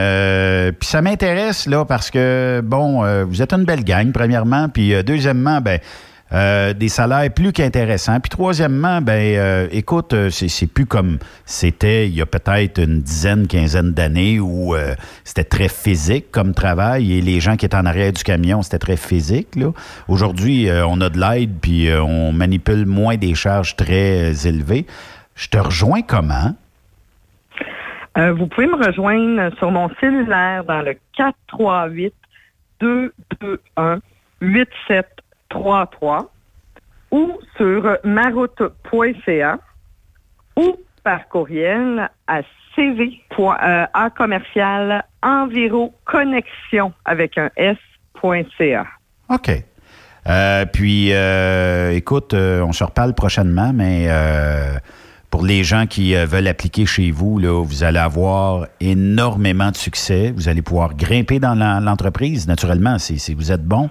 [0.71, 5.61] puis ça m'intéresse, là, parce que, bon, vous êtes une belle gang, premièrement, puis deuxièmement,
[5.61, 5.79] ben
[6.31, 8.19] euh, des salaires plus qu'intéressants.
[8.19, 13.01] Puis troisièmement, ben euh, écoute, euh, c'est plus comme c'était il y a peut-être une
[13.01, 14.75] dizaine, quinzaine d'années où
[15.23, 18.77] c'était très physique comme travail et les gens qui étaient en arrière du camion, c'était
[18.77, 19.47] très physique.
[20.07, 24.85] Aujourd'hui, on a de l'aide puis on manipule moins des charges très élevées.
[25.35, 26.55] Je te rejoins comment?
[28.15, 32.13] vous pouvez me rejoindre sur mon cellulaire dans le 438
[32.81, 34.01] 221
[35.53, 36.31] 8733
[37.11, 39.59] ou sur maroute.ca
[40.55, 42.41] ou par courriel à
[42.75, 48.85] cv.a commercial enviroconnexion avec un s.ca.
[49.29, 49.63] OK.
[50.27, 54.77] Euh, puis, euh, écoute, euh, on se reparle prochainement, mais euh,
[55.29, 59.77] pour les gens qui euh, veulent appliquer chez vous, là, vous allez avoir énormément de
[59.77, 60.33] succès.
[60.35, 63.89] Vous allez pouvoir grimper dans l'entreprise, naturellement, si vous êtes bon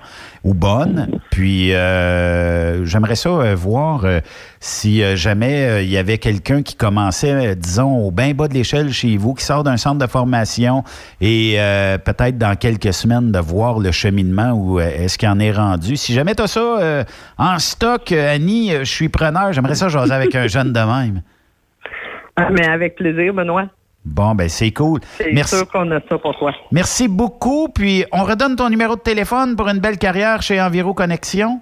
[0.49, 1.20] ou bonne.
[1.31, 4.20] Puis, euh, j'aimerais ça euh, voir euh,
[4.61, 9.16] si jamais il y avait quelqu'un qui commençait, disons, au bien bas de l'échelle chez
[9.19, 10.83] vous, qui sort d'un centre de formation
[11.20, 11.59] et
[12.05, 15.97] peut-être dans quelques semaines de voir le cheminement où est-ce qu'il en est rendu.
[15.97, 17.05] Si jamais tu as ça
[17.39, 19.53] en stock, Annie, je suis preneur.
[19.53, 21.23] J'aimerais ça jaser avec un jeune de même.
[22.35, 23.66] Ah, mais avec plaisir, Benoît.
[24.09, 25.01] Bon, ben c'est cool.
[25.18, 25.56] C'est Merci.
[25.56, 26.52] sûr qu'on a ça pour toi.
[26.72, 27.68] Merci beaucoup.
[27.68, 31.60] Puis, on redonne ton numéro de téléphone pour une belle carrière chez Enviro Connexion.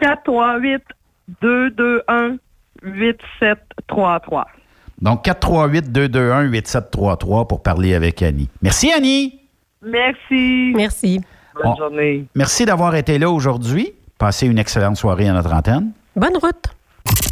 [0.00, 0.82] 438
[1.40, 2.36] 221
[2.82, 4.46] 8733.
[5.00, 8.48] Donc, 438-221-8733 pour parler avec Annie.
[8.62, 9.40] Merci, Annie.
[9.82, 10.72] Merci.
[10.76, 11.20] Merci.
[11.54, 12.24] Bonne On- journée.
[12.34, 13.92] Merci d'avoir été là aujourd'hui.
[14.18, 15.92] Passez une excellente soirée à notre antenne.
[16.16, 16.64] Bonne route.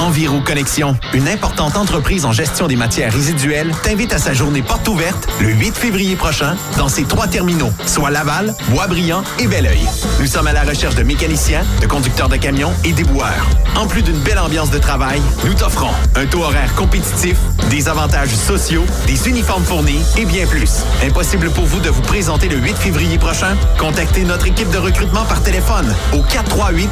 [0.00, 4.86] Enviro Connexion, une importante entreprise en gestion des matières résiduelles, t'invite à sa journée porte
[4.88, 9.86] ouverte le 8 février prochain dans ses trois terminaux, soit Laval, Boisbriand et Belleuil.
[10.20, 13.46] Nous sommes à la recherche de mécaniciens, de conducteurs de camions et déboueurs.
[13.76, 17.36] En plus d'une belle ambiance de travail, nous t'offrons un taux horaire compétitif,
[17.70, 20.84] des avantages sociaux, des uniformes fournis et bien plus.
[21.02, 23.56] Impossible pour vous de vous présenter le 8 février prochain?
[23.78, 26.90] Contactez notre équipe de recrutement par téléphone au 438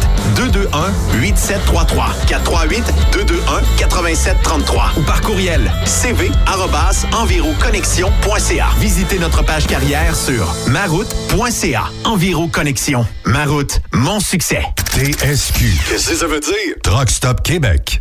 [2.62, 8.66] 221 8733 438 221 8733 ou par courriel cv@enviroconnexion.ca.
[8.78, 11.84] Visitez notre page carrière sur maroute.ca.
[12.04, 13.04] Enviro Connexion.
[13.24, 14.62] Ma route, mon succès.
[14.94, 15.64] TSQ.
[15.88, 16.74] Qu'est-ce que ça veut dire?
[16.82, 18.00] Truck Stop Québec.